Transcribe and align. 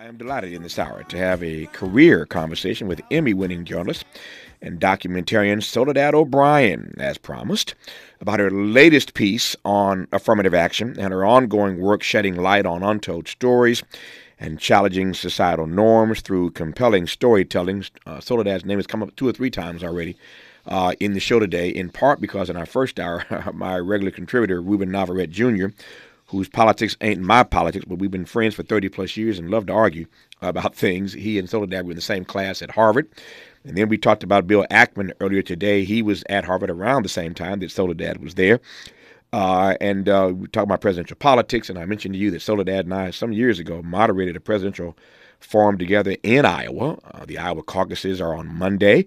I 0.00 0.06
am 0.06 0.16
delighted 0.16 0.54
in 0.54 0.62
this 0.62 0.78
hour 0.78 1.02
to 1.02 1.18
have 1.18 1.42
a 1.42 1.66
career 1.66 2.24
conversation 2.24 2.88
with 2.88 3.02
Emmy 3.10 3.34
winning 3.34 3.66
journalist 3.66 4.06
and 4.62 4.80
documentarian 4.80 5.62
Soledad 5.62 6.14
O'Brien, 6.14 6.94
as 6.96 7.18
promised, 7.18 7.74
about 8.18 8.40
her 8.40 8.50
latest 8.50 9.12
piece 9.12 9.56
on 9.62 10.08
affirmative 10.10 10.54
action 10.54 10.98
and 10.98 11.12
her 11.12 11.22
ongoing 11.22 11.78
work 11.78 12.02
shedding 12.02 12.36
light 12.36 12.64
on 12.64 12.82
untold 12.82 13.28
stories 13.28 13.82
and 14.38 14.58
challenging 14.58 15.12
societal 15.12 15.66
norms 15.66 16.22
through 16.22 16.52
compelling 16.52 17.06
storytelling. 17.06 17.84
Uh, 18.06 18.20
Soledad's 18.20 18.64
name 18.64 18.78
has 18.78 18.86
come 18.86 19.02
up 19.02 19.14
two 19.16 19.28
or 19.28 19.32
three 19.32 19.50
times 19.50 19.84
already. 19.84 20.16
Uh, 20.66 20.92
in 21.00 21.14
the 21.14 21.20
show 21.20 21.38
today, 21.38 21.68
in 21.68 21.88
part 21.88 22.20
because 22.20 22.48
in 22.48 22.56
our 22.56 22.66
first 22.66 23.00
hour, 23.00 23.24
my 23.54 23.78
regular 23.78 24.10
contributor, 24.10 24.62
Ruben 24.62 24.90
Navarrete 24.90 25.30
Jr., 25.30 25.68
whose 26.30 26.48
politics 26.48 26.96
ain't 27.00 27.20
my 27.20 27.42
politics, 27.42 27.84
but 27.84 27.98
we've 27.98 28.10
been 28.10 28.24
friends 28.24 28.54
for 28.54 28.62
30 28.62 28.88
plus 28.88 29.16
years 29.16 29.36
and 29.36 29.50
love 29.50 29.66
to 29.66 29.72
argue 29.72 30.06
about 30.40 30.76
things. 30.76 31.12
He 31.12 31.40
and 31.40 31.50
Soledad 31.50 31.84
were 31.84 31.90
in 31.90 31.96
the 31.96 32.02
same 32.02 32.24
class 32.24 32.62
at 32.62 32.70
Harvard. 32.70 33.08
And 33.64 33.76
then 33.76 33.88
we 33.88 33.98
talked 33.98 34.22
about 34.22 34.46
Bill 34.46 34.64
Ackman 34.70 35.12
earlier 35.20 35.42
today. 35.42 35.82
He 35.82 36.02
was 36.02 36.22
at 36.28 36.44
Harvard 36.44 36.70
around 36.70 37.02
the 37.02 37.08
same 37.08 37.34
time 37.34 37.58
that 37.60 37.72
Soledad 37.72 38.22
was 38.22 38.36
there. 38.36 38.60
Uh, 39.32 39.74
and 39.80 40.08
uh, 40.08 40.32
we 40.32 40.46
talked 40.46 40.66
about 40.66 40.80
presidential 40.80 41.16
politics. 41.16 41.68
And 41.68 41.76
I 41.76 41.84
mentioned 41.84 42.14
to 42.14 42.20
you 42.20 42.30
that 42.30 42.42
Soledad 42.42 42.84
and 42.84 42.94
I, 42.94 43.10
some 43.10 43.32
years 43.32 43.58
ago, 43.58 43.82
moderated 43.82 44.36
a 44.36 44.40
presidential 44.40 44.96
forum 45.40 45.78
together 45.78 46.16
in 46.22 46.44
Iowa. 46.44 46.96
Uh, 47.12 47.24
the 47.26 47.38
Iowa 47.38 47.64
caucuses 47.64 48.20
are 48.20 48.34
on 48.36 48.46
Monday, 48.46 49.06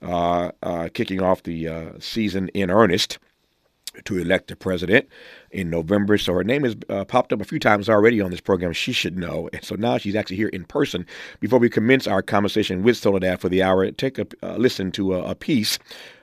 uh, 0.00 0.52
uh, 0.62 0.88
kicking 0.94 1.20
off 1.20 1.42
the 1.42 1.66
uh, 1.66 1.90
season 1.98 2.48
in 2.50 2.70
earnest 2.70 3.18
to 4.04 4.18
elect 4.18 4.48
the 4.48 4.56
president 4.56 5.08
in 5.50 5.70
November. 5.70 6.18
So 6.18 6.32
her 6.34 6.44
name 6.44 6.64
has 6.64 6.76
uh, 6.88 7.04
popped 7.04 7.32
up 7.32 7.40
a 7.40 7.44
few 7.44 7.58
times 7.58 7.88
already 7.88 8.20
on 8.20 8.30
this 8.30 8.40
program. 8.40 8.72
She 8.72 8.92
should 8.92 9.16
know. 9.16 9.48
And 9.52 9.64
so 9.64 9.74
now 9.74 9.98
she's 9.98 10.16
actually 10.16 10.36
here 10.36 10.48
in 10.48 10.64
person. 10.64 11.06
Before 11.40 11.58
we 11.58 11.68
commence 11.68 12.06
our 12.06 12.22
conversation 12.22 12.82
with 12.82 12.96
Soledad 12.96 13.40
for 13.40 13.48
the 13.48 13.62
hour, 13.62 13.90
take 13.92 14.18
a 14.18 14.26
uh, 14.42 14.56
listen 14.56 14.92
to 14.92 15.14
a, 15.14 15.30
a 15.30 15.34
piece 15.34 15.78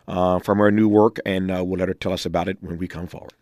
uh, 0.08 0.40
from 0.40 0.58
her 0.58 0.72
new 0.72 0.88
work, 0.88 1.20
and 1.26 1.52
uh, 1.52 1.64
we'll 1.64 1.80
let 1.80 1.88
her 1.88 1.94
tell 1.94 2.14
us 2.14 2.26
about 2.26 2.48
it 2.48 2.58
when 2.62 2.78
we 2.78 2.88
come 2.88 3.08
forward. 3.08 3.34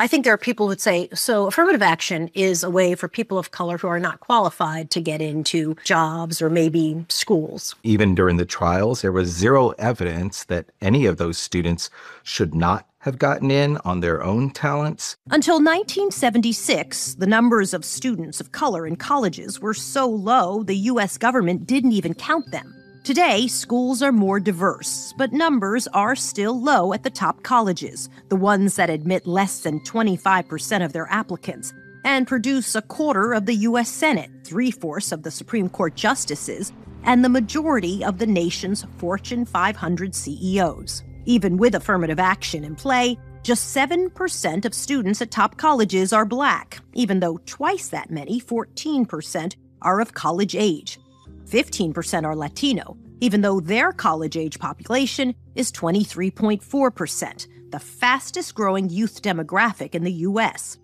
I 0.00 0.08
think 0.08 0.24
there 0.24 0.34
are 0.34 0.38
people 0.38 0.66
who 0.66 0.70
would 0.70 0.80
say 0.80 1.08
so 1.14 1.46
affirmative 1.46 1.80
action 1.80 2.28
is 2.34 2.64
a 2.64 2.70
way 2.70 2.96
for 2.96 3.08
people 3.08 3.38
of 3.38 3.52
color 3.52 3.78
who 3.78 3.86
are 3.86 4.00
not 4.00 4.18
qualified 4.18 4.90
to 4.90 5.00
get 5.00 5.22
into 5.22 5.76
jobs 5.84 6.42
or 6.42 6.50
maybe 6.50 7.06
schools. 7.08 7.76
Even 7.84 8.14
during 8.14 8.36
the 8.36 8.44
trials, 8.44 9.02
there 9.02 9.12
was 9.12 9.28
zero 9.28 9.70
evidence 9.78 10.44
that 10.44 10.66
any 10.80 11.06
of 11.06 11.16
those 11.16 11.38
students 11.38 11.90
should 12.24 12.56
not 12.56 12.88
have 13.04 13.18
gotten 13.18 13.50
in 13.50 13.76
on 13.84 14.00
their 14.00 14.22
own 14.22 14.50
talents. 14.50 15.14
Until 15.30 15.56
1976, 15.56 17.16
the 17.16 17.26
numbers 17.26 17.74
of 17.74 17.84
students 17.84 18.40
of 18.40 18.52
color 18.52 18.86
in 18.86 18.96
colleges 18.96 19.60
were 19.60 19.74
so 19.74 20.08
low 20.08 20.62
the 20.62 20.88
U.S. 20.92 21.18
government 21.18 21.66
didn't 21.66 21.92
even 21.92 22.14
count 22.14 22.50
them. 22.50 22.74
Today, 23.04 23.46
schools 23.46 24.00
are 24.00 24.10
more 24.10 24.40
diverse, 24.40 25.12
but 25.18 25.34
numbers 25.34 25.86
are 25.88 26.16
still 26.16 26.58
low 26.58 26.94
at 26.94 27.02
the 27.02 27.10
top 27.10 27.42
colleges, 27.42 28.08
the 28.30 28.36
ones 28.36 28.76
that 28.76 28.88
admit 28.88 29.26
less 29.26 29.60
than 29.60 29.80
25% 29.80 30.82
of 30.82 30.94
their 30.94 31.06
applicants, 31.10 31.74
and 32.06 32.26
produce 32.26 32.74
a 32.74 32.80
quarter 32.80 33.34
of 33.34 33.44
the 33.44 33.56
U.S. 33.68 33.90
Senate, 33.90 34.30
three 34.44 34.70
fourths 34.70 35.12
of 35.12 35.22
the 35.22 35.30
Supreme 35.30 35.68
Court 35.68 35.94
justices, 35.94 36.72
and 37.02 37.22
the 37.22 37.28
majority 37.28 38.02
of 38.02 38.16
the 38.16 38.26
nation's 38.26 38.86
Fortune 38.96 39.44
500 39.44 40.14
CEOs. 40.14 41.02
Even 41.26 41.56
with 41.56 41.74
affirmative 41.74 42.18
action 42.18 42.64
in 42.64 42.74
play, 42.74 43.18
just 43.42 43.74
7% 43.74 44.64
of 44.64 44.74
students 44.74 45.22
at 45.22 45.30
top 45.30 45.56
colleges 45.56 46.12
are 46.12 46.24
black, 46.24 46.80
even 46.94 47.20
though 47.20 47.38
twice 47.46 47.88
that 47.88 48.10
many, 48.10 48.40
14%, 48.40 49.56
are 49.82 50.00
of 50.00 50.14
college 50.14 50.54
age. 50.54 50.98
15% 51.46 52.24
are 52.24 52.36
Latino, 52.36 52.96
even 53.20 53.40
though 53.40 53.60
their 53.60 53.92
college 53.92 54.36
age 54.36 54.58
population 54.58 55.34
is 55.54 55.72
23.4%, 55.72 57.46
the 57.70 57.78
fastest 57.78 58.54
growing 58.54 58.88
youth 58.88 59.22
demographic 59.22 59.94
in 59.94 60.04
the 60.04 60.12
U.S. 60.12 60.78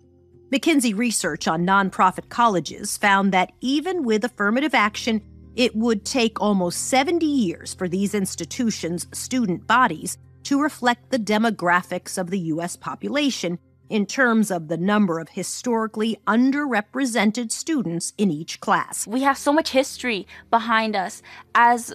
McKinsey 0.51 0.95
research 0.95 1.47
on 1.47 1.65
nonprofit 1.65 2.29
colleges 2.29 2.97
found 2.97 3.31
that 3.31 3.51
even 3.61 4.03
with 4.03 4.23
affirmative 4.23 4.75
action, 4.75 5.21
it 5.55 5.75
would 5.75 6.05
take 6.05 6.41
almost 6.41 6.89
70 6.89 7.25
years 7.25 7.73
for 7.73 7.87
these 7.87 8.13
institutions' 8.13 9.07
student 9.13 9.65
bodies 9.67 10.17
to 10.43 10.61
reflect 10.61 11.09
the 11.09 11.19
demographics 11.19 12.17
of 12.17 12.29
the 12.29 12.39
U.S. 12.39 12.75
population 12.75 13.59
in 13.89 14.05
terms 14.05 14.49
of 14.49 14.69
the 14.69 14.77
number 14.77 15.19
of 15.19 15.29
historically 15.29 16.17
underrepresented 16.25 17.51
students 17.51 18.13
in 18.17 18.31
each 18.31 18.61
class. 18.61 19.05
We 19.05 19.21
have 19.23 19.37
so 19.37 19.51
much 19.51 19.71
history 19.71 20.25
behind 20.49 20.95
us 20.95 21.21
as 21.53 21.93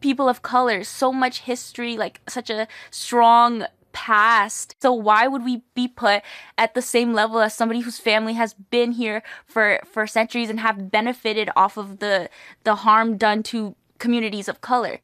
people 0.00 0.28
of 0.28 0.42
color, 0.42 0.84
so 0.84 1.10
much 1.10 1.40
history, 1.40 1.96
like 1.96 2.20
such 2.28 2.50
a 2.50 2.68
strong 2.90 3.64
past. 3.92 4.76
So 4.80 4.92
why 4.92 5.26
would 5.26 5.44
we 5.44 5.62
be 5.74 5.88
put 5.88 6.22
at 6.56 6.74
the 6.74 6.82
same 6.82 7.14
level 7.14 7.40
as 7.40 7.54
somebody 7.54 7.80
whose 7.80 7.98
family 7.98 8.34
has 8.34 8.54
been 8.54 8.92
here 8.92 9.22
for 9.46 9.80
for 9.84 10.06
centuries 10.06 10.50
and 10.50 10.60
have 10.60 10.90
benefited 10.90 11.50
off 11.56 11.76
of 11.76 11.98
the 11.98 12.28
the 12.64 12.76
harm 12.76 13.16
done 13.16 13.42
to 13.44 13.74
communities 13.98 14.48
of 14.48 14.60
color? 14.60 15.00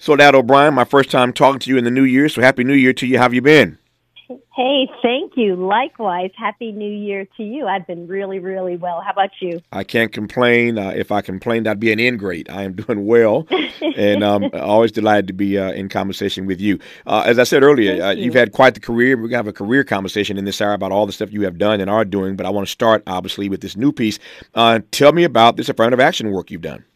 Soledad 0.00 0.34
O'Brien, 0.34 0.72
my 0.72 0.84
first 0.84 1.10
time 1.10 1.30
talking 1.30 1.60
to 1.60 1.68
you 1.68 1.76
in 1.76 1.84
the 1.84 1.90
new 1.90 2.04
year. 2.04 2.30
So 2.30 2.40
happy 2.40 2.64
new 2.64 2.72
year 2.72 2.94
to 2.94 3.06
you. 3.06 3.18
How 3.18 3.24
have 3.24 3.34
you 3.34 3.42
been? 3.42 3.76
Hey, 4.56 4.88
thank 5.02 5.36
you. 5.36 5.56
Likewise, 5.56 6.30
happy 6.38 6.72
new 6.72 6.90
year 6.90 7.26
to 7.36 7.42
you. 7.42 7.66
I've 7.66 7.86
been 7.86 8.06
really, 8.06 8.38
really 8.38 8.78
well. 8.78 9.02
How 9.02 9.10
about 9.10 9.28
you? 9.42 9.60
I 9.72 9.84
can't 9.84 10.10
complain. 10.10 10.78
Uh, 10.78 10.94
if 10.96 11.12
I 11.12 11.20
complained, 11.20 11.68
I'd 11.68 11.80
be 11.80 11.92
an 11.92 12.00
ingrate. 12.00 12.48
I 12.48 12.62
am 12.62 12.72
doing 12.72 13.04
well, 13.04 13.46
and 13.96 14.24
I'm 14.24 14.44
um, 14.44 14.50
always 14.54 14.90
delighted 14.90 15.26
to 15.26 15.34
be 15.34 15.58
uh, 15.58 15.72
in 15.72 15.90
conversation 15.90 16.46
with 16.46 16.62
you. 16.62 16.78
Uh, 17.06 17.24
as 17.26 17.38
I 17.38 17.44
said 17.44 17.62
earlier, 17.62 18.02
uh, 18.02 18.12
you. 18.12 18.24
you've 18.24 18.34
had 18.34 18.52
quite 18.52 18.72
the 18.72 18.80
career. 18.80 19.18
We're 19.18 19.28
gonna 19.28 19.36
have 19.36 19.48
a 19.48 19.52
career 19.52 19.84
conversation 19.84 20.38
in 20.38 20.46
this 20.46 20.62
hour 20.62 20.72
about 20.72 20.92
all 20.92 21.04
the 21.04 21.12
stuff 21.12 21.30
you 21.30 21.42
have 21.42 21.58
done 21.58 21.78
and 21.78 21.90
are 21.90 22.06
doing. 22.06 22.36
But 22.36 22.46
I 22.46 22.50
want 22.50 22.66
to 22.66 22.72
start, 22.72 23.02
obviously, 23.06 23.50
with 23.50 23.60
this 23.60 23.76
new 23.76 23.92
piece. 23.92 24.18
Uh, 24.54 24.80
tell 24.92 25.12
me 25.12 25.24
about 25.24 25.56
this 25.56 25.68
affirmative 25.68 26.00
action 26.00 26.30
work 26.30 26.50
you've 26.50 26.62
done. 26.62 26.86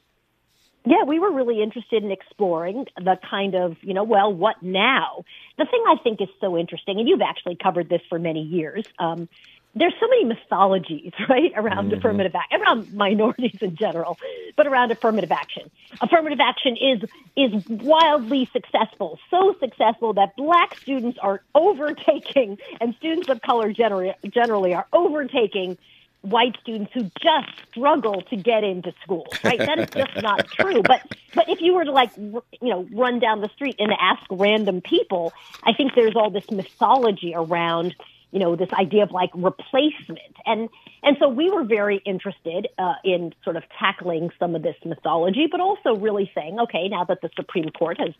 Yeah, 0.86 1.04
we 1.06 1.18
were 1.18 1.32
really 1.32 1.62
interested 1.62 2.04
in 2.04 2.10
exploring 2.10 2.86
the 2.98 3.18
kind 3.30 3.54
of, 3.54 3.76
you 3.80 3.94
know, 3.94 4.04
well, 4.04 4.32
what 4.32 4.62
now? 4.62 5.24
The 5.56 5.64
thing 5.64 5.82
I 5.88 5.96
think 6.02 6.20
is 6.20 6.28
so 6.40 6.58
interesting, 6.58 6.98
and 6.98 7.08
you've 7.08 7.22
actually 7.22 7.56
covered 7.56 7.88
this 7.88 8.02
for 8.10 8.18
many 8.18 8.42
years, 8.42 8.84
um, 8.98 9.28
there's 9.74 9.94
so 9.98 10.06
many 10.08 10.24
mythologies, 10.24 11.12
right, 11.28 11.52
around 11.56 11.88
mm-hmm. 11.88 11.98
affirmative 11.98 12.34
action, 12.34 12.60
around 12.60 12.92
minorities 12.92 13.60
in 13.60 13.76
general, 13.76 14.18
but 14.56 14.66
around 14.66 14.92
affirmative 14.92 15.32
action. 15.32 15.70
Affirmative 16.00 16.40
action 16.40 16.76
is 16.76 17.10
is 17.36 17.66
wildly 17.68 18.48
successful, 18.52 19.18
so 19.30 19.54
successful 19.58 20.12
that 20.14 20.36
black 20.36 20.76
students 20.78 21.18
are 21.20 21.42
overtaking, 21.54 22.58
and 22.80 22.94
students 22.96 23.28
of 23.28 23.40
color 23.42 23.72
generally 23.72 24.14
generally 24.30 24.74
are 24.74 24.86
overtaking 24.92 25.78
white 26.24 26.56
students 26.62 26.90
who 26.94 27.10
just 27.20 27.48
struggle 27.70 28.22
to 28.22 28.36
get 28.36 28.64
into 28.64 28.92
school, 29.02 29.26
right? 29.44 29.58
That 29.58 29.78
is 29.78 29.90
just 29.90 30.22
not 30.22 30.46
true. 30.58 30.82
But 30.82 31.02
but 31.34 31.48
if 31.48 31.60
you 31.60 31.74
were 31.74 31.84
to 31.84 31.92
like 31.92 32.10
you 32.16 32.42
know 32.62 32.86
run 32.92 33.18
down 33.18 33.40
the 33.40 33.50
street 33.50 33.76
and 33.78 33.92
ask 33.92 34.22
random 34.30 34.80
people, 34.80 35.32
I 35.62 35.72
think 35.74 35.92
there's 35.94 36.16
all 36.16 36.30
this 36.30 36.50
mythology 36.50 37.34
around 37.34 37.94
you 38.34 38.40
know 38.40 38.56
this 38.56 38.72
idea 38.72 39.04
of 39.04 39.12
like 39.12 39.30
replacement 39.34 40.34
and 40.44 40.68
and 41.04 41.16
so 41.20 41.28
we 41.28 41.50
were 41.50 41.62
very 41.62 41.98
interested 42.04 42.66
uh, 42.78 42.94
in 43.04 43.32
sort 43.44 43.56
of 43.56 43.62
tackling 43.78 44.30
some 44.40 44.56
of 44.56 44.62
this 44.62 44.74
mythology 44.84 45.46
but 45.48 45.60
also 45.60 45.94
really 45.94 46.30
saying 46.34 46.58
okay 46.58 46.88
now 46.88 47.04
that 47.04 47.20
the 47.22 47.30
supreme 47.36 47.70
court 47.70 47.96
has 48.00 48.12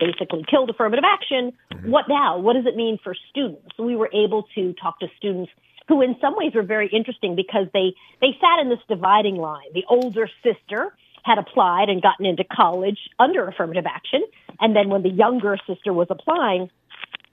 basically 0.00 0.42
killed 0.50 0.70
affirmative 0.70 1.04
action 1.04 1.52
mm-hmm. 1.70 1.90
what 1.90 2.06
now 2.08 2.38
what 2.38 2.54
does 2.54 2.64
it 2.64 2.76
mean 2.76 2.98
for 3.04 3.14
students 3.28 3.78
we 3.78 3.94
were 3.94 4.10
able 4.14 4.44
to 4.54 4.72
talk 4.72 4.98
to 5.00 5.06
students 5.18 5.52
who 5.88 6.02
in 6.02 6.16
some 6.20 6.36
ways 6.36 6.52
were 6.54 6.62
very 6.62 6.88
interesting 6.88 7.34
because 7.34 7.66
they, 7.72 7.94
they 8.20 8.36
sat 8.40 8.60
in 8.60 8.68
this 8.68 8.78
dividing 8.88 9.36
line. 9.36 9.66
The 9.74 9.84
older 9.88 10.28
sister 10.42 10.94
had 11.24 11.38
applied 11.38 11.88
and 11.88 12.00
gotten 12.00 12.26
into 12.26 12.44
college 12.44 12.98
under 13.18 13.46
affirmative 13.48 13.86
action. 13.86 14.22
And 14.60 14.76
then 14.76 14.88
when 14.88 15.02
the 15.02 15.10
younger 15.10 15.58
sister 15.66 15.92
was 15.92 16.06
applying, 16.10 16.70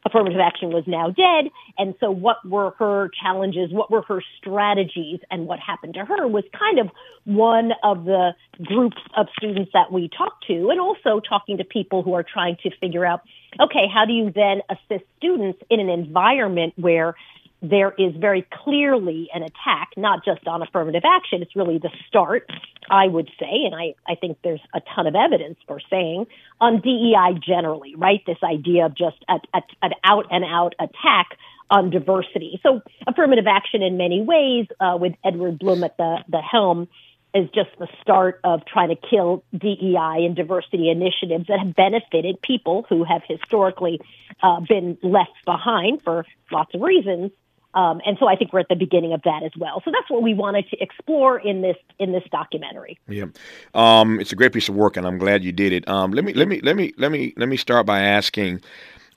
affirmative 0.06 0.40
action 0.40 0.70
was 0.70 0.84
now 0.86 1.10
dead. 1.10 1.52
And 1.78 1.96
so 2.00 2.12
what 2.12 2.38
were 2.48 2.72
her 2.78 3.10
challenges? 3.22 3.72
What 3.72 3.90
were 3.90 4.04
her 4.04 4.22
strategies? 4.38 5.20
And 5.32 5.48
what 5.48 5.60
happened 5.60 5.96
to 5.96 6.06
her 6.06 6.28
was 6.28 6.44
kind 6.58 6.80
of 6.80 6.90
one 7.26 7.72
of 7.84 8.06
the 8.06 8.32
groups 8.64 9.02
of 9.18 9.28
students 9.38 9.72
that 9.74 9.92
we 9.92 10.10
talked 10.16 10.46
to 10.48 10.70
and 10.70 10.80
also 10.80 11.20
talking 11.20 11.58
to 11.58 11.64
people 11.64 12.04
who 12.04 12.14
are 12.14 12.24
trying 12.24 12.58
to 12.64 12.70
figure 12.80 13.06
out, 13.06 13.22
okay, 13.60 13.88
how 13.92 14.06
do 14.06 14.14
you 14.14 14.32
then 14.32 14.62
assist 14.70 15.06
students 15.18 15.60
in 15.70 15.80
an 15.80 15.90
environment 15.90 16.74
where 16.78 17.16
there 17.62 17.94
is 17.98 18.16
very 18.16 18.46
clearly 18.64 19.30
an 19.34 19.42
attack, 19.42 19.90
not 19.98 20.24
just 20.24 20.48
on 20.48 20.62
affirmative 20.62 21.04
action. 21.06 21.42
It's 21.42 21.56
really 21.56 21.78
the 21.78 21.90
start, 22.08 22.50
I 22.90 23.08
would 23.08 23.30
say, 23.40 23.66
and 23.66 23.74
I, 23.74 23.96
I 24.08 24.16
think 24.16 24.38
there's 24.44 24.62
a 24.74 24.82
ton 24.96 25.08
of 25.08 25.16
evidence 25.16 25.58
for 25.68 25.80
saying 25.90 26.28
on 26.60 26.82
DEI 26.82 27.40
generally, 27.46 27.96
right? 27.96 28.22
This 28.28 28.38
idea 28.44 28.86
of 28.86 28.96
just 28.96 29.18
a, 29.30 29.36
a, 29.54 29.62
an 29.82 29.92
out 30.04 30.26
and 30.32 30.44
out 30.44 30.76
attack 30.80 31.38
on 31.70 31.90
diversity. 31.90 32.60
So 32.62 32.82
affirmative 33.08 33.46
action 33.48 33.82
in 33.82 33.98
many 33.98 34.22
ways, 34.22 34.68
uh, 34.80 34.98
with 35.00 35.14
Edward 35.24 35.60
Blum 35.60 35.84
at 35.84 35.98
the, 35.98 36.24
the 36.30 36.42
helm, 36.42 36.88
is 37.34 37.50
just 37.54 37.70
the 37.80 37.88
start 38.02 38.40
of 38.44 38.66
trying 38.66 38.90
to 38.90 38.96
kill 38.96 39.44
DEI 39.58 40.26
and 40.26 40.36
diversity 40.36 40.90
initiatives 40.90 41.48
that 41.48 41.60
have 41.60 41.76
benefited 41.76 42.42
people 42.42 42.86
who 42.88 43.04
have 43.04 43.24
historically 43.28 44.00
uh, 44.42 44.62
been 44.62 44.98
left 45.04 45.34
behind 45.44 46.02
for 46.02 46.26
lots 46.52 46.74
of 46.74 46.82
reasons. 46.82 47.32
Um, 47.76 48.02
and 48.06 48.18
so 48.20 48.28
I 48.28 48.36
think 48.36 48.54
we're 48.54 48.62
at 48.62 48.70
the 48.70 48.76
beginning 48.76 49.14
of 49.14 49.22
that 49.24 49.44
as 49.44 49.52
well. 49.58 49.82
So 49.84 49.92
that's 49.92 50.10
what 50.10 50.24
we 50.24 50.34
wanted 50.34 50.68
to 50.70 50.78
explore 50.82 51.40
in 51.40 51.62
this 51.62 51.76
in 52.00 52.14
this 52.14 52.24
documentary. 52.32 52.98
Yeah, 53.08 53.26
um, 53.74 54.20
it's 54.20 54.32
a 54.32 54.36
great 54.36 54.54
piece 54.54 54.70
of 54.70 54.76
work, 54.76 54.98
and 54.98 55.06
I'm 55.06 55.18
glad 55.18 55.44
you 55.44 55.52
did 55.52 55.74
it. 55.74 55.88
Um, 55.88 56.12
let 56.12 56.24
me 56.24 56.34
let 56.34 56.48
me 56.48 56.62
let 56.62 56.76
me 56.76 56.94
let 56.98 57.12
me 57.12 57.34
let 57.38 57.50
me 57.50 57.58
start 57.58 57.86
by 57.86 58.00
asking 58.00 58.62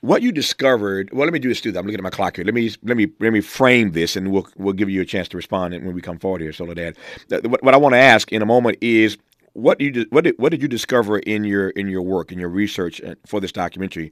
what 0.01 0.21
you 0.21 0.31
discovered. 0.31 1.09
Well, 1.13 1.25
let 1.25 1.33
me 1.33 1.39
do 1.39 1.49
this 1.49 1.61
too. 1.61 1.69
I'm 1.69 1.85
looking 1.85 1.95
at 1.95 2.03
my 2.03 2.09
clock 2.09 2.35
here. 2.35 2.45
Let 2.45 2.53
me 2.53 2.71
let 2.83 2.97
me 2.97 3.07
let 3.19 3.31
me 3.31 3.41
frame 3.41 3.93
this, 3.93 4.15
and 4.15 4.31
we'll 4.31 4.47
we'll 4.57 4.73
give 4.73 4.89
you 4.89 5.01
a 5.01 5.05
chance 5.05 5.29
to 5.29 5.37
respond 5.37 5.73
when 5.73 5.93
we 5.93 6.01
come 6.01 6.19
forward 6.19 6.41
here, 6.41 6.53
Soledad. 6.53 6.97
What, 7.29 7.63
what 7.63 7.73
I 7.73 7.77
want 7.77 7.93
to 7.93 7.99
ask 7.99 8.31
in 8.31 8.41
a 8.41 8.45
moment 8.45 8.77
is 8.81 9.17
what 9.53 9.79
you 9.81 10.05
what 10.09 10.25
did 10.25 10.35
what 10.37 10.49
did 10.51 10.61
you 10.61 10.67
discover 10.67 11.19
in 11.19 11.43
your 11.43 11.69
in 11.71 11.87
your 11.87 12.01
work 12.01 12.31
in 12.31 12.39
your 12.39 12.49
research 12.49 13.01
uh, 13.01 13.15
for 13.25 13.39
this 13.39 13.51
documentary 13.51 14.11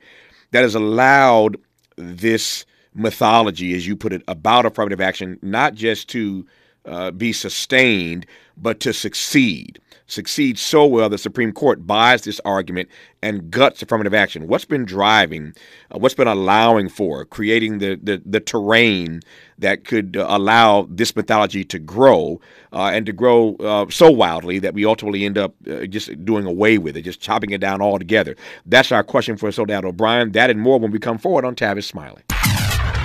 that 0.51 0.61
has 0.61 0.75
allowed 0.75 1.57
this 1.97 2.65
mythology, 2.97 3.75
as 3.75 3.87
you 3.87 3.95
put 3.95 4.13
it, 4.13 4.23
about 4.27 4.65
affirmative 4.65 5.01
action 5.01 5.39
not 5.41 5.73
just 5.73 6.09
to 6.09 6.45
uh, 6.85 7.11
be 7.11 7.33
sustained, 7.33 8.25
but 8.55 8.79
to 8.81 8.93
succeed. 8.93 9.79
Succeed 10.09 10.57
so 10.57 10.85
well 10.85 11.09
the 11.09 11.17
Supreme 11.17 11.51
Court 11.51 11.85
buys 11.85 12.21
this 12.21 12.39
argument 12.45 12.87
and 13.21 13.51
guts 13.51 13.81
affirmative 13.81 14.13
action. 14.13 14.47
What's 14.47 14.63
been 14.63 14.85
driving, 14.85 15.53
uh, 15.93 15.99
what's 15.99 16.15
been 16.15 16.29
allowing 16.29 16.87
for, 16.87 17.25
creating 17.25 17.79
the, 17.79 17.99
the, 18.01 18.21
the 18.25 18.39
terrain 18.39 19.19
that 19.59 19.83
could 19.83 20.15
uh, 20.15 20.25
allow 20.29 20.87
this 20.89 21.13
mythology 21.13 21.65
to 21.65 21.77
grow 21.77 22.39
uh, 22.71 22.91
and 22.93 23.05
to 23.05 23.11
grow 23.11 23.55
uh, 23.57 23.87
so 23.89 24.09
wildly 24.09 24.59
that 24.59 24.73
we 24.73 24.85
ultimately 24.85 25.25
end 25.25 25.37
up 25.37 25.53
uh, 25.69 25.85
just 25.85 26.23
doing 26.23 26.45
away 26.45 26.77
with 26.77 26.95
it, 26.95 27.01
just 27.01 27.19
chopping 27.19 27.49
it 27.49 27.59
down 27.59 27.81
altogether? 27.81 28.37
That's 28.65 28.93
our 28.93 29.03
question 29.03 29.35
for 29.35 29.51
Soledad 29.51 29.83
O'Brien. 29.83 30.31
That 30.31 30.49
and 30.49 30.61
more 30.61 30.79
when 30.79 30.91
we 30.91 30.99
come 30.99 31.17
forward 31.17 31.43
on 31.43 31.53
Tavis 31.53 31.83
Smiley. 31.83 32.23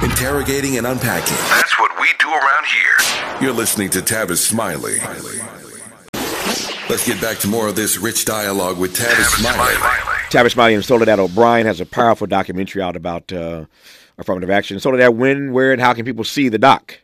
Interrogating 0.02 0.78
and 0.78 0.86
unpacking. 0.86 1.36
That's 1.50 1.78
what 1.78 1.92
we 2.00 2.08
do 2.18 2.28
around 2.28 2.66
here. 2.66 3.40
You're 3.40 3.52
listening 3.52 3.88
to 3.90 4.00
Tavis 4.00 4.38
Smiley. 4.38 4.98
Let's 6.90 7.06
get 7.06 7.20
back 7.20 7.38
to 7.38 7.48
more 7.48 7.68
of 7.68 7.76
this 7.76 7.98
rich 7.98 8.24
dialogue 8.24 8.78
with 8.78 8.96
Tavis 8.96 9.40
Smiley. 9.40 9.74
Tavis 10.28 10.52
Smiley 10.52 10.74
and 10.74 10.84
Soledad 10.84 11.20
O'Brien 11.20 11.66
has 11.66 11.80
a 11.80 11.86
powerful 11.86 12.26
documentary 12.26 12.82
out 12.82 12.96
about 12.96 13.32
uh, 13.32 13.66
affirmative 14.18 14.50
action. 14.50 14.80
Soledad, 14.80 15.16
when, 15.16 15.52
where, 15.52 15.72
and 15.72 15.80
how 15.80 15.94
can 15.94 16.04
people 16.04 16.24
see 16.24 16.48
the 16.48 16.58
doc? 16.58 16.98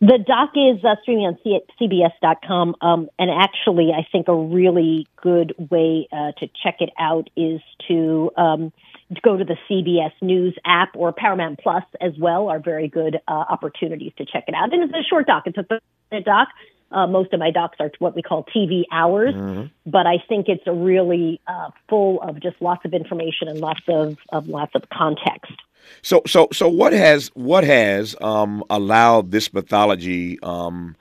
The 0.00 0.18
doc 0.18 0.50
is 0.54 0.84
uh, 0.84 0.96
streaming 1.02 1.24
on 1.24 1.38
C- 1.42 1.60
CBS.com, 1.80 2.76
um, 2.82 3.08
and 3.18 3.30
actually, 3.30 3.92
I 3.92 4.06
think 4.12 4.28
a 4.28 4.34
really 4.34 5.06
good 5.16 5.54
way 5.70 6.06
uh, 6.12 6.32
to 6.32 6.48
check 6.62 6.76
it 6.80 6.90
out 6.98 7.30
is 7.34 7.62
to 7.88 8.30
um, 8.36 8.70
to 8.70 8.74
go 9.22 9.36
to 9.36 9.44
the 9.44 9.56
CBS 9.68 10.12
News 10.20 10.56
app 10.64 10.90
or 10.94 11.12
Paramount 11.12 11.60
Plus 11.60 11.84
as 12.00 12.12
well 12.18 12.48
are 12.48 12.58
very 12.58 12.88
good 12.88 13.20
uh, 13.26 13.44
opportunities 13.48 14.12
to 14.18 14.24
check 14.24 14.44
it 14.48 14.54
out. 14.54 14.72
And 14.72 14.82
it's 14.82 14.92
a 14.92 15.02
short 15.08 15.26
doc. 15.26 15.44
It's 15.46 15.58
a 15.58 15.62
30 15.62 15.84
minute 16.10 16.24
doc. 16.26 16.48
Uh, 16.90 17.06
most 17.06 17.32
of 17.34 17.40
my 17.40 17.50
docs 17.50 17.76
are 17.80 17.90
what 17.98 18.14
we 18.16 18.22
call 18.22 18.44
TV 18.44 18.84
hours, 18.90 19.34
mm-hmm. 19.34 19.66
but 19.84 20.06
I 20.06 20.22
think 20.26 20.48
it's 20.48 20.66
a 20.66 20.72
really 20.72 21.38
uh, 21.46 21.70
full 21.88 22.20
of 22.22 22.40
just 22.40 22.56
lots 22.62 22.82
of 22.86 22.94
information 22.94 23.48
and 23.48 23.60
lots 23.60 23.82
of, 23.88 24.16
of 24.30 24.48
lots 24.48 24.72
of 24.74 24.88
context. 24.88 25.52
So, 26.00 26.22
so, 26.26 26.48
so, 26.52 26.68
what 26.68 26.92
has 26.92 27.28
what 27.34 27.64
has 27.64 28.16
um, 28.20 28.64
allowed 28.70 29.32
this 29.32 29.52
mythology 29.52 30.38
um, 30.42 30.96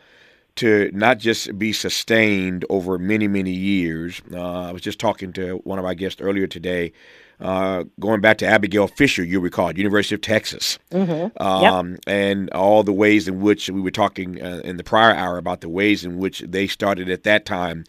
to 0.55 0.89
not 0.93 1.19
just 1.19 1.57
be 1.57 1.71
sustained 1.71 2.65
over 2.69 2.97
many, 2.97 3.27
many 3.27 3.51
years? 3.51 4.21
Uh, 4.31 4.63
I 4.63 4.71
was 4.71 4.81
just 4.81 4.99
talking 4.99 5.31
to 5.33 5.57
one 5.63 5.79
of 5.79 5.85
our 5.85 5.95
guests 5.95 6.21
earlier 6.21 6.47
today 6.47 6.91
uh, 7.39 7.83
going 7.99 8.21
back 8.21 8.37
to 8.39 8.47
Abigail 8.47 8.87
Fisher, 8.87 9.23
you 9.23 9.39
recall, 9.39 9.71
University 9.75 10.15
of 10.15 10.21
Texas, 10.21 10.79
mm-hmm. 10.91 11.41
um, 11.41 11.91
yep. 11.91 11.99
and 12.07 12.49
all 12.51 12.83
the 12.83 12.93
ways 12.93 13.27
in 13.27 13.41
which 13.41 13.69
we 13.69 13.79
were 13.79 13.91
talking 13.91 14.41
uh, 14.41 14.61
in 14.63 14.77
the 14.77 14.83
prior 14.83 15.13
hour 15.13 15.37
about 15.37 15.61
the 15.61 15.69
ways 15.69 16.03
in 16.03 16.17
which 16.17 16.39
they 16.39 16.67
started 16.67 17.09
at 17.09 17.23
that 17.23 17.45
time 17.45 17.83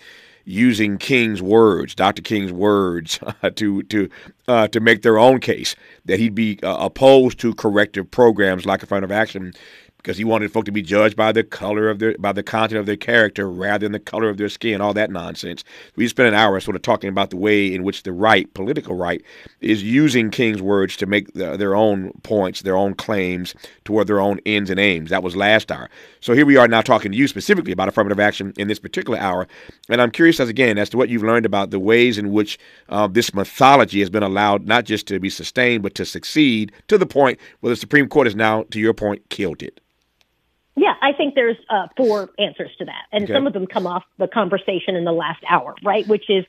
using 0.45 0.97
King's 0.97 1.43
words, 1.43 1.95
Dr. 1.95 2.23
King's 2.23 2.53
words, 2.53 3.21
to 3.55 3.83
to 3.85 4.09
uh, 4.49 4.69
to 4.69 4.81
make 4.81 5.03
their 5.03 5.19
own 5.19 5.41
case 5.41 5.77
that 6.05 6.19
he'd 6.19 6.35
be 6.35 6.59
uh, 6.63 6.77
opposed 6.77 7.39
to 7.41 7.55
corrective 7.55 8.11
programs 8.11 8.67
like 8.67 8.83
affirmative 8.83 9.13
action 9.13 9.53
because 9.99 10.17
he 10.17 10.25
wanted 10.25 10.51
folk 10.51 10.65
to 10.65 10.73
be 10.73 10.81
judged 10.81 11.17
by 11.17 11.33
the 11.33 11.45
color 11.45 11.91
of 11.91 11.99
their 11.99 12.17
by 12.19 12.33
the 12.33 12.43
content 12.43 12.79
of 12.79 12.87
their 12.87 12.97
character 12.97 13.51
rather 13.51 13.85
than 13.85 13.93
the 13.93 14.01
color 14.01 14.29
of 14.29 14.39
their 14.39 14.49
skin, 14.49 14.81
all 14.81 14.95
that 14.95 15.11
nonsense. 15.11 15.65
We 15.97 16.09
spent 16.09 16.29
an 16.29 16.35
hour 16.35 16.59
sort 16.61 16.77
of 16.77 16.83
talking 16.83 17.11
about 17.11 17.31
the 17.31 17.37
way 17.37 17.73
in 17.73 17.83
which 17.83 18.05
the 18.05 18.13
right, 18.13 18.53
political 18.55 18.95
right, 18.95 19.23
is 19.61 19.83
using 19.83 20.31
King's 20.31 20.63
words 20.63 20.97
to 20.97 21.07
make 21.07 21.33
the, 21.35 21.57
their 21.57 21.75
own 21.75 22.13
points, 22.23 22.63
their 22.63 22.77
own 22.77 22.95
claims 22.95 23.55
toward 23.85 24.07
their 24.07 24.21
own 24.21 24.41
ends 24.47 24.71
and 24.71 24.81
aims. 24.81 25.11
That 25.11 25.23
was 25.23 25.37
last 25.37 25.71
hour. 25.71 25.91
So 26.21 26.33
here 26.33 26.47
we 26.47 26.57
are 26.57 26.69
now 26.69 26.81
talking 26.81 27.13
to 27.13 27.19
you 27.19 27.29
specifically 27.29 27.73
about 27.73 27.89
affirmative 27.89 28.21
action 28.21 28.53
in 28.57 28.69
this 28.69 28.79
particular 28.79 29.19
hour, 29.19 29.47
and 29.89 30.01
I'm 30.01 30.11
curious 30.11 30.41
as 30.41 30.49
again 30.49 30.79
as 30.79 30.89
to 30.91 30.97
what 30.97 31.09
you've 31.09 31.23
learned 31.23 31.47
about 31.47 31.71
the 31.71 31.81
ways 31.81 32.19
in 32.19 32.33
which 32.33 32.59
uh, 32.89 33.09
this 33.09 33.35
mythology 33.35 34.01
has 34.01 34.11
been 34.11 34.23
allowed 34.23 34.67
not 34.67 34.85
just 34.85 35.07
to 35.09 35.19
be 35.19 35.29
sustained 35.29 35.83
but 35.83 35.95
to 35.97 36.05
succeed 36.05 36.73
to 36.87 36.97
the 36.97 37.07
point 37.07 37.39
where 37.61 37.71
the 37.71 37.77
Supreme 37.77 38.09
Court 38.09 38.27
has 38.27 38.37
now, 38.37 38.63
to 38.71 38.81
your 38.81 38.95
point, 38.95 39.29
killed 39.29 39.63
it. 39.63 39.81
Yeah, 40.79 40.95
I 41.03 41.13
think 41.13 41.35
there's 41.35 41.57
uh, 41.69 41.89
four 41.97 42.31
answers 42.39 42.71
to 42.79 42.85
that. 42.85 43.07
And 43.13 43.25
okay. 43.25 43.33
some 43.33 43.47
of 43.47 43.53
them 43.53 43.67
come 43.67 43.87
off 43.87 44.05
the 44.19 44.29
conversation 44.29 44.95
in 44.95 45.05
the 45.05 45.13
last 45.13 45.43
hour, 45.49 45.75
right? 45.85 46.07
Which 46.07 46.31
is 46.31 46.45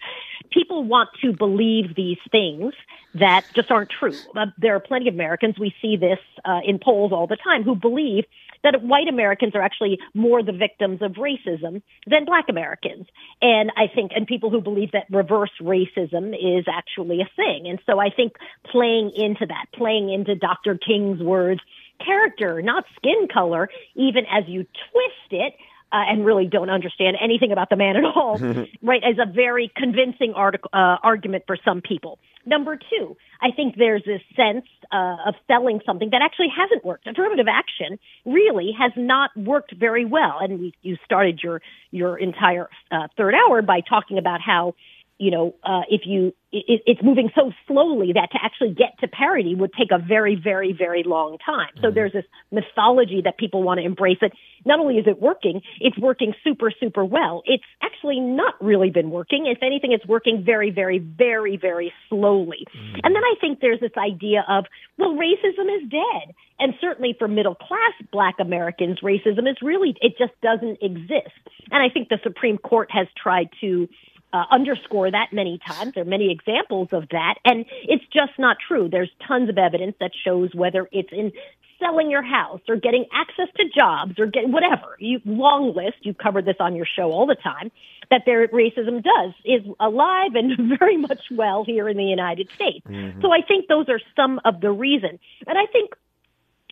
people 0.51 0.83
want 0.83 1.09
to 1.21 1.33
believe 1.33 1.95
these 1.95 2.19
things 2.31 2.73
that 3.15 3.45
just 3.55 3.71
aren't 3.71 3.89
true. 3.89 4.13
Uh, 4.35 4.47
there 4.57 4.75
are 4.75 4.79
plenty 4.79 5.07
of 5.07 5.15
Americans, 5.15 5.57
we 5.57 5.73
see 5.81 5.97
this 5.97 6.19
uh, 6.45 6.59
in 6.63 6.77
polls 6.77 7.11
all 7.11 7.25
the 7.25 7.37
time, 7.37 7.63
who 7.63 7.75
believe 7.75 8.25
that 8.63 8.83
white 8.83 9.07
Americans 9.07 9.55
are 9.55 9.61
actually 9.61 9.99
more 10.13 10.43
the 10.43 10.51
victims 10.51 11.01
of 11.01 11.13
racism 11.13 11.81
than 12.05 12.25
black 12.25 12.45
Americans. 12.49 13.07
And 13.41 13.71
I 13.77 13.87
think, 13.93 14.11
and 14.15 14.27
people 14.27 14.49
who 14.49 14.61
believe 14.61 14.91
that 14.91 15.05
reverse 15.09 15.51
racism 15.61 16.33
is 16.33 16.65
actually 16.71 17.21
a 17.21 17.29
thing. 17.35 17.67
And 17.67 17.79
so 17.85 17.99
I 17.99 18.09
think 18.09 18.33
playing 18.65 19.11
into 19.15 19.45
that, 19.47 19.65
playing 19.73 20.11
into 20.11 20.35
Dr. 20.35 20.77
King's 20.77 21.21
words, 21.21 21.61
character, 22.03 22.61
not 22.61 22.85
skin 22.95 23.27
color, 23.31 23.69
even 23.95 24.25
as 24.31 24.43
you 24.47 24.63
twist 24.63 25.31
it. 25.31 25.53
Uh, 25.91 26.05
and 26.07 26.23
really 26.23 26.45
don't 26.45 26.69
understand 26.69 27.17
anything 27.19 27.51
about 27.51 27.71
the 27.71 27.75
man 27.75 27.95
at 27.97 28.05
all, 28.05 28.37
right? 28.83 29.01
As 29.03 29.17
a 29.17 29.25
very 29.25 29.71
convincing 29.75 30.33
article, 30.35 30.69
uh, 30.71 30.97
argument 31.01 31.45
for 31.47 31.57
some 31.65 31.81
people. 31.81 32.19
Number 32.45 32.77
two, 32.77 33.17
I 33.41 33.49
think 33.55 33.75
there's 33.75 34.03
this 34.05 34.21
sense 34.35 34.65
uh, 34.91 35.17
of 35.25 35.33
selling 35.47 35.81
something 35.85 36.09
that 36.11 36.21
actually 36.21 36.49
hasn't 36.55 36.85
worked. 36.85 37.07
Affirmative 37.07 37.47
action 37.49 37.99
really 38.25 38.71
has 38.77 38.91
not 38.95 39.31
worked 39.35 39.73
very 39.75 40.05
well, 40.05 40.37
and 40.39 40.59
we, 40.59 40.73
you 40.83 40.97
started 41.05 41.39
your 41.43 41.61
your 41.91 42.17
entire 42.17 42.69
uh, 42.91 43.07
third 43.17 43.33
hour 43.33 43.61
by 43.61 43.81
talking 43.81 44.17
about 44.17 44.41
how 44.41 44.75
you 45.19 45.31
know, 45.31 45.53
uh, 45.63 45.81
if 45.89 46.01
you, 46.05 46.33
it, 46.51 46.81
it's 46.85 47.03
moving 47.03 47.29
so 47.35 47.51
slowly 47.67 48.13
that 48.13 48.29
to 48.31 48.39
actually 48.41 48.73
get 48.73 48.97
to 49.01 49.07
parity 49.07 49.53
would 49.53 49.71
take 49.73 49.89
a 49.91 49.99
very, 49.99 50.39
very, 50.41 50.71
very 50.71 51.03
long 51.03 51.37
time. 51.45 51.69
So 51.75 51.87
mm-hmm. 51.87 51.95
there's 51.95 52.13
this 52.13 52.23
mythology 52.51 53.21
that 53.25 53.37
people 53.37 53.61
want 53.61 53.79
to 53.81 53.85
embrace 53.85 54.17
that 54.21 54.31
not 54.65 54.79
only 54.79 54.95
is 54.95 55.05
it 55.07 55.21
working, 55.21 55.61
it's 55.81 55.97
working 55.99 56.33
super, 56.41 56.71
super 56.79 57.03
well. 57.03 57.43
It's 57.45 57.65
actually 57.83 58.21
not 58.21 58.55
really 58.63 58.91
been 58.91 59.11
working. 59.11 59.45
If 59.45 59.61
anything, 59.61 59.91
it's 59.91 60.07
working 60.07 60.41
very, 60.45 60.71
very, 60.71 60.99
very, 60.99 61.57
very 61.57 61.91
slowly. 62.07 62.65
Mm-hmm. 62.73 62.99
And 63.03 63.13
then 63.13 63.23
I 63.23 63.33
think 63.41 63.59
there's 63.59 63.81
this 63.81 63.97
idea 63.97 64.45
of, 64.47 64.65
well, 64.97 65.15
racism 65.15 65.67
is 65.75 65.89
dead. 65.89 66.33
And 66.59 66.73
certainly 66.79 67.13
for 67.19 67.27
middle 67.27 67.55
class 67.55 67.93
black 68.11 68.35
Americans, 68.39 68.99
racism 69.03 69.49
is 69.49 69.57
really, 69.61 69.95
it 70.01 70.13
just 70.17 70.33
doesn't 70.41 70.79
exist. 70.81 71.35
And 71.71 71.83
I 71.83 71.93
think 71.93 72.07
the 72.07 72.19
Supreme 72.23 72.57
Court 72.57 72.89
has 72.91 73.07
tried 73.21 73.49
to 73.59 73.89
uh, 74.33 74.43
underscore 74.51 75.11
that 75.11 75.27
many 75.31 75.59
times. 75.65 75.93
There 75.93 76.03
are 76.03 76.07
many 76.07 76.31
examples 76.31 76.89
of 76.91 77.09
that, 77.09 77.35
and 77.45 77.65
it's 77.83 78.05
just 78.13 78.33
not 78.37 78.57
true. 78.65 78.89
There's 78.89 79.11
tons 79.27 79.49
of 79.49 79.57
evidence 79.57 79.95
that 79.99 80.11
shows 80.23 80.53
whether 80.53 80.87
it's 80.91 81.11
in 81.11 81.31
selling 81.79 82.11
your 82.11 82.21
house 82.21 82.59
or 82.67 82.75
getting 82.75 83.05
access 83.13 83.47
to 83.55 83.63
jobs 83.73 84.19
or 84.19 84.25
get 84.25 84.49
whatever 84.49 84.97
you 84.99 85.21
long 85.25 85.73
list. 85.73 85.97
You've 86.01 86.17
covered 86.17 86.45
this 86.45 86.57
on 86.59 86.75
your 86.75 86.85
show 86.85 87.11
all 87.11 87.25
the 87.25 87.35
time. 87.35 87.71
That 88.11 88.23
their 88.25 88.47
racism 88.47 89.03
does 89.03 89.33
is 89.45 89.61
alive 89.79 90.31
and 90.33 90.79
very 90.79 90.97
much 90.97 91.21
well 91.29 91.63
here 91.63 91.87
in 91.87 91.95
the 91.95 92.03
United 92.03 92.49
States. 92.55 92.85
Mm-hmm. 92.87 93.21
So 93.21 93.31
I 93.31 93.41
think 93.47 93.67
those 93.67 93.87
are 93.87 93.99
some 94.15 94.41
of 94.45 94.61
the 94.61 94.71
reasons, 94.71 95.19
and 95.45 95.57
I 95.57 95.67
think 95.71 95.91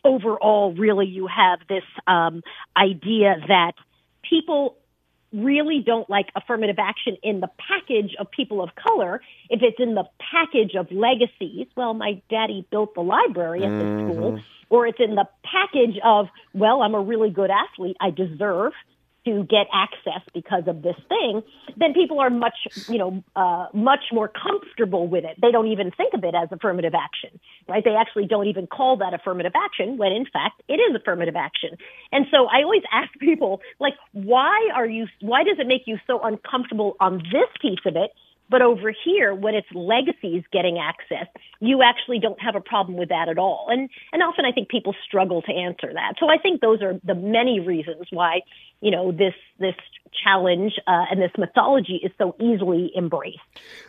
overall, 0.04 0.72
really, 0.72 1.06
you 1.06 1.28
have 1.28 1.60
this 1.68 1.84
um, 2.06 2.42
idea 2.76 3.36
that 3.46 3.72
people 4.28 4.77
really 5.32 5.82
don't 5.84 6.08
like 6.08 6.26
affirmative 6.34 6.76
action 6.78 7.16
in 7.22 7.40
the 7.40 7.48
package 7.58 8.14
of 8.18 8.30
people 8.30 8.62
of 8.62 8.70
color. 8.74 9.20
If 9.50 9.60
it's 9.62 9.78
in 9.78 9.94
the 9.94 10.04
package 10.18 10.74
of 10.74 10.90
legacies, 10.90 11.66
well, 11.76 11.94
my 11.94 12.22
daddy 12.30 12.66
built 12.70 12.94
the 12.94 13.02
library 13.02 13.62
at 13.62 13.68
the 13.68 13.84
mm-hmm. 13.84 14.12
school, 14.12 14.40
or 14.70 14.86
it's 14.86 15.00
in 15.00 15.14
the 15.14 15.26
package 15.44 15.98
of, 16.04 16.26
well, 16.54 16.82
I'm 16.82 16.94
a 16.94 17.00
really 17.00 17.30
good 17.30 17.50
athlete, 17.50 17.96
I 18.00 18.10
deserve 18.10 18.72
to 19.24 19.44
get 19.44 19.66
access 19.72 20.22
because 20.32 20.64
of 20.66 20.82
this 20.82 20.96
thing, 21.08 21.42
then 21.76 21.92
people 21.92 22.20
are 22.20 22.30
much, 22.30 22.54
you 22.88 22.98
know, 22.98 23.22
uh, 23.36 23.66
much 23.74 24.04
more 24.12 24.28
comfortable 24.28 25.06
with 25.06 25.24
it. 25.24 25.36
They 25.40 25.50
don't 25.50 25.68
even 25.68 25.90
think 25.90 26.14
of 26.14 26.24
it 26.24 26.34
as 26.34 26.48
affirmative 26.50 26.94
action, 26.94 27.38
right? 27.68 27.84
They 27.84 27.94
actually 27.94 28.26
don't 28.26 28.46
even 28.46 28.66
call 28.66 28.96
that 28.98 29.14
affirmative 29.14 29.52
action 29.54 29.98
when 29.98 30.12
in 30.12 30.24
fact 30.24 30.62
it 30.68 30.74
is 30.74 30.94
affirmative 30.94 31.36
action. 31.36 31.76
And 32.12 32.26
so 32.30 32.46
I 32.46 32.62
always 32.62 32.82
ask 32.92 33.10
people, 33.18 33.60
like, 33.80 33.94
why 34.12 34.70
are 34.74 34.86
you, 34.86 35.06
why 35.20 35.44
does 35.44 35.58
it 35.58 35.66
make 35.66 35.82
you 35.86 35.98
so 36.06 36.20
uncomfortable 36.22 36.96
on 37.00 37.18
this 37.18 37.50
piece 37.60 37.84
of 37.86 37.96
it? 37.96 38.12
But 38.50 38.62
over 38.62 38.92
here, 39.04 39.34
when 39.34 39.54
it's 39.54 39.68
legacies 39.74 40.42
getting 40.52 40.78
access, 40.78 41.26
you 41.60 41.82
actually 41.82 42.18
don't 42.18 42.40
have 42.40 42.54
a 42.54 42.60
problem 42.60 42.96
with 42.96 43.10
that 43.10 43.28
at 43.28 43.38
all. 43.38 43.68
And 43.70 43.90
and 44.12 44.22
often 44.22 44.44
I 44.44 44.52
think 44.52 44.68
people 44.68 44.94
struggle 45.06 45.42
to 45.42 45.52
answer 45.52 45.92
that. 45.92 46.14
So 46.18 46.28
I 46.28 46.38
think 46.38 46.60
those 46.60 46.82
are 46.82 46.98
the 47.04 47.14
many 47.14 47.60
reasons 47.60 48.06
why 48.10 48.40
you 48.80 48.90
know 48.90 49.12
this 49.12 49.34
this 49.58 49.74
challenge 50.24 50.74
uh, 50.86 51.04
and 51.10 51.20
this 51.20 51.32
mythology 51.36 52.00
is 52.02 52.12
so 52.18 52.34
easily 52.40 52.90
embraced. 52.96 53.38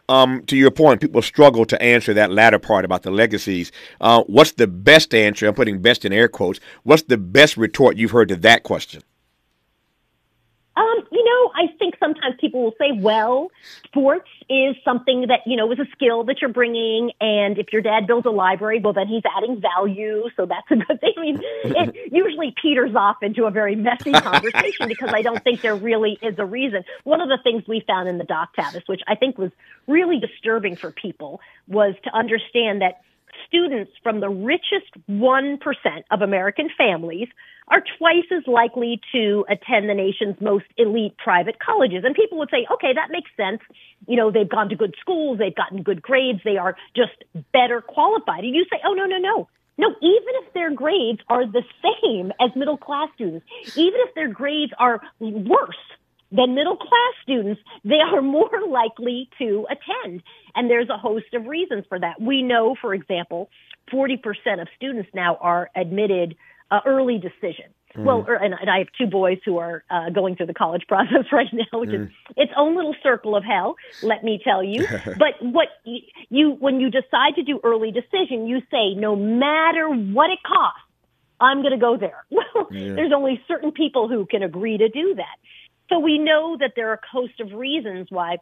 Um, 0.09 0.43
to 0.47 0.57
your 0.57 0.71
point, 0.71 1.01
people 1.01 1.21
struggle 1.21 1.65
to 1.65 1.81
answer 1.81 2.13
that 2.13 2.31
latter 2.31 2.59
part 2.59 2.85
about 2.85 3.03
the 3.03 3.11
legacies. 3.11 3.71
Uh, 4.01 4.23
what's 4.27 4.53
the 4.53 4.67
best 4.67 5.13
answer? 5.13 5.47
I'm 5.47 5.53
putting 5.53 5.81
"best" 5.81 6.05
in 6.05 6.13
air 6.13 6.27
quotes. 6.27 6.59
What's 6.83 7.03
the 7.03 7.17
best 7.17 7.57
retort 7.57 7.97
you've 7.97 8.11
heard 8.11 8.29
to 8.29 8.35
that 8.37 8.63
question? 8.63 9.03
Um, 10.79 11.07
you 11.12 11.25
know, 11.25 11.51
I 11.55 11.75
think 11.77 11.95
sometimes 12.00 12.36
people 12.39 12.63
will 12.63 12.75
say, 12.79 12.91
well, 12.95 13.51
sports 13.86 14.29
is 14.50 14.77
something 14.86 15.25
that, 15.27 15.41
you 15.45 15.57
know, 15.57 15.69
is 15.74 15.79
a 15.79 15.86
skill 15.91 16.24
that 16.24 16.38
you're 16.39 16.53
bringing. 16.53 17.12
And 17.19 17.57
if 17.57 17.74
your 17.74 17.81
dad 17.81 18.07
builds 18.07 18.25
a 18.25 18.29
library, 18.29 18.79
well, 18.81 18.93
then 18.93 19.07
he's 19.07 19.24
adding 19.36 19.59
value. 19.59 20.29
So 20.38 20.45
that's 20.45 20.71
a 20.71 20.77
good 20.77 21.01
thing. 21.01 21.13
I 21.17 21.21
mean, 21.21 21.41
it 21.65 21.95
usually 22.13 22.55
peters 22.62 22.95
off 22.95 23.17
into 23.21 23.43
a 23.43 23.51
very 23.51 23.75
messy 23.75 24.13
conversation 24.13 24.88
because 24.88 25.09
I 25.13 25.21
don't 25.21 25.43
think 25.43 25.59
there 25.59 25.75
really 25.75 26.17
is 26.21 26.36
a 26.38 26.45
reason. 26.45 26.86
One 27.03 27.19
of 27.19 27.27
the 27.27 27.39
things 27.43 27.63
we 27.67 27.83
found 27.86 28.07
in 28.07 28.17
the 28.17 28.24
doc 28.24 28.55
Tavis, 28.57 28.88
which 28.88 29.01
I 29.05 29.15
think 29.15 29.38
was 29.38 29.51
really 29.86 30.17
disturbing 30.19 30.77
for 30.77 30.91
people, 30.91 31.41
was 31.67 31.95
to 32.05 32.15
understand 32.15 32.81
that 32.81 33.01
students 33.48 33.91
from 34.01 34.21
the 34.21 34.29
richest 34.29 34.91
1% 35.09 35.59
of 36.12 36.21
American 36.21 36.69
families 36.77 37.27
are 37.69 37.83
twice 37.97 38.25
as 38.35 38.43
likely 38.47 38.99
to 39.11 39.45
attend 39.49 39.89
the 39.89 39.93
nation's 39.93 40.35
most 40.41 40.65
elite 40.77 41.15
private 41.17 41.59
colleges. 41.59 42.03
And 42.03 42.15
people 42.15 42.38
would 42.39 42.49
say, 42.49 42.65
okay, 42.73 42.93
that 42.93 43.09
makes 43.11 43.29
sense. 43.38 43.61
You 44.07 44.17
know, 44.17 44.31
they've 44.31 44.49
gone 44.49 44.69
to 44.69 44.75
good 44.75 44.95
schools, 44.99 45.38
they've 45.38 45.55
gotten 45.55 45.83
good 45.83 46.01
grades, 46.01 46.39
they 46.43 46.57
are 46.57 46.75
just 46.95 47.23
better 47.53 47.81
qualified. 47.81 48.43
And 48.43 48.55
you 48.55 48.65
say, 48.71 48.79
oh, 48.85 48.93
no, 48.93 49.05
no, 49.05 49.17
no. 49.17 49.47
No, 49.77 49.88
even 50.01 50.33
if 50.43 50.53
their 50.53 50.73
grades 50.73 51.21
are 51.29 51.45
the 51.45 51.63
same 51.81 52.33
as 52.41 52.53
middle 52.53 52.77
class 52.77 53.07
students, 53.15 53.45
even 53.77 54.01
if 54.07 54.13
their 54.13 54.27
grades 54.27 54.73
are 54.77 54.99
worse 55.21 55.77
than 56.31 56.53
middle 56.53 56.75
class 56.75 57.13
students, 57.23 57.61
they 57.85 57.99
are 58.01 58.21
more 58.21 58.49
likely 58.67 59.29
to 59.38 59.65
attend. 59.69 60.21
And 60.53 60.69
there's 60.69 60.89
a 60.89 60.97
host 60.97 61.33
of 61.33 61.45
reasons 61.45 61.85
for 61.88 61.97
that. 61.97 62.21
We 62.21 62.41
know, 62.43 62.75
for 62.81 62.93
example, 62.93 63.49
40% 63.91 64.19
of 64.61 64.67
students 64.75 65.09
now 65.13 65.38
are 65.39 65.69
admitted 65.75 66.35
uh, 66.71 66.79
early 66.85 67.17
decision. 67.17 67.65
Mm. 67.95 68.03
Well, 68.03 68.25
er, 68.27 68.35
and, 68.35 68.53
and, 68.59 68.69
I 68.69 68.79
have 68.79 68.88
two 68.97 69.07
boys 69.07 69.39
who 69.43 69.57
are 69.57 69.83
uh, 69.89 70.09
going 70.11 70.35
through 70.35 70.45
the 70.47 70.53
college 70.53 70.83
process 70.88 71.25
right 71.31 71.51
now, 71.51 71.79
which 71.79 71.89
mm. 71.89 72.05
is 72.05 72.09
its 72.38 72.51
own 72.55 72.75
little 72.75 72.95
circle 73.01 73.35
of 73.35 73.43
hell. 73.43 73.75
Let 74.03 74.23
me 74.23 74.39
tell 74.43 74.63
you. 74.63 74.85
but 75.05 75.41
what 75.41 75.67
you, 75.85 75.99
you, 76.29 76.51
when 76.51 76.79
you 76.79 76.91
decide 76.91 77.35
to 77.35 77.43
do 77.43 77.59
early 77.63 77.91
decision, 77.91 78.47
you 78.47 78.61
say, 78.71 78.93
no 78.95 79.15
matter 79.15 79.89
what 79.89 80.29
it 80.29 80.39
costs, 80.45 80.81
I'm 81.41 81.61
going 81.61 81.71
to 81.71 81.79
go 81.79 81.97
there. 81.97 82.25
Well, 82.55 82.67
yeah. 82.71 82.93
there's 82.93 83.11
only 83.15 83.41
certain 83.47 83.71
people 83.71 84.07
who 84.07 84.25
can 84.25 84.43
agree 84.43 84.77
to 84.77 84.89
do 84.89 85.15
that. 85.15 85.38
So 85.89 85.99
we 85.99 86.19
know 86.19 86.57
that 86.59 86.73
there 86.75 86.89
are 86.91 86.95
a 86.95 86.99
host 87.11 87.39
of 87.39 87.53
reasons 87.53 88.07
why 88.09 88.38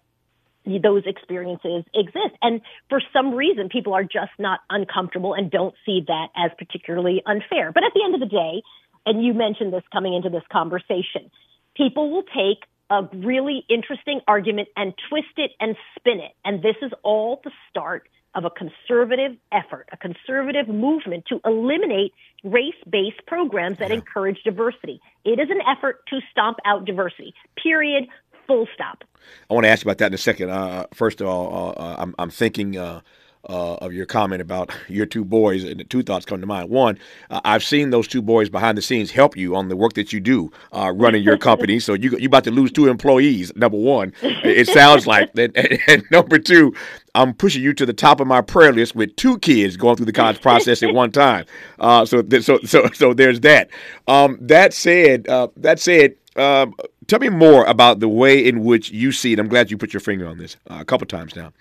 those 0.82 1.04
experiences 1.06 1.84
exist. 1.94 2.36
And 2.42 2.62
for 2.90 3.02
some 3.14 3.34
reason, 3.34 3.70
people 3.70 3.94
are 3.94 4.04
just 4.04 4.32
not 4.38 4.60
uncomfortable 4.70 5.34
and 5.34 5.50
don't 5.50 5.76
see 5.86 6.04
that 6.08 6.28
as 6.36 6.52
particularly 6.58 7.22
unfair. 7.26 7.72
But 7.72 7.84
at 7.84 7.94
the 7.94 8.04
end 8.04 8.14
of 8.14 8.20
the 8.20 8.28
day, 8.28 8.62
and 9.06 9.24
you 9.24 9.34
mentioned 9.34 9.72
this 9.72 9.84
coming 9.92 10.14
into 10.14 10.30
this 10.30 10.44
conversation, 10.52 11.32
people 11.76 12.12
will 12.12 12.24
take 12.24 12.68
a 12.90 13.04
really 13.18 13.66
interesting 13.70 14.22
argument 14.28 14.70
and 14.76 14.94
twist 15.10 15.38
it 15.38 15.52
and 15.60 15.76
spin 15.98 16.20
it. 16.20 16.34
And 16.44 16.62
this 16.62 16.76
is 16.82 16.92
all 17.04 17.42
the 17.44 17.52
start 17.70 18.08
of 18.36 18.46
a 18.46 18.50
conservative 18.50 19.36
effort, 19.52 19.90
a 19.92 19.98
conservative 19.98 20.68
movement 20.68 21.26
to 21.28 21.40
eliminate 21.44 22.14
race-based 22.44 23.26
programs 23.26 23.80
that 23.80 23.90
yeah. 23.90 23.96
encourage 23.96 24.38
diversity. 24.44 25.02
It 25.26 25.40
is 25.40 25.50
an 25.50 25.60
effort 25.68 26.02
to 26.10 26.20
stomp 26.32 26.58
out 26.66 26.86
diversity. 26.86 27.34
Period. 27.62 28.08
Full 28.48 28.68
stop. 28.74 29.04
I 29.50 29.54
want 29.54 29.66
to 29.66 29.70
ask 29.70 29.84
you 29.84 29.90
about 29.90 29.98
that 30.00 30.08
in 30.08 30.14
a 30.14 30.18
second. 30.18 30.50
Uh, 30.50 30.86
first 30.94 31.22
of 31.22 31.28
all, 31.28 31.76
uh, 31.78 31.82
uh 31.82 31.96
I'm, 32.00 32.16
I'm 32.18 32.30
thinking 32.30 32.78
uh, 32.78 33.02
uh, 33.50 33.76
of 33.76 33.94
your 33.94 34.06
comment 34.06 34.42
about 34.42 34.72
your 34.88 35.06
two 35.06 35.24
boys, 35.24 35.64
and 35.64 35.90
two 35.90 36.04
thoughts 36.04 36.26
come 36.26 36.42
to 36.42 36.48
mind. 36.48 36.70
One, 36.70 36.98
I've 37.30 37.64
seen 37.64 37.90
those 37.90 38.08
two 38.08 38.22
boys 38.22 38.50
behind 38.50 38.78
the 38.78 38.82
scenes 38.82 39.12
help 39.12 39.38
you 39.38 39.56
on 39.56 39.70
the 39.70 39.76
work 39.76 39.94
that 39.94 40.14
you 40.14 40.20
do 40.20 40.52
uh, 40.72 40.92
running 40.96 41.24
your 41.24 41.38
company. 41.38 41.80
so 41.80 41.94
you 41.94 42.18
you 42.18 42.28
about 42.28 42.44
to 42.46 42.52
lose 42.52 42.72
two 42.72 42.88
employees. 42.88 43.56
Number 43.56 43.78
one, 43.78 44.14
it 44.22 44.68
sounds 44.68 45.08
like 45.08 45.34
that. 45.34 45.52
And, 45.56 45.80
and, 45.88 46.04
number 46.12 46.40
two, 46.40 46.74
I'm 47.16 47.34
pushing 47.34 47.64
you 47.64 47.74
to 47.74 47.86
the 47.86 47.94
top 47.94 48.20
of 48.20 48.28
my 48.28 48.42
prayer 48.42 48.74
list 48.74 48.96
with 48.96 49.16
two 49.16 49.40
kids 49.40 49.78
going 49.78 49.96
through 49.96 50.06
the 50.06 50.14
college 50.14 50.42
process 50.42 50.84
at 50.84 50.94
one 50.94 51.12
time. 51.12 51.46
Uh, 51.80 52.06
so 52.06 52.22
th- 52.22 52.44
so 52.44 52.60
so 52.66 52.90
so 52.94 53.14
there's 53.14 53.40
that. 53.42 53.70
Um, 54.08 54.38
that 54.42 54.74
said, 54.74 55.28
uh, 55.28 55.48
that 55.58 55.80
said. 55.80 56.16
Um, 56.36 56.76
tell 57.08 57.20
me 57.20 57.30
more 57.30 57.66
about 57.66 58.00
the 58.00 58.10
way 58.10 58.46
in 58.46 58.64
which 58.64 58.90
you 58.92 59.12
see 59.12 59.34
it. 59.34 59.40
I'm 59.40 59.48
glad 59.48 59.72
you 59.72 59.78
put 59.78 59.94
your 59.94 60.02
finger 60.02 60.28
on 60.28 60.38
this 60.38 60.58
uh, 60.70 60.78
a 60.80 60.86
couple 60.86 61.08
times 61.08 61.36
now. 61.36 61.52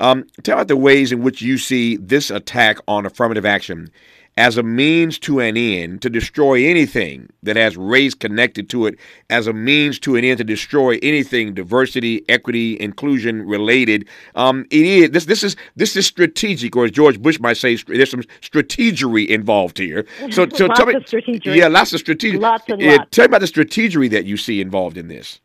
Um, 0.00 0.26
tell 0.42 0.56
about 0.56 0.68
the 0.68 0.76
ways 0.76 1.12
in 1.12 1.22
which 1.22 1.40
you 1.40 1.58
see 1.58 1.96
this 1.96 2.30
attack 2.30 2.78
on 2.86 3.06
affirmative 3.06 3.46
action 3.46 3.90
as 4.36 4.58
a 4.58 4.62
means 4.62 5.18
to 5.20 5.40
an 5.40 5.56
end 5.56 6.02
to 6.02 6.10
destroy 6.10 6.64
anything 6.64 7.28
that 7.42 7.56
has 7.56 7.76
race 7.76 8.14
connected 8.14 8.68
to 8.70 8.86
it, 8.86 8.98
as 9.30 9.46
a 9.46 9.52
means 9.52 9.98
to 10.00 10.16
an 10.16 10.24
end 10.24 10.38
to 10.38 10.44
destroy 10.44 10.98
anything 11.02 11.54
diversity, 11.54 12.22
equity, 12.28 12.78
inclusion 12.80 13.46
related. 13.46 14.06
Um, 14.34 14.66
it 14.70 14.84
is 14.84 15.10
this. 15.10 15.24
This 15.24 15.42
is 15.42 15.56
this 15.74 15.96
is 15.96 16.06
strategic, 16.06 16.76
or 16.76 16.84
as 16.84 16.90
George 16.90 17.20
Bush 17.20 17.40
might 17.40 17.56
say, 17.56 17.76
there's 17.76 18.10
some 18.10 18.22
strategery 18.42 19.26
involved 19.26 19.78
here. 19.78 20.06
So, 20.30 20.48
so 20.54 20.68
tell 20.68 20.86
me, 20.86 21.04
yeah, 21.44 21.68
lots 21.68 21.92
of 21.92 22.00
strategic. 22.00 22.40
Lots 22.40 22.64
and 22.68 22.82
lots. 22.82 23.10
Tell 23.10 23.24
me 23.24 23.26
about 23.26 23.40
the 23.40 23.46
strategery 23.46 24.10
that 24.10 24.24
you 24.24 24.36
see 24.36 24.60
involved 24.60 24.96
in 24.96 25.08
this 25.08 25.40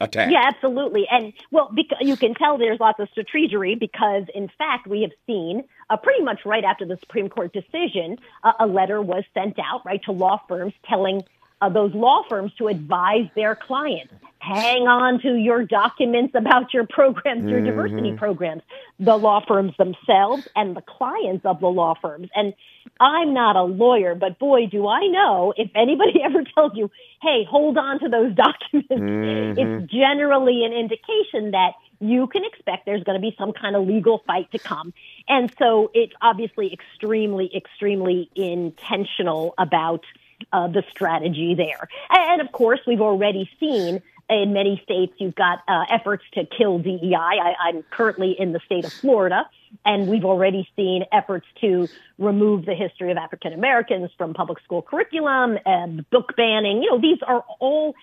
attack. 0.00 0.30
Yeah, 0.30 0.42
absolutely. 0.44 1.06
And 1.10 1.32
well, 1.50 1.70
because 1.74 1.98
you 2.00 2.16
can 2.16 2.34
tell 2.34 2.58
there's 2.58 2.80
lots 2.80 3.00
of 3.00 3.08
strategery 3.16 3.78
because, 3.78 4.24
in 4.34 4.48
fact, 4.58 4.86
we 4.86 5.02
have 5.02 5.12
seen 5.26 5.64
uh, 5.90 5.96
pretty 5.96 6.22
much 6.22 6.40
right 6.44 6.64
after 6.64 6.84
the 6.84 6.96
Supreme 7.00 7.28
Court 7.28 7.52
decision, 7.52 8.18
uh, 8.42 8.52
a 8.60 8.66
letter 8.66 9.00
was 9.02 9.24
sent 9.34 9.58
out 9.58 9.84
right 9.84 10.02
to 10.04 10.12
law 10.12 10.40
firms 10.48 10.72
telling 10.88 11.22
uh, 11.60 11.68
those 11.68 11.94
law 11.94 12.22
firms 12.28 12.52
to 12.58 12.68
advise 12.68 13.28
their 13.34 13.54
clients. 13.54 14.12
Hang 14.38 14.86
on 14.86 15.20
to 15.22 15.36
your 15.36 15.64
documents 15.64 16.34
about 16.34 16.74
your 16.74 16.86
programs, 16.86 17.44
your 17.44 17.60
mm-hmm. 17.60 17.66
diversity 17.66 18.12
programs, 18.12 18.62
the 18.98 19.16
law 19.16 19.42
firms 19.46 19.72
themselves 19.78 20.46
and 20.54 20.76
the 20.76 20.82
clients 20.82 21.46
of 21.46 21.60
the 21.60 21.68
law 21.68 21.94
firms. 22.00 22.28
And 22.34 22.52
I'm 23.00 23.34
not 23.34 23.56
a 23.56 23.62
lawyer, 23.62 24.14
but 24.14 24.38
boy, 24.38 24.66
do 24.66 24.86
I 24.86 25.06
know 25.06 25.52
if 25.56 25.70
anybody 25.74 26.20
ever 26.24 26.42
tells 26.54 26.72
you, 26.74 26.90
hey, 27.22 27.44
hold 27.48 27.78
on 27.78 28.00
to 28.00 28.08
those 28.08 28.34
documents, 28.36 28.90
mm-hmm. 28.90 29.58
it's 29.58 29.92
generally 29.92 30.64
an 30.64 30.72
indication 30.72 31.52
that 31.52 31.72
you 32.00 32.26
can 32.26 32.44
expect 32.44 32.86
there's 32.86 33.04
going 33.04 33.20
to 33.20 33.22
be 33.22 33.34
some 33.38 33.52
kind 33.52 33.76
of 33.76 33.86
legal 33.86 34.22
fight 34.26 34.50
to 34.52 34.58
come. 34.58 34.92
And 35.28 35.52
so 35.58 35.90
it's 35.94 36.12
obviously 36.20 36.72
extremely, 36.72 37.50
extremely 37.56 38.30
intentional 38.34 39.54
about 39.58 40.04
uh, 40.52 40.68
the 40.68 40.82
strategy 40.90 41.54
there. 41.54 41.88
And, 42.10 42.40
of 42.40 42.52
course, 42.52 42.80
we've 42.86 43.00
already 43.00 43.48
seen 43.60 44.02
in 44.28 44.52
many 44.52 44.80
states 44.82 45.12
you've 45.18 45.34
got 45.34 45.60
uh, 45.68 45.84
efforts 45.90 46.24
to 46.34 46.44
kill 46.46 46.78
DEI. 46.78 47.14
I, 47.14 47.54
I'm 47.60 47.82
currently 47.90 48.34
in 48.38 48.52
the 48.52 48.60
state 48.64 48.84
of 48.84 48.92
Florida, 48.92 49.48
and 49.84 50.08
we've 50.08 50.24
already 50.24 50.68
seen 50.76 51.04
efforts 51.12 51.46
to 51.60 51.88
remove 52.18 52.64
the 52.64 52.74
history 52.74 53.10
of 53.10 53.16
African 53.16 53.52
Americans 53.52 54.10
from 54.16 54.34
public 54.34 54.60
school 54.64 54.82
curriculum 54.82 55.58
and 55.66 56.08
book 56.10 56.34
banning. 56.36 56.82
You 56.82 56.90
know, 56.92 57.00
these 57.00 57.18
are 57.26 57.44
all 57.60 57.94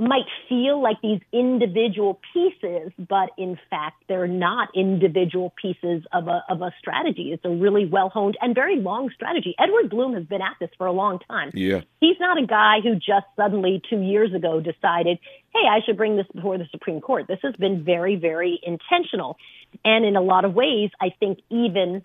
might 0.00 0.24
feel 0.48 0.82
like 0.82 0.96
these 1.02 1.20
individual 1.30 2.18
pieces, 2.32 2.90
but 2.98 3.30
in 3.36 3.58
fact, 3.68 4.02
they're 4.08 4.26
not 4.26 4.68
individual 4.74 5.52
pieces 5.60 6.02
of 6.12 6.26
a, 6.26 6.42
of 6.48 6.62
a 6.62 6.72
strategy. 6.78 7.32
It's 7.32 7.44
a 7.44 7.50
really 7.50 7.84
well 7.84 8.08
honed 8.08 8.38
and 8.40 8.54
very 8.54 8.80
long 8.80 9.10
strategy. 9.14 9.54
Edward 9.58 9.90
Blum 9.90 10.14
has 10.14 10.24
been 10.24 10.40
at 10.40 10.56
this 10.58 10.70
for 10.78 10.86
a 10.86 10.92
long 10.92 11.18
time. 11.28 11.50
Yeah. 11.52 11.82
He's 12.00 12.16
not 12.18 12.42
a 12.42 12.46
guy 12.46 12.80
who 12.82 12.94
just 12.94 13.26
suddenly 13.36 13.82
two 13.90 14.00
years 14.00 14.32
ago 14.32 14.60
decided, 14.60 15.18
hey, 15.52 15.68
I 15.70 15.80
should 15.84 15.98
bring 15.98 16.16
this 16.16 16.26
before 16.34 16.56
the 16.56 16.66
Supreme 16.70 17.02
Court. 17.02 17.26
This 17.28 17.40
has 17.42 17.54
been 17.56 17.84
very, 17.84 18.16
very 18.16 18.58
intentional. 18.62 19.36
And 19.84 20.06
in 20.06 20.16
a 20.16 20.22
lot 20.22 20.46
of 20.46 20.54
ways, 20.54 20.90
I 20.98 21.10
think 21.20 21.40
even 21.50 22.02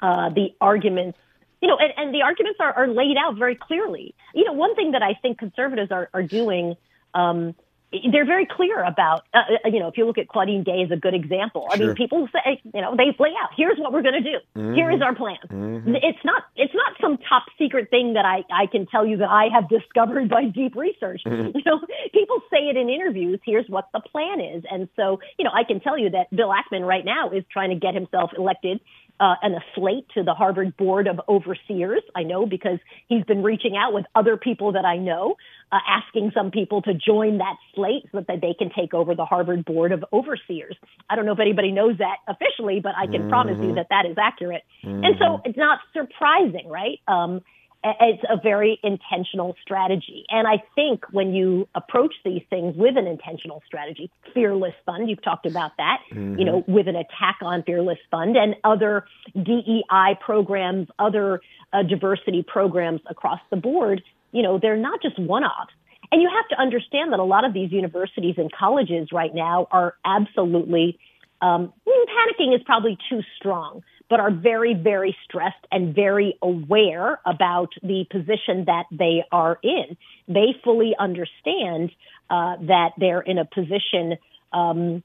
uh, 0.00 0.30
the 0.30 0.54
arguments 0.60 1.18
you 1.62 1.68
know, 1.68 1.78
and, 1.78 1.92
and 1.96 2.14
the 2.14 2.20
arguments 2.20 2.60
are, 2.60 2.72
are 2.72 2.86
laid 2.86 3.16
out 3.16 3.36
very 3.36 3.56
clearly. 3.56 4.14
You 4.34 4.44
know, 4.44 4.52
one 4.52 4.74
thing 4.74 4.92
that 4.92 5.02
I 5.02 5.14
think 5.14 5.38
conservatives 5.38 5.90
are, 5.90 6.10
are 6.12 6.22
doing 6.22 6.76
um, 7.16 7.54
they're 8.12 8.26
very 8.26 8.46
clear 8.46 8.82
about, 8.82 9.22
uh, 9.32 9.38
uh, 9.64 9.68
you 9.68 9.78
know, 9.78 9.88
if 9.88 9.96
you 9.96 10.04
look 10.06 10.18
at 10.18 10.28
Claudine 10.28 10.64
Gay 10.64 10.82
as 10.84 10.90
a 10.90 10.96
good 10.96 11.14
example. 11.14 11.68
I 11.70 11.76
Sure. 11.76 11.86
mean, 11.86 11.94
people 11.96 12.28
say, 12.32 12.60
you 12.74 12.80
know, 12.80 12.96
they 12.96 13.14
lay 13.18 13.30
out, 13.40 13.50
here's 13.56 13.78
what 13.78 13.92
we're 13.92 14.02
going 14.02 14.22
to 14.22 14.32
do. 14.32 14.74
Here 14.74 14.90
is 14.90 15.00
our 15.00 15.14
plan. 15.14 15.38
It's 16.02 16.18
not, 16.24 16.42
it's 16.56 16.74
not 16.74 16.94
some 17.00 17.16
top 17.28 17.44
secret 17.56 17.88
thing 17.88 18.14
that 18.14 18.24
I, 18.24 18.42
I 18.52 18.66
can 18.66 18.86
tell 18.86 19.06
you 19.06 19.18
that 19.18 19.30
I 19.30 19.48
have 19.54 19.68
discovered 19.78 20.28
by 20.28 20.44
deep 20.46 20.74
research. 20.76 21.22
You 21.24 21.62
know, 21.64 21.80
people 22.12 22.42
say 22.50 22.68
it 22.68 22.76
in 22.76 22.90
interviews, 22.90 23.40
here's 23.46 23.68
what 23.68 23.88
the 23.94 24.00
plan 24.00 24.40
is. 24.40 24.64
And 24.70 24.88
so, 24.96 25.20
you 25.38 25.44
know, 25.44 25.52
I 25.54 25.62
can 25.64 25.80
tell 25.80 25.96
you 25.96 26.10
that 26.10 26.34
Bill 26.34 26.50
Ackman 26.52 26.84
right 26.86 27.04
now 27.04 27.30
is 27.30 27.44
trying 27.50 27.70
to 27.70 27.76
get 27.76 27.94
himself 27.94 28.32
elected 28.36 28.80
uh, 29.20 29.34
and 29.42 29.54
a 29.54 29.60
slate 29.74 30.06
to 30.14 30.22
the 30.22 30.34
Harvard 30.34 30.76
Board 30.76 31.06
of 31.06 31.20
Overseers. 31.28 32.02
I 32.14 32.24
know 32.24 32.46
because 32.46 32.78
he's 33.08 33.24
been 33.24 33.42
reaching 33.42 33.76
out 33.76 33.92
with 33.94 34.04
other 34.14 34.36
people 34.36 34.72
that 34.72 34.84
I 34.84 34.96
know, 34.98 35.36
uh, 35.72 35.78
asking 35.86 36.32
some 36.34 36.50
people 36.50 36.82
to 36.82 36.94
join 36.94 37.38
that 37.38 37.56
slate 37.74 38.04
so 38.12 38.24
that 38.26 38.40
they 38.40 38.54
can 38.54 38.70
take 38.70 38.94
over 38.94 39.14
the 39.14 39.24
Harvard 39.24 39.64
Board 39.64 39.92
of 39.92 40.04
Overseers. 40.12 40.76
I 41.10 41.16
don't 41.16 41.26
know 41.26 41.32
if 41.32 41.40
anybody 41.40 41.72
knows 41.72 41.98
that 41.98 42.16
officially, 42.28 42.80
but 42.80 42.92
I 42.96 43.06
can 43.06 43.28
promise 43.28 43.58
you 43.60 43.74
that 43.74 43.88
that 43.90 44.06
is 44.06 44.16
accurate. 44.18 44.62
And 44.82 45.16
so 45.18 45.40
it's 45.44 45.58
not 45.58 45.80
surprising, 45.92 46.68
right? 46.68 47.00
Um, 47.08 47.42
it's 48.00 48.22
a 48.28 48.36
very 48.40 48.80
intentional 48.82 49.54
strategy. 49.62 50.24
And 50.28 50.48
I 50.48 50.62
think 50.74 51.04
when 51.12 51.34
you 51.34 51.68
approach 51.74 52.14
these 52.24 52.42
things 52.50 52.74
with 52.76 52.96
an 52.96 53.06
intentional 53.06 53.62
strategy, 53.66 54.10
Fearless 54.34 54.74
Fund, 54.84 55.08
you've 55.08 55.22
talked 55.22 55.46
about 55.46 55.72
that, 55.78 55.98
you 56.38 56.44
know, 56.44 56.64
with 56.66 56.88
an 56.88 56.96
attack 56.96 57.38
on 57.42 57.62
Fearless 57.62 57.98
Fund 58.10 58.36
and 58.36 58.56
other 58.64 59.04
DEI 59.34 60.18
programs, 60.20 60.88
other 60.98 61.40
uh, 61.72 61.82
diversity 61.82 62.44
programs 62.46 63.00
across 63.08 63.40
the 63.50 63.56
board, 63.56 64.02
you 64.36 64.42
know, 64.42 64.58
they're 64.60 64.76
not 64.76 65.00
just 65.00 65.18
one-offs. 65.18 65.72
And 66.12 66.20
you 66.20 66.28
have 66.28 66.46
to 66.50 66.60
understand 66.60 67.12
that 67.12 67.20
a 67.20 67.24
lot 67.24 67.46
of 67.46 67.54
these 67.54 67.72
universities 67.72 68.34
and 68.36 68.52
colleges 68.52 69.08
right 69.10 69.34
now 69.34 69.66
are 69.70 69.94
absolutely 70.04 70.98
um, 71.40 71.72
mm, 71.88 72.04
panicking 72.16 72.54
is 72.54 72.62
probably 72.64 72.98
too 73.08 73.22
strong, 73.38 73.82
but 74.10 74.20
are 74.20 74.30
very, 74.30 74.74
very 74.74 75.16
stressed 75.24 75.66
and 75.72 75.94
very 75.94 76.38
aware 76.42 77.18
about 77.24 77.72
the 77.82 78.04
position 78.10 78.66
that 78.66 78.84
they 78.92 79.24
are 79.32 79.58
in. 79.62 79.96
They 80.28 80.54
fully 80.62 80.94
understand 80.98 81.90
uh, 82.28 82.56
that 82.60 82.90
they're 82.98 83.22
in 83.22 83.38
a 83.38 83.46
position 83.46 84.18
um, 84.52 85.02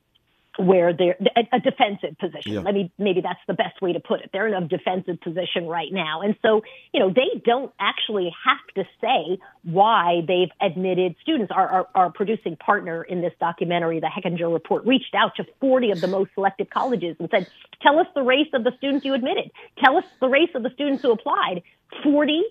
where 0.57 0.93
they're 0.93 1.17
a, 1.35 1.55
a 1.57 1.59
defensive 1.59 2.17
position. 2.19 2.53
Yeah. 2.53 2.59
Let 2.61 2.73
me 2.73 2.91
maybe 2.97 3.21
that's 3.21 3.39
the 3.47 3.53
best 3.53 3.81
way 3.81 3.93
to 3.93 3.99
put 3.99 4.21
it. 4.21 4.29
They're 4.33 4.47
in 4.47 4.53
a 4.53 4.67
defensive 4.67 5.21
position 5.21 5.65
right 5.67 5.91
now, 5.91 6.21
and 6.21 6.35
so 6.41 6.61
you 6.93 6.99
know 6.99 7.09
they 7.09 7.41
don't 7.45 7.73
actually 7.79 8.31
have 8.45 8.75
to 8.75 8.89
say 8.99 9.39
why 9.63 10.21
they've 10.27 10.51
admitted 10.61 11.15
students. 11.21 11.51
Our, 11.55 11.67
our, 11.67 11.87
our 11.95 12.11
producing 12.11 12.57
partner 12.57 13.03
in 13.03 13.21
this 13.21 13.33
documentary, 13.39 13.99
the 13.99 14.07
Hechinger 14.07 14.51
Report, 14.51 14.85
reached 14.85 15.15
out 15.15 15.35
to 15.37 15.45
40 15.59 15.91
of 15.91 16.01
the 16.01 16.07
most 16.07 16.31
selected 16.33 16.69
colleges 16.69 17.15
and 17.19 17.29
said, 17.31 17.47
"Tell 17.81 17.99
us 17.99 18.07
the 18.13 18.23
race 18.23 18.49
of 18.53 18.63
the 18.63 18.71
students 18.77 19.05
you 19.05 19.13
admitted. 19.13 19.51
Tell 19.83 19.97
us 19.97 20.05
the 20.19 20.27
race 20.27 20.49
of 20.55 20.63
the 20.63 20.71
students 20.71 21.01
who 21.01 21.11
applied." 21.11 21.63
40 22.03 22.41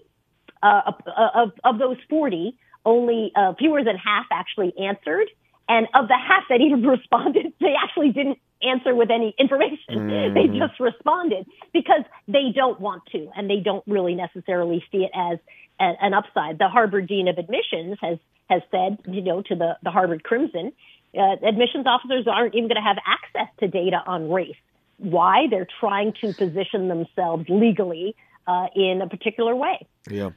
uh, 0.63 0.93
of, 1.35 1.53
of 1.65 1.79
those 1.79 1.97
40, 2.09 2.57
only 2.85 3.33
uh, 3.35 3.55
fewer 3.59 3.85
than 3.85 3.97
half 3.97 4.27
actually 4.31 4.75
answered. 4.79 5.29
And 5.71 5.87
of 5.95 6.09
the 6.09 6.19
half 6.19 6.43
that 6.49 6.61
even 6.61 6.83
responded, 6.97 7.53
they 7.61 7.75
actually 7.81 8.11
didn't 8.11 8.39
answer 8.61 8.95
with 8.95 9.11
any 9.11 9.35
information. 9.39 10.11
They 10.35 10.47
just 10.47 10.79
responded 10.81 11.47
because 11.73 12.03
they 12.29 12.53
don't 12.55 12.81
want 12.81 13.05
to, 13.13 13.31
and 13.37 13.49
they 13.49 13.61
don't 13.61 13.85
really 13.87 14.15
necessarily 14.15 14.85
see 14.91 14.99
it 14.99 15.11
as 15.15 15.39
a, 15.81 15.93
an 16.05 16.15
upside. 16.15 16.59
The 16.59 16.69
Harvard 16.69 17.09
Dean 17.09 17.29
of 17.29 17.39
Admissions 17.39 17.97
has 18.01 18.19
has 18.49 18.63
said, 18.71 18.99
you 19.07 19.23
know, 19.23 19.43
to 19.43 19.55
the 19.55 19.77
the 19.83 19.91
Harvard 19.91 20.25
Crimson, 20.25 20.73
uh, 21.17 21.37
admissions 21.47 21.87
officers 21.87 22.27
aren't 22.27 22.55
even 22.55 22.69
going 22.69 22.83
to 22.83 22.89
have 22.89 22.99
access 23.07 23.49
to 23.61 23.69
data 23.69 24.03
on 24.07 24.31
race. 24.31 24.61
Why? 24.99 25.47
They're 25.49 25.69
trying 25.81 26.13
to 26.21 26.33
position 26.35 26.89
themselves 26.89 27.47
legally 27.49 28.15
uh, 28.47 28.67
in 28.75 29.03
a 29.03 29.09
particular 29.09 29.55
way. 29.55 29.87
Yeah, 30.09 30.31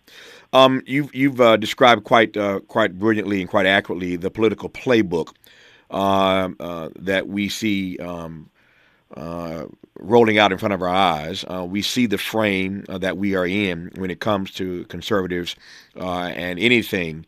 um, 0.51 0.81
you've 0.85 1.13
you've 1.13 1.39
uh, 1.41 1.57
described 1.57 2.03
quite 2.03 2.35
uh, 2.37 2.59
quite 2.61 2.99
brilliantly 2.99 3.41
and 3.41 3.49
quite 3.49 3.65
accurately 3.65 4.15
the 4.15 4.31
political 4.31 4.69
playbook 4.69 5.33
um, 5.89 6.55
uh, 6.59 6.89
that 6.99 7.27
we 7.27 7.49
see 7.49 7.97
um, 7.97 8.49
uh, 9.15 9.65
rolling 9.99 10.37
out 10.37 10.51
in 10.51 10.57
front 10.57 10.73
of 10.73 10.81
our 10.81 10.89
eyes. 10.89 11.45
Uh, 11.47 11.65
we 11.65 11.81
see 11.81 12.05
the 12.05 12.17
frame 12.17 12.83
that 12.89 13.17
we 13.17 13.35
are 13.35 13.45
in 13.45 13.91
when 13.95 14.11
it 14.11 14.19
comes 14.19 14.51
to 14.51 14.85
conservatives 14.85 15.55
and 15.95 16.59
anything. 16.59 17.25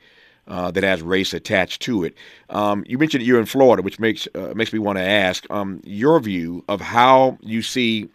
Uh, 0.47 0.69
that 0.69 0.83
has 0.83 1.01
race 1.01 1.33
attached 1.33 1.81
to 1.81 2.03
it. 2.03 2.13
Um, 2.51 2.83
you 2.87 2.99
mentioned 2.99 3.23
you're 3.23 3.39
in 3.39 3.47
Florida, 3.47 3.81
which 3.81 3.99
makes 3.99 4.27
uh, 4.35 4.53
makes 4.55 4.71
me 4.71 4.77
want 4.77 4.99
to 4.99 5.03
ask 5.03 5.43
um, 5.49 5.81
your 5.83 6.19
view 6.19 6.63
of 6.67 6.81
how 6.81 7.39
you 7.41 7.63
see 7.63 8.09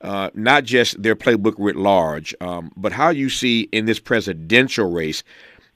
uh, 0.00 0.30
not 0.34 0.64
just 0.64 1.02
their 1.02 1.16
playbook 1.16 1.54
writ 1.58 1.76
large, 1.76 2.34
um, 2.40 2.70
but 2.76 2.92
how 2.92 3.10
you 3.10 3.28
see 3.28 3.68
in 3.72 3.86
this 3.86 3.98
presidential 3.98 4.90
race, 4.90 5.22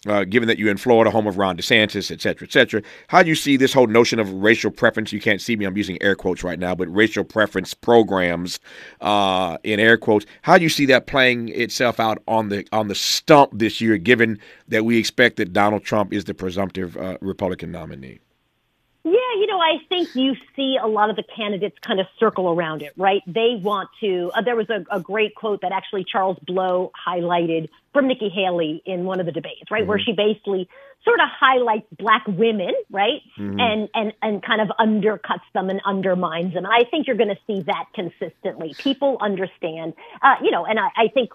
uh, 0.06 0.24
given 0.24 0.46
that 0.48 0.58
you're 0.58 0.70
in 0.70 0.78
Florida, 0.78 1.10
home 1.10 1.26
of 1.26 1.36
Ron 1.36 1.58
DeSantis, 1.58 2.10
et 2.10 2.22
cetera, 2.22 2.48
et 2.48 2.52
cetera, 2.52 2.82
how 3.08 3.22
do 3.22 3.28
you 3.28 3.34
see 3.34 3.58
this 3.58 3.74
whole 3.74 3.86
notion 3.86 4.18
of 4.18 4.32
racial 4.32 4.70
preference? 4.70 5.12
You 5.12 5.20
can't 5.20 5.42
see 5.42 5.56
me, 5.56 5.66
I'm 5.66 5.76
using 5.76 5.98
air 6.00 6.14
quotes 6.14 6.42
right 6.42 6.58
now, 6.58 6.74
but 6.74 6.88
racial 6.88 7.22
preference 7.22 7.74
programs 7.74 8.60
uh, 9.02 9.58
in 9.62 9.78
air 9.78 9.98
quotes. 9.98 10.24
How 10.40 10.56
do 10.56 10.64
you 10.64 10.70
see 10.70 10.86
that 10.86 11.06
playing 11.06 11.50
itself 11.50 12.00
out 12.00 12.22
on 12.26 12.48
the 12.48 12.66
on 12.72 12.88
the 12.88 12.94
stump 12.94 13.50
this 13.52 13.80
year, 13.80 13.98
given 13.98 14.38
that 14.68 14.86
we 14.86 14.96
expect 14.96 15.36
that 15.36 15.52
Donald 15.52 15.84
Trump 15.84 16.14
is 16.14 16.24
the 16.24 16.34
presumptive 16.34 16.96
uh, 16.96 17.18
Republican 17.20 17.70
nominee? 17.70 18.20
Yeah, 19.02 19.12
you 19.12 19.46
know, 19.46 19.58
I 19.58 19.78
think 19.88 20.14
you 20.14 20.34
see 20.54 20.76
a 20.80 20.86
lot 20.86 21.08
of 21.08 21.16
the 21.16 21.22
candidates 21.22 21.78
kind 21.80 22.00
of 22.00 22.06
circle 22.18 22.50
around 22.50 22.82
it, 22.82 22.92
right? 22.98 23.22
They 23.26 23.58
want 23.60 23.88
to. 24.00 24.30
Uh, 24.34 24.42
there 24.42 24.56
was 24.56 24.68
a, 24.68 24.84
a 24.94 25.00
great 25.00 25.34
quote 25.34 25.62
that 25.62 25.72
actually 25.72 26.04
Charles 26.04 26.38
Blow 26.40 26.92
highlighted 27.08 27.70
from 27.94 28.08
Nikki 28.08 28.28
Haley 28.28 28.82
in 28.84 29.04
one 29.04 29.18
of 29.18 29.24
the 29.24 29.32
debates, 29.32 29.70
right, 29.70 29.86
where 29.86 29.98
she 29.98 30.12
basically 30.12 30.68
sort 31.02 31.18
of 31.18 31.28
highlights 31.30 31.86
black 31.98 32.26
women, 32.26 32.74
right, 32.90 33.22
and 33.58 33.88
and 33.94 34.12
and 34.20 34.42
kind 34.42 34.60
of 34.60 34.68
undercuts 34.78 35.48
them 35.54 35.70
and 35.70 35.80
undermines 35.86 36.52
them. 36.52 36.66
And 36.66 36.72
I 36.72 36.84
think 36.90 37.06
you're 37.06 37.16
going 37.16 37.34
to 37.34 37.40
see 37.46 37.62
that 37.62 37.86
consistently. 37.94 38.74
People 38.76 39.16
understand, 39.22 39.94
uh, 40.20 40.34
you 40.42 40.50
know, 40.50 40.66
and 40.66 40.78
I, 40.78 40.88
I 40.94 41.08
think 41.08 41.30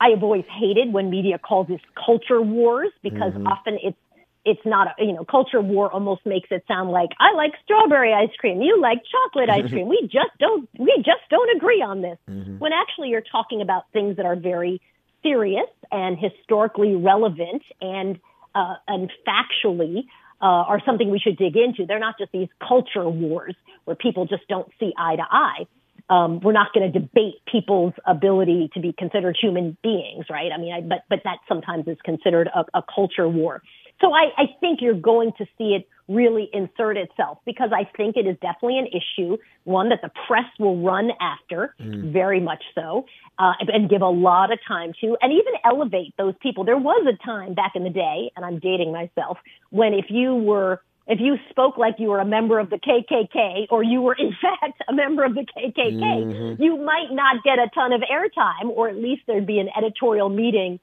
I 0.00 0.08
have 0.08 0.24
always 0.24 0.46
hated 0.46 0.92
when 0.92 1.10
media 1.10 1.38
calls 1.38 1.68
this 1.68 1.80
culture 1.94 2.42
wars 2.42 2.90
because 3.02 3.34
often 3.46 3.78
it's 3.80 3.96
it's 4.44 4.60
not 4.64 4.88
a, 4.88 5.04
you 5.04 5.12
know 5.12 5.24
culture 5.24 5.60
war 5.60 5.90
almost 5.90 6.24
makes 6.26 6.48
it 6.50 6.64
sound 6.68 6.90
like 6.90 7.10
I 7.18 7.34
like 7.34 7.52
strawberry 7.64 8.12
ice 8.12 8.34
cream, 8.38 8.60
you 8.60 8.80
like 8.80 8.98
chocolate 9.10 9.48
ice 9.50 9.70
cream. 9.70 9.88
We 9.88 10.02
just 10.02 10.36
don't 10.38 10.68
we 10.78 10.94
just 10.98 11.28
don't 11.30 11.56
agree 11.56 11.82
on 11.82 12.02
this. 12.02 12.18
When 12.58 12.72
actually 12.72 13.08
you're 13.08 13.22
talking 13.22 13.60
about 13.60 13.84
things 13.92 14.16
that 14.16 14.26
are 14.26 14.36
very 14.36 14.80
serious 15.22 15.68
and 15.90 16.18
historically 16.18 16.94
relevant 16.94 17.62
and 17.80 18.20
uh, 18.54 18.74
and 18.86 19.10
factually 19.26 20.04
uh, 20.40 20.44
are 20.44 20.80
something 20.84 21.10
we 21.10 21.18
should 21.18 21.36
dig 21.36 21.56
into. 21.56 21.86
They're 21.86 21.98
not 21.98 22.18
just 22.18 22.30
these 22.32 22.48
culture 22.66 23.08
wars 23.08 23.54
where 23.84 23.96
people 23.96 24.26
just 24.26 24.46
don't 24.48 24.68
see 24.78 24.92
eye 24.96 25.16
to 25.16 25.24
eye. 25.28 25.66
Um, 26.10 26.40
we're 26.40 26.52
not 26.52 26.72
going 26.74 26.92
to 26.92 26.98
debate 26.98 27.36
people's 27.50 27.94
ability 28.06 28.70
to 28.74 28.80
be 28.80 28.92
considered 28.92 29.38
human 29.40 29.76
beings, 29.82 30.26
right? 30.28 30.52
I 30.52 30.58
mean, 30.58 30.74
I, 30.74 30.80
but 30.82 31.04
but 31.08 31.20
that 31.24 31.38
sometimes 31.48 31.88
is 31.88 31.96
considered 32.04 32.48
a, 32.48 32.78
a 32.78 32.82
culture 32.94 33.26
war. 33.26 33.62
So 34.00 34.12
I, 34.12 34.30
I 34.36 34.44
think 34.60 34.80
you're 34.82 34.94
going 34.94 35.32
to 35.38 35.46
see 35.56 35.74
it 35.74 35.88
really 36.08 36.50
insert 36.52 36.96
itself 36.96 37.38
because 37.46 37.70
I 37.72 37.88
think 37.96 38.16
it 38.16 38.26
is 38.26 38.36
definitely 38.42 38.78
an 38.78 38.88
issue, 38.88 39.38
one 39.64 39.88
that 39.88 40.00
the 40.02 40.10
press 40.26 40.44
will 40.58 40.82
run 40.82 41.10
after, 41.20 41.74
very 41.78 42.40
much 42.40 42.62
so, 42.74 43.06
uh, 43.38 43.52
and 43.60 43.88
give 43.88 44.02
a 44.02 44.08
lot 44.08 44.52
of 44.52 44.58
time 44.66 44.92
to, 45.00 45.16
and 45.22 45.32
even 45.32 45.54
elevate 45.64 46.14
those 46.18 46.34
people. 46.42 46.64
There 46.64 46.76
was 46.76 47.06
a 47.06 47.16
time 47.24 47.54
back 47.54 47.72
in 47.74 47.84
the 47.84 47.90
day, 47.90 48.30
and 48.36 48.44
I'm 48.44 48.58
dating 48.58 48.92
myself, 48.92 49.38
when 49.70 49.94
if 49.94 50.06
you 50.10 50.34
were 50.34 50.82
if 51.06 51.20
you 51.20 51.36
spoke 51.50 51.76
like 51.76 51.96
you 51.98 52.08
were 52.08 52.20
a 52.20 52.24
member 52.24 52.58
of 52.58 52.70
the 52.70 52.76
KKK 52.78 53.66
or 53.70 53.82
you 53.82 54.00
were 54.00 54.14
in 54.18 54.34
fact 54.40 54.82
a 54.88 54.92
member 54.92 55.24
of 55.24 55.34
the 55.34 55.46
KKK, 55.56 56.58
you 56.58 56.76
might 56.78 57.12
not 57.12 57.44
get 57.44 57.58
a 57.58 57.68
ton 57.74 57.92
of 57.92 58.00
airtime, 58.02 58.70
or 58.70 58.88
at 58.88 58.96
least 58.96 59.22
there'd 59.26 59.46
be 59.46 59.58
an 59.58 59.68
editorial 59.76 60.28
meeting 60.28 60.80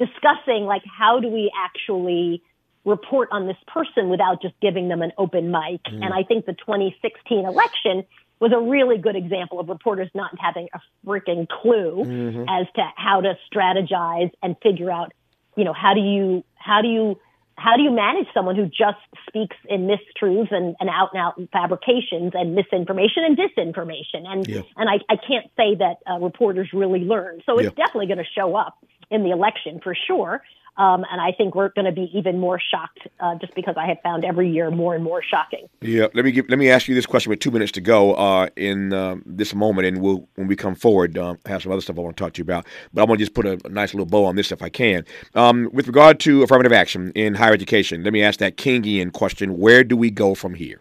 discussing 0.00 0.64
like 0.64 0.82
how 0.86 1.20
do 1.20 1.28
we 1.28 1.52
actually 1.54 2.42
report 2.84 3.28
on 3.30 3.46
this 3.46 3.58
person 3.66 4.08
without 4.08 4.40
just 4.40 4.54
giving 4.60 4.88
them 4.88 5.02
an 5.02 5.12
open 5.18 5.50
mic. 5.50 5.82
Mm. 5.84 6.02
And 6.02 6.14
I 6.14 6.22
think 6.22 6.46
the 6.46 6.54
2016 6.54 7.44
election 7.44 8.04
was 8.40 8.52
a 8.52 8.58
really 8.58 8.96
good 8.96 9.16
example 9.16 9.60
of 9.60 9.68
reporters 9.68 10.08
not 10.14 10.30
having 10.40 10.68
a 10.72 10.80
freaking 11.06 11.46
clue 11.46 12.04
mm-hmm. 12.06 12.44
as 12.48 12.66
to 12.74 12.82
how 12.96 13.20
to 13.20 13.36
strategize 13.52 14.30
and 14.42 14.56
figure 14.62 14.90
out, 14.90 15.12
you 15.56 15.64
know, 15.64 15.74
how 15.74 15.92
do 15.92 16.00
you, 16.00 16.42
how 16.54 16.80
do 16.80 16.88
you, 16.88 17.20
how 17.60 17.76
do 17.76 17.82
you 17.82 17.90
manage 17.90 18.26
someone 18.32 18.56
who 18.56 18.64
just 18.66 18.98
speaks 19.28 19.56
in 19.68 19.86
mistruths 19.86 20.50
and, 20.50 20.74
and 20.80 20.88
out 20.88 21.10
and 21.12 21.20
out 21.20 21.34
fabrications 21.52 22.32
and 22.34 22.54
misinformation 22.54 23.22
and 23.24 23.36
disinformation? 23.36 24.26
And 24.26 24.48
Yeah. 24.48 24.62
and 24.76 24.88
I, 24.88 24.94
I 25.10 25.16
can't 25.16 25.46
say 25.56 25.74
that 25.76 25.96
uh, 26.10 26.18
reporters 26.18 26.68
really 26.72 27.00
learn. 27.00 27.42
So 27.44 27.58
it's 27.58 27.66
Yeah. 27.66 27.84
definitely 27.84 28.06
going 28.06 28.24
to 28.24 28.32
show 28.34 28.56
up 28.56 28.78
in 29.10 29.24
the 29.24 29.30
election 29.30 29.80
for 29.82 29.94
sure. 30.06 30.42
Um, 30.76 31.04
and 31.10 31.20
I 31.20 31.32
think 31.32 31.54
we're 31.54 31.70
going 31.70 31.84
to 31.84 31.92
be 31.92 32.10
even 32.14 32.38
more 32.38 32.58
shocked 32.58 33.00
uh, 33.20 33.34
just 33.36 33.54
because 33.54 33.74
I 33.76 33.86
have 33.86 33.98
found 34.02 34.24
every 34.24 34.50
year 34.50 34.70
more 34.70 34.94
and 34.94 35.04
more 35.04 35.22
shocking. 35.22 35.68
Yeah, 35.80 36.06
let 36.14 36.24
me 36.24 36.32
give, 36.32 36.48
let 36.48 36.58
me 36.58 36.70
ask 36.70 36.88
you 36.88 36.94
this 36.94 37.06
question 37.06 37.30
with 37.30 37.40
two 37.40 37.50
minutes 37.50 37.72
to 37.72 37.80
go 37.80 38.14
uh, 38.14 38.48
in 38.56 38.92
um, 38.92 39.22
this 39.26 39.54
moment, 39.54 39.86
and 39.86 40.00
we'll 40.00 40.26
when 40.36 40.46
we 40.46 40.56
come 40.56 40.74
forward 40.74 41.18
um, 41.18 41.38
have 41.46 41.62
some 41.62 41.72
other 41.72 41.80
stuff 41.80 41.98
I 41.98 42.02
want 42.02 42.16
to 42.16 42.22
talk 42.22 42.32
to 42.34 42.38
you 42.38 42.44
about. 42.44 42.66
But 42.94 43.02
I 43.02 43.04
want 43.04 43.18
to 43.18 43.24
just 43.24 43.34
put 43.34 43.46
a, 43.46 43.60
a, 43.64 43.68
nice 43.68 43.92
little 43.92 44.06
bow 44.06 44.24
on 44.24 44.36
this 44.36 44.52
if 44.52 44.62
I 44.62 44.68
can. 44.68 45.04
Um, 45.34 45.68
with 45.72 45.86
regard 45.86 46.20
to 46.20 46.42
affirmative 46.42 46.72
action 46.72 47.12
in 47.14 47.34
higher 47.34 47.52
education, 47.52 48.02
let 48.02 48.12
me 48.12 48.22
ask 48.22 48.38
that 48.38 48.56
Kingian 48.56 49.12
question: 49.12 49.58
Where 49.58 49.84
do 49.84 49.96
we 49.96 50.10
go 50.10 50.34
from 50.34 50.54
here? 50.54 50.80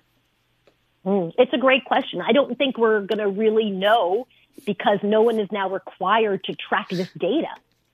Mm, 1.05 1.33
it's 1.37 1.53
a 1.53 1.57
great 1.57 1.85
question. 1.85 2.21
I 2.21 2.31
don't 2.31 2.57
think 2.57 2.77
we're 2.77 3.01
going 3.01 3.19
to 3.19 3.29
really 3.29 3.69
know 3.69 4.27
because 4.65 4.99
no 5.03 5.21
one 5.21 5.39
is 5.39 5.51
now 5.51 5.69
required 5.69 6.43
to 6.45 6.55
track 6.55 6.89
this 6.89 7.09
data 7.17 7.49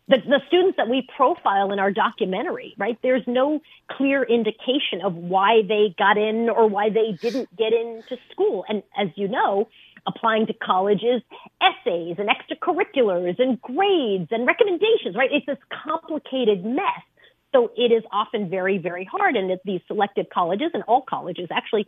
the, 0.07 0.17
the 0.17 0.41
students 0.47 0.77
that 0.77 0.87
we 0.87 1.07
profile 1.15 1.71
in 1.71 1.79
our 1.79 1.91
documentary, 1.91 2.75
right? 2.77 2.97
There's 3.01 3.23
no 3.25 3.61
clear 3.89 4.23
indication 4.23 5.01
of 5.03 5.15
why 5.15 5.63
they 5.67 5.95
got 5.97 6.17
in 6.17 6.49
or 6.49 6.67
why 6.67 6.89
they 6.89 7.17
didn't 7.19 7.55
get 7.55 7.73
into 7.73 8.17
school. 8.31 8.65
And 8.69 8.83
as 8.95 9.07
you 9.15 9.27
know, 9.27 9.67
applying 10.05 10.45
to 10.47 10.53
colleges, 10.53 11.21
essays 11.59 12.17
and 12.19 12.29
extracurriculars 12.29 13.39
and 13.39 13.59
grades 13.61 14.27
and 14.31 14.45
recommendations, 14.45 15.15
right? 15.15 15.29
It's 15.31 15.47
this 15.47 15.57
complicated 15.83 16.63
mess. 16.63 17.03
So 17.51 17.71
it 17.75 17.91
is 17.91 18.03
often 18.11 18.49
very, 18.49 18.77
very 18.77 19.05
hard. 19.05 19.35
And 19.35 19.57
these 19.65 19.81
selective 19.87 20.27
colleges 20.31 20.71
and 20.73 20.83
all 20.83 21.01
colleges 21.01 21.47
actually 21.51 21.87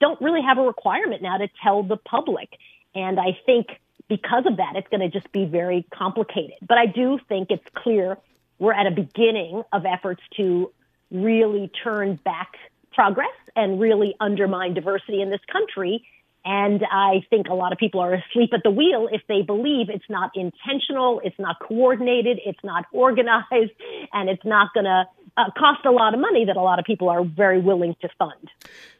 don't 0.00 0.20
really 0.20 0.40
have 0.42 0.58
a 0.58 0.62
requirement 0.62 1.22
now 1.22 1.36
to 1.38 1.48
tell 1.62 1.82
the 1.82 1.96
public. 1.96 2.48
And 2.94 3.20
I 3.20 3.38
think 3.44 3.66
because 4.08 4.44
of 4.46 4.56
that, 4.56 4.74
it's 4.76 4.88
going 4.88 5.00
to 5.00 5.08
just 5.08 5.30
be 5.32 5.44
very 5.44 5.86
complicated. 5.92 6.56
But 6.66 6.78
I 6.78 6.86
do 6.86 7.18
think 7.28 7.50
it's 7.50 7.64
clear 7.74 8.18
we're 8.58 8.72
at 8.72 8.86
a 8.86 8.90
beginning 8.90 9.62
of 9.72 9.84
efforts 9.84 10.22
to 10.36 10.72
really 11.10 11.70
turn 11.82 12.18
back 12.24 12.54
progress 12.92 13.28
and 13.54 13.80
really 13.80 14.14
undermine 14.20 14.74
diversity 14.74 15.22
in 15.22 15.30
this 15.30 15.40
country. 15.50 16.04
And 16.44 16.84
I 16.90 17.24
think 17.30 17.48
a 17.48 17.54
lot 17.54 17.72
of 17.72 17.78
people 17.78 18.00
are 18.00 18.14
asleep 18.14 18.50
at 18.52 18.62
the 18.64 18.70
wheel 18.70 19.08
if 19.10 19.22
they 19.28 19.42
believe 19.42 19.90
it's 19.90 20.08
not 20.08 20.30
intentional, 20.34 21.20
it's 21.22 21.38
not 21.38 21.56
coordinated, 21.60 22.40
it's 22.44 22.62
not 22.64 22.86
organized, 22.92 23.72
and 24.12 24.28
it's 24.28 24.44
not 24.44 24.72
going 24.72 24.84
to 24.84 25.04
uh, 25.38 25.50
cost 25.56 25.84
a 25.86 25.90
lot 25.90 26.14
of 26.14 26.20
money 26.20 26.44
that 26.44 26.56
a 26.56 26.62
lot 26.62 26.78
of 26.78 26.84
people 26.84 27.08
are 27.08 27.24
very 27.24 27.60
willing 27.60 27.94
to 28.00 28.08
fund. 28.18 28.50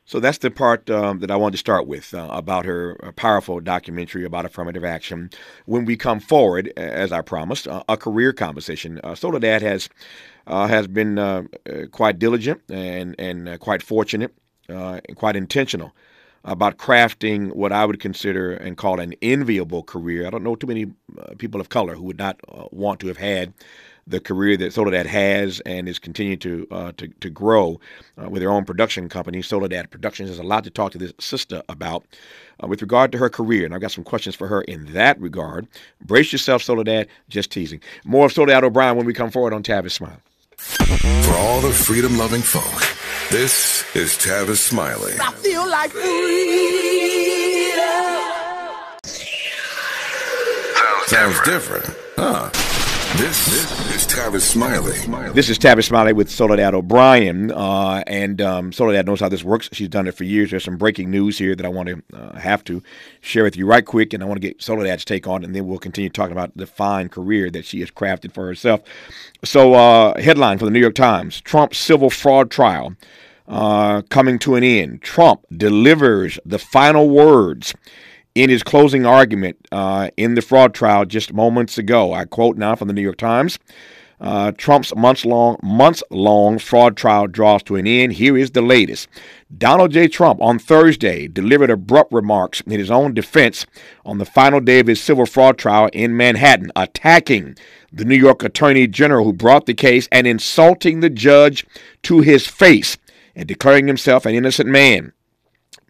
So 0.04 0.20
that's 0.20 0.38
the 0.38 0.50
part 0.50 0.88
um, 0.88 1.18
that 1.18 1.30
I 1.30 1.36
wanted 1.36 1.52
to 1.52 1.58
start 1.58 1.86
with 1.86 2.14
uh, 2.14 2.28
about 2.30 2.64
her 2.64 2.94
powerful 3.16 3.60
documentary 3.60 4.24
about 4.24 4.46
affirmative 4.46 4.84
action. 4.84 5.28
When 5.66 5.84
we 5.84 5.96
come 5.96 6.20
forward, 6.20 6.72
as 6.78 7.12
I 7.12 7.20
promised, 7.20 7.68
uh, 7.68 7.82
a 7.88 7.96
career 7.96 8.32
conversation. 8.32 9.00
Uh, 9.04 9.14
Soledad 9.14 9.60
has 9.60 9.90
uh, 10.46 10.66
has 10.66 10.86
been 10.86 11.18
uh, 11.18 11.42
uh, 11.68 11.86
quite 11.90 12.18
diligent 12.18 12.62
and 12.70 13.14
and 13.18 13.60
quite 13.60 13.82
fortunate 13.82 14.32
and 14.68 15.16
quite 15.16 15.36
intentional 15.36 15.92
about 16.44 16.78
crafting 16.78 17.54
what 17.54 17.72
I 17.72 17.84
would 17.84 18.00
consider 18.00 18.54
and 18.54 18.76
call 18.76 19.00
an 19.00 19.12
enviable 19.20 19.82
career. 19.82 20.26
I 20.26 20.30
don't 20.30 20.44
know 20.44 20.56
too 20.56 20.66
many 20.66 20.86
people 21.36 21.60
of 21.60 21.68
color 21.68 21.96
who 21.96 22.04
would 22.04 22.18
not 22.18 22.40
want 22.72 23.00
to 23.00 23.08
have 23.08 23.18
had 23.18 23.52
the 24.08 24.20
career 24.20 24.56
that 24.56 24.72
Soledad 24.72 25.06
has 25.06 25.60
and 25.60 25.88
is 25.88 25.98
continuing 25.98 26.38
to 26.40 26.66
uh, 26.70 26.92
to, 26.96 27.08
to 27.08 27.30
grow 27.30 27.78
uh, 28.20 28.28
with 28.28 28.42
her 28.42 28.50
own 28.50 28.64
production 28.64 29.08
company, 29.08 29.42
Soledad 29.42 29.90
Productions. 29.90 30.30
There's 30.30 30.38
a 30.38 30.42
lot 30.42 30.64
to 30.64 30.70
talk 30.70 30.92
to 30.92 30.98
this 30.98 31.12
sister 31.20 31.62
about 31.68 32.04
uh, 32.62 32.66
with 32.66 32.80
regard 32.82 33.12
to 33.12 33.18
her 33.18 33.28
career, 33.28 33.64
and 33.64 33.74
I've 33.74 33.80
got 33.80 33.92
some 33.92 34.04
questions 34.04 34.34
for 34.34 34.48
her 34.48 34.62
in 34.62 34.92
that 34.92 35.20
regard. 35.20 35.68
Brace 36.00 36.32
yourself, 36.32 36.62
Soledad. 36.62 37.08
Just 37.28 37.50
teasing. 37.50 37.80
More 38.04 38.26
of 38.26 38.32
Soledad 38.32 38.64
O'Brien 38.64 38.96
when 38.96 39.06
we 39.06 39.12
come 39.12 39.30
forward 39.30 39.52
on 39.52 39.62
Tavis 39.62 39.92
Smiley. 39.92 40.16
For 40.56 41.34
all 41.34 41.60
the 41.60 41.72
freedom-loving 41.72 42.42
folk, 42.42 42.82
this 43.30 43.84
is 43.94 44.10
Tavis 44.14 44.56
Smiley. 44.56 45.12
I 45.20 45.30
feel 45.34 45.68
like 45.68 45.90
freedom. 45.90 46.08
Sounds 51.06 51.40
different, 51.42 51.86
huh? 52.16 52.50
This, 53.16 53.46
this 53.46 53.96
is 53.96 54.06
Tavis 54.06 54.42
Smiley. 54.42 55.32
This 55.32 55.48
is 55.48 55.58
Tavis 55.58 55.86
Smiley 55.86 56.12
with 56.12 56.30
Soledad 56.30 56.74
O'Brien, 56.74 57.50
uh, 57.50 58.04
and 58.06 58.40
um, 58.40 58.70
Soledad 58.70 59.06
knows 59.06 59.20
how 59.20 59.28
this 59.28 59.42
works. 59.42 59.68
She's 59.72 59.88
done 59.88 60.06
it 60.06 60.14
for 60.14 60.24
years. 60.24 60.50
There's 60.50 60.62
some 60.62 60.76
breaking 60.76 61.10
news 61.10 61.38
here 61.38 61.56
that 61.56 61.64
I 61.66 61.68
want 61.70 61.88
to 61.88 62.02
uh, 62.14 62.38
have 62.38 62.62
to 62.64 62.82
share 63.20 63.42
with 63.42 63.56
you 63.56 63.66
right 63.66 63.84
quick, 63.84 64.12
and 64.12 64.22
I 64.22 64.26
want 64.26 64.40
to 64.40 64.46
get 64.46 64.62
Soledad's 64.62 65.04
take 65.04 65.26
on, 65.26 65.42
and 65.42 65.56
then 65.56 65.66
we'll 65.66 65.78
continue 65.78 66.10
talking 66.10 66.32
about 66.32 66.56
the 66.56 66.66
fine 66.66 67.08
career 67.08 67.50
that 67.50 67.64
she 67.64 67.80
has 67.80 67.90
crafted 67.90 68.32
for 68.32 68.46
herself. 68.46 68.82
So, 69.42 69.74
uh, 69.74 70.20
headline 70.20 70.58
for 70.58 70.66
the 70.66 70.70
New 70.70 70.80
York 70.80 70.94
Times: 70.94 71.40
Trump 71.40 71.74
civil 71.74 72.10
fraud 72.10 72.50
trial 72.50 72.94
uh, 73.48 74.02
coming 74.10 74.38
to 74.40 74.54
an 74.54 74.62
end. 74.62 75.02
Trump 75.02 75.44
delivers 75.56 76.38
the 76.44 76.58
final 76.58 77.08
words 77.08 77.74
in 78.34 78.50
his 78.50 78.62
closing 78.62 79.06
argument 79.06 79.56
uh, 79.72 80.10
in 80.16 80.34
the 80.34 80.42
fraud 80.42 80.74
trial 80.74 81.04
just 81.04 81.32
moments 81.32 81.78
ago. 81.78 82.12
I 82.12 82.24
quote 82.24 82.56
now 82.56 82.74
from 82.74 82.88
the 82.88 82.94
New 82.94 83.02
York 83.02 83.16
Times. 83.16 83.58
Uh, 84.20 84.50
Trump's 84.50 84.94
months 84.96 85.24
long 85.24 85.58
months 85.62 86.02
long 86.10 86.58
fraud 86.58 86.96
trial 86.96 87.28
draws 87.28 87.62
to 87.64 87.76
an 87.76 87.86
end. 87.86 88.14
Here 88.14 88.36
is 88.36 88.50
the 88.50 88.62
latest. 88.62 89.08
Donald 89.56 89.92
J. 89.92 90.08
Trump 90.08 90.40
on 90.42 90.58
Thursday 90.58 91.28
delivered 91.28 91.70
abrupt 91.70 92.12
remarks 92.12 92.60
in 92.62 92.80
his 92.80 92.90
own 92.90 93.14
defense 93.14 93.64
on 94.04 94.18
the 94.18 94.24
final 94.24 94.60
day 94.60 94.80
of 94.80 94.88
his 94.88 95.00
civil 95.00 95.24
fraud 95.24 95.56
trial 95.56 95.88
in 95.92 96.16
Manhattan, 96.16 96.72
attacking 96.74 97.56
the 97.92 98.04
New 98.04 98.16
York 98.16 98.42
Attorney 98.42 98.88
General 98.88 99.24
who 99.24 99.32
brought 99.32 99.66
the 99.66 99.74
case 99.74 100.08
and 100.10 100.26
insulting 100.26 100.98
the 100.98 101.10
judge 101.10 101.64
to 102.02 102.20
his 102.20 102.46
face 102.46 102.98
and 103.36 103.46
declaring 103.46 103.86
himself 103.86 104.26
an 104.26 104.34
innocent 104.34 104.68
man. 104.68 105.12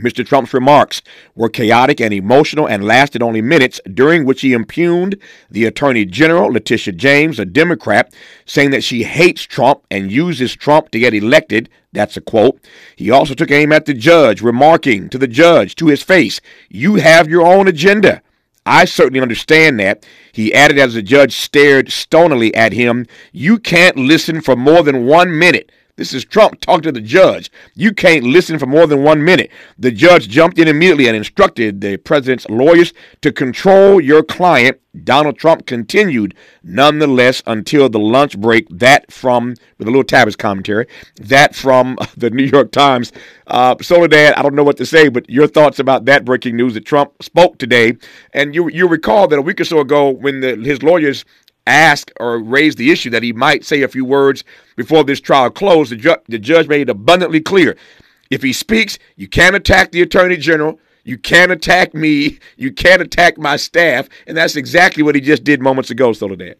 Mr. 0.00 0.24
Trump's 0.24 0.54
remarks 0.54 1.02
were 1.34 1.48
chaotic 1.48 2.00
and 2.00 2.14
emotional 2.14 2.68
and 2.68 2.84
lasted 2.84 3.20
only 3.20 3.42
minutes, 3.42 3.80
during 3.92 4.24
which 4.24 4.42
he 4.42 4.52
impugned 4.52 5.16
the 5.50 5.64
Attorney 5.64 6.04
General, 6.04 6.52
Letitia 6.52 6.92
James, 6.92 7.40
a 7.40 7.44
Democrat, 7.44 8.14
saying 8.46 8.70
that 8.70 8.84
she 8.84 9.02
hates 9.02 9.42
Trump 9.42 9.82
and 9.90 10.12
uses 10.12 10.54
Trump 10.54 10.90
to 10.90 11.00
get 11.00 11.14
elected. 11.14 11.68
That's 11.92 12.16
a 12.16 12.20
quote. 12.20 12.60
He 12.94 13.10
also 13.10 13.34
took 13.34 13.50
aim 13.50 13.72
at 13.72 13.86
the 13.86 13.94
judge, 13.94 14.40
remarking 14.40 15.08
to 15.08 15.18
the 15.18 15.26
judge 15.26 15.74
to 15.76 15.88
his 15.88 16.04
face, 16.04 16.40
You 16.68 16.96
have 16.96 17.28
your 17.28 17.44
own 17.44 17.66
agenda. 17.66 18.22
I 18.64 18.84
certainly 18.84 19.20
understand 19.20 19.80
that. 19.80 20.06
He 20.30 20.54
added 20.54 20.78
as 20.78 20.94
the 20.94 21.02
judge 21.02 21.34
stared 21.34 21.90
stonily 21.90 22.54
at 22.54 22.72
him, 22.72 23.06
You 23.32 23.58
can't 23.58 23.96
listen 23.96 24.42
for 24.42 24.54
more 24.54 24.84
than 24.84 25.06
one 25.06 25.36
minute. 25.36 25.72
This 25.98 26.14
is 26.14 26.24
Trump 26.24 26.60
talking 26.60 26.82
to 26.82 26.92
the 26.92 27.00
judge. 27.00 27.50
You 27.74 27.92
can't 27.92 28.22
listen 28.22 28.56
for 28.60 28.66
more 28.66 28.86
than 28.86 29.02
one 29.02 29.24
minute. 29.24 29.50
The 29.76 29.90
judge 29.90 30.28
jumped 30.28 30.56
in 30.60 30.68
immediately 30.68 31.08
and 31.08 31.16
instructed 31.16 31.80
the 31.80 31.96
president's 31.96 32.48
lawyers 32.48 32.92
to 33.20 33.32
control 33.32 34.00
your 34.00 34.22
client. 34.22 34.80
Donald 35.02 35.38
Trump 35.38 35.66
continued, 35.66 36.36
nonetheless, 36.62 37.42
until 37.48 37.88
the 37.88 37.98
lunch 37.98 38.38
break. 38.38 38.68
That 38.70 39.10
from, 39.10 39.56
with 39.78 39.88
a 39.88 39.90
little 39.90 40.04
Tavis 40.04 40.38
commentary, 40.38 40.86
that 41.16 41.56
from 41.56 41.98
the 42.16 42.30
New 42.30 42.44
York 42.44 42.70
Times. 42.70 43.10
Uh, 43.48 43.74
Soledad, 43.82 44.34
I 44.34 44.42
don't 44.42 44.54
know 44.54 44.62
what 44.62 44.76
to 44.76 44.86
say, 44.86 45.08
but 45.08 45.28
your 45.28 45.48
thoughts 45.48 45.80
about 45.80 46.04
that 46.04 46.24
breaking 46.24 46.54
news 46.54 46.74
that 46.74 46.84
Trump 46.84 47.20
spoke 47.24 47.58
today. 47.58 47.96
And 48.32 48.54
you, 48.54 48.68
you 48.70 48.86
recall 48.86 49.26
that 49.26 49.38
a 49.38 49.42
week 49.42 49.60
or 49.60 49.64
so 49.64 49.80
ago 49.80 50.10
when 50.10 50.42
the, 50.42 50.54
his 50.54 50.80
lawyers 50.84 51.24
ask 51.68 52.10
or 52.18 52.38
raise 52.38 52.76
the 52.76 52.90
issue 52.90 53.10
that 53.10 53.22
he 53.22 53.32
might 53.32 53.64
say 53.64 53.82
a 53.82 53.88
few 53.88 54.04
words 54.04 54.44
before 54.76 55.04
this 55.04 55.20
trial 55.20 55.50
closed, 55.50 55.92
the, 55.92 55.96
ju- 55.96 56.16
the 56.26 56.38
judge 56.38 56.68
made 56.68 56.82
it 56.82 56.90
abundantly 56.90 57.40
clear. 57.40 57.76
If 58.30 58.42
he 58.42 58.52
speaks, 58.52 58.98
you 59.16 59.28
can't 59.28 59.56
attack 59.56 59.92
the 59.92 60.02
attorney 60.02 60.36
general. 60.36 60.80
You 61.04 61.16
can't 61.16 61.52
attack 61.52 61.94
me. 61.94 62.38
You 62.56 62.72
can't 62.72 63.00
attack 63.00 63.38
my 63.38 63.56
staff. 63.56 64.08
And 64.26 64.36
that's 64.36 64.56
exactly 64.56 65.02
what 65.02 65.14
he 65.14 65.20
just 65.20 65.44
did 65.44 65.62
moments 65.62 65.90
ago, 65.90 66.12
Soledad. 66.12 66.56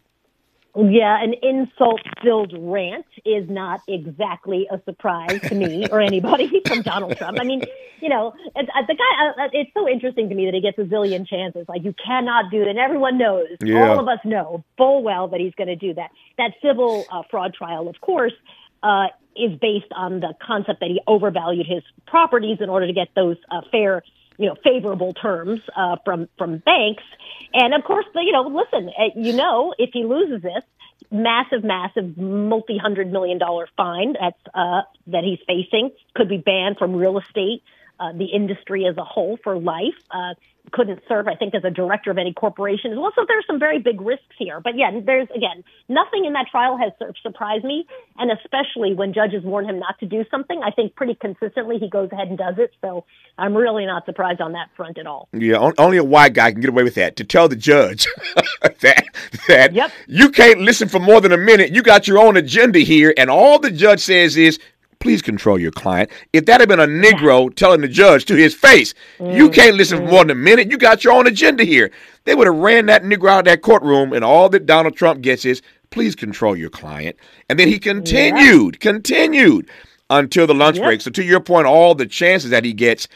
Yeah, 0.79 1.21
an 1.21 1.33
insult 1.41 1.99
filled 2.23 2.53
rant 2.57 3.05
is 3.25 3.49
not 3.49 3.81
exactly 3.87 4.67
a 4.71 4.79
surprise 4.85 5.41
to 5.41 5.55
me 5.55 5.85
or 5.91 5.99
anybody 5.99 6.61
from 6.65 6.83
Donald 6.83 7.17
Trump. 7.17 7.37
I 7.41 7.43
mean, 7.43 7.63
you 7.99 8.07
know, 8.07 8.33
it's, 8.55 8.69
uh, 8.73 8.81
the 8.87 8.95
guy, 8.95 9.25
uh, 9.25 9.45
uh, 9.45 9.49
it's 9.51 9.71
so 9.73 9.89
interesting 9.89 10.29
to 10.29 10.35
me 10.35 10.45
that 10.45 10.53
he 10.53 10.61
gets 10.61 10.77
a 10.77 10.83
zillion 10.83 11.27
chances. 11.27 11.65
Like, 11.67 11.83
you 11.83 11.93
cannot 12.05 12.49
do 12.49 12.61
it. 12.61 12.67
And 12.67 12.79
everyone 12.79 13.17
knows, 13.17 13.47
yeah. 13.61 13.89
all 13.89 13.99
of 13.99 14.07
us 14.07 14.19
know 14.23 14.63
full 14.77 15.03
well 15.03 15.27
that 15.29 15.41
he's 15.41 15.53
going 15.55 15.67
to 15.67 15.75
do 15.75 15.93
that. 15.95 16.11
That 16.37 16.53
civil 16.61 17.05
uh, 17.11 17.23
fraud 17.29 17.53
trial, 17.53 17.89
of 17.89 17.99
course, 17.99 18.33
uh, 18.81 19.07
is 19.35 19.57
based 19.59 19.91
on 19.93 20.21
the 20.21 20.33
concept 20.41 20.79
that 20.79 20.89
he 20.89 21.01
overvalued 21.07 21.65
his 21.67 21.83
properties 22.07 22.57
in 22.61 22.69
order 22.69 22.87
to 22.87 22.93
get 22.93 23.09
those 23.15 23.37
uh, 23.51 23.61
fair 23.71 24.03
you 24.39 24.47
know 24.47 24.55
favorable 24.63 25.13
terms 25.13 25.59
uh, 25.75 25.97
from 26.05 26.27
from 26.39 26.57
banks. 26.57 27.03
And 27.53 27.73
of 27.73 27.83
course, 27.83 28.05
the, 28.13 28.21
you 28.21 28.31
know, 28.31 28.43
listen, 28.43 28.89
uh, 28.89 29.09
you 29.15 29.33
know, 29.33 29.73
if 29.77 29.91
he 29.93 30.03
loses 30.05 30.41
this, 30.41 30.63
massive, 31.11 31.63
massive, 31.63 32.17
multi-hundred 32.17 33.11
million 33.11 33.37
dollar 33.37 33.67
fine 33.77 34.15
that's 34.19 34.43
uh, 34.53 34.81
that 35.13 35.23
he's 35.23 35.39
facing 35.45 35.91
could 36.15 36.29
be 36.29 36.37
banned 36.37 36.77
from 36.77 36.95
real 36.95 37.19
estate. 37.19 37.61
uh, 37.99 38.13
the 38.13 38.25
industry 38.25 38.85
as 38.85 38.97
a 38.97 39.03
whole 39.03 39.37
for 39.43 39.59
life. 39.59 39.99
Uh, 40.09 40.33
couldn't 40.71 41.01
serve, 41.07 41.27
I 41.27 41.35
think, 41.35 41.55
as 41.55 41.63
a 41.63 41.69
director 41.69 42.11
of 42.11 42.17
any 42.17 42.33
corporation 42.33 42.91
as 42.91 42.97
well. 42.97 43.11
So 43.15 43.25
there's 43.27 43.45
some 43.47 43.59
very 43.59 43.79
big 43.79 44.01
risks 44.01 44.35
here. 44.37 44.59
But 44.59 44.73
yeah, 44.75 44.91
there's 45.03 45.27
again 45.35 45.63
nothing 45.87 46.25
in 46.25 46.33
that 46.33 46.47
trial 46.51 46.77
has 46.77 46.91
surprised 47.21 47.63
me, 47.63 47.85
and 48.17 48.31
especially 48.31 48.93
when 48.93 49.13
judges 49.13 49.43
warn 49.43 49.65
him 49.65 49.79
not 49.79 49.99
to 49.99 50.05
do 50.05 50.23
something, 50.31 50.61
I 50.63 50.71
think 50.71 50.95
pretty 50.95 51.15
consistently 51.15 51.77
he 51.77 51.89
goes 51.89 52.09
ahead 52.11 52.27
and 52.27 52.37
does 52.37 52.55
it. 52.57 52.71
So 52.81 53.05
I'm 53.37 53.55
really 53.55 53.85
not 53.85 54.05
surprised 54.05 54.41
on 54.41 54.53
that 54.53 54.69
front 54.75 54.97
at 54.97 55.07
all. 55.07 55.29
Yeah, 55.33 55.71
only 55.77 55.97
a 55.97 56.03
white 56.03 56.33
guy 56.33 56.51
can 56.51 56.61
get 56.61 56.69
away 56.69 56.83
with 56.83 56.95
that. 56.95 57.15
To 57.17 57.23
tell 57.23 57.47
the 57.47 57.55
judge 57.55 58.07
that 58.61 59.05
that 59.47 59.73
yep. 59.73 59.91
you 60.07 60.29
can't 60.29 60.61
listen 60.61 60.89
for 60.89 60.99
more 60.99 61.21
than 61.21 61.31
a 61.31 61.37
minute. 61.37 61.71
You 61.71 61.81
got 61.81 62.07
your 62.07 62.19
own 62.19 62.37
agenda 62.37 62.79
here, 62.79 63.13
and 63.17 63.29
all 63.29 63.59
the 63.59 63.71
judge 63.71 64.01
says 64.01 64.37
is 64.37 64.59
please 64.99 65.21
control 65.21 65.59
your 65.59 65.71
client. 65.71 66.09
If 66.33 66.45
that 66.45 66.59
had 66.59 66.69
been 66.69 66.79
a 66.79 66.87
Negro 66.87 67.53
telling 67.53 67.81
the 67.81 67.87
judge 67.87 68.25
to 68.25 68.35
his 68.35 68.53
face, 68.53 68.93
mm-hmm. 69.17 69.35
you 69.35 69.49
can't 69.49 69.75
listen 69.75 69.99
for 69.99 70.05
more 70.05 70.23
than 70.23 70.31
a 70.31 70.35
minute, 70.35 70.69
you 70.69 70.77
got 70.77 71.03
your 71.03 71.13
own 71.13 71.27
agenda 71.27 71.63
here. 71.63 71.91
They 72.25 72.35
would 72.35 72.47
have 72.47 72.55
ran 72.55 72.87
that 72.87 73.03
Negro 73.03 73.29
out 73.29 73.39
of 73.39 73.45
that 73.45 73.61
courtroom, 73.61 74.13
and 74.13 74.23
all 74.23 74.49
that 74.49 74.65
Donald 74.65 74.95
Trump 74.95 75.21
gets 75.21 75.45
is, 75.45 75.61
please 75.89 76.15
control 76.15 76.55
your 76.55 76.69
client. 76.69 77.15
And 77.49 77.57
then 77.57 77.67
he 77.67 77.79
continued, 77.79 78.75
yeah. 78.75 78.91
continued 78.91 79.69
until 80.09 80.47
the 80.47 80.53
lunch 80.53 80.77
yep. 80.77 80.85
break. 80.85 81.01
So 81.01 81.11
to 81.11 81.23
your 81.23 81.39
point, 81.39 81.67
all 81.67 81.93
the 81.95 82.05
chances 82.05 82.49
that 82.49 82.63
he 82.63 82.73
gets, 82.73 83.07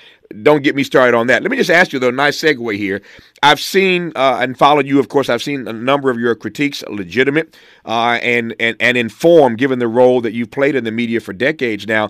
don't 0.42 0.64
get 0.64 0.76
me 0.76 0.84
started 0.84 1.16
on 1.16 1.28
that. 1.28 1.42
Let 1.42 1.52
me 1.52 1.58
just 1.58 1.70
ask 1.70 1.94
you 1.94 2.00
though, 2.00 2.12
nice 2.12 2.40
segue 2.40 2.76
here. 2.78 3.02
I've 3.42 3.60
seen 3.60 4.12
uh, 4.16 4.40
and 4.42 4.58
followed 4.58 4.88
you, 4.88 5.00
of 5.00 5.10
course. 5.10 5.30
I've 5.30 5.44
seen 5.44 5.68
a 5.68 5.74
number 5.74 6.10
of 6.10 6.20
your 6.20 6.34
critiques 6.36 6.84
legitimate 6.90 7.56
uh, 7.86 8.20
and 8.22 8.56
and 8.60 8.76
and 8.80 8.98
informed, 8.98 9.58
given 9.58 9.80
the 9.80 9.88
role 9.88 10.22
that 10.22 10.34
you've 10.34 10.52
played 10.52 10.76
in 10.76 10.84
the 10.84 10.92
media 10.92 11.20
for 11.20 11.34
decades 11.34 11.88
now. 11.88 12.10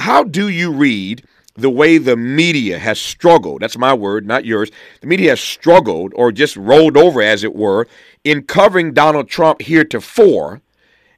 How 0.00 0.24
do 0.24 0.48
you 0.48 0.72
read? 0.72 1.26
the 1.58 1.70
way 1.70 1.96
the 1.96 2.18
media 2.18 2.78
has 2.78 3.00
struggled, 3.00 3.62
that's 3.62 3.78
my 3.78 3.94
word, 3.94 4.26
not 4.26 4.44
yours. 4.44 4.70
The 5.00 5.06
media 5.06 5.30
has 5.30 5.40
struggled 5.40 6.12
or 6.14 6.30
just 6.30 6.54
rolled 6.54 6.98
over, 6.98 7.22
as 7.22 7.44
it 7.44 7.54
were, 7.54 7.88
in 8.24 8.42
covering 8.42 8.92
Donald 8.92 9.30
Trump 9.30 9.62
heretofore, 9.62 10.60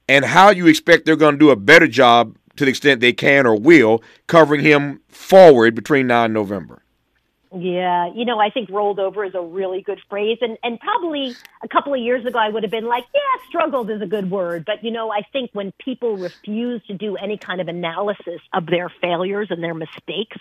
and 0.08 0.24
how 0.24 0.50
you 0.50 0.68
expect 0.68 1.06
they're 1.06 1.16
going 1.16 1.34
to 1.34 1.38
do 1.38 1.50
a 1.50 1.56
better 1.56 1.88
job 1.88 2.37
to 2.58 2.64
the 2.64 2.70
extent 2.70 3.00
they 3.00 3.12
can 3.12 3.46
or 3.46 3.58
will, 3.58 4.02
covering 4.26 4.60
him 4.60 5.00
forward 5.08 5.74
between 5.74 6.06
now 6.06 6.24
and 6.24 6.34
November. 6.34 6.82
Yeah, 7.56 8.12
you 8.14 8.26
know, 8.26 8.38
I 8.38 8.50
think 8.50 8.68
rolled 8.68 8.98
over 8.98 9.24
is 9.24 9.34
a 9.34 9.40
really 9.40 9.80
good 9.80 10.00
phrase. 10.10 10.36
And, 10.42 10.58
and 10.62 10.78
probably 10.78 11.34
a 11.62 11.68
couple 11.68 11.94
of 11.94 12.00
years 12.00 12.26
ago, 12.26 12.38
I 12.38 12.50
would 12.50 12.62
have 12.62 12.70
been 12.70 12.86
like, 12.86 13.04
yeah, 13.14 13.48
struggled 13.48 13.90
is 13.90 14.02
a 14.02 14.06
good 14.06 14.30
word. 14.30 14.64
But, 14.66 14.84
you 14.84 14.90
know, 14.90 15.10
I 15.10 15.22
think 15.32 15.50
when 15.54 15.72
people 15.82 16.18
refuse 16.18 16.84
to 16.88 16.94
do 16.94 17.16
any 17.16 17.38
kind 17.38 17.62
of 17.62 17.68
analysis 17.68 18.42
of 18.52 18.66
their 18.66 18.92
failures 19.00 19.48
and 19.50 19.62
their 19.62 19.72
mistakes, 19.72 20.36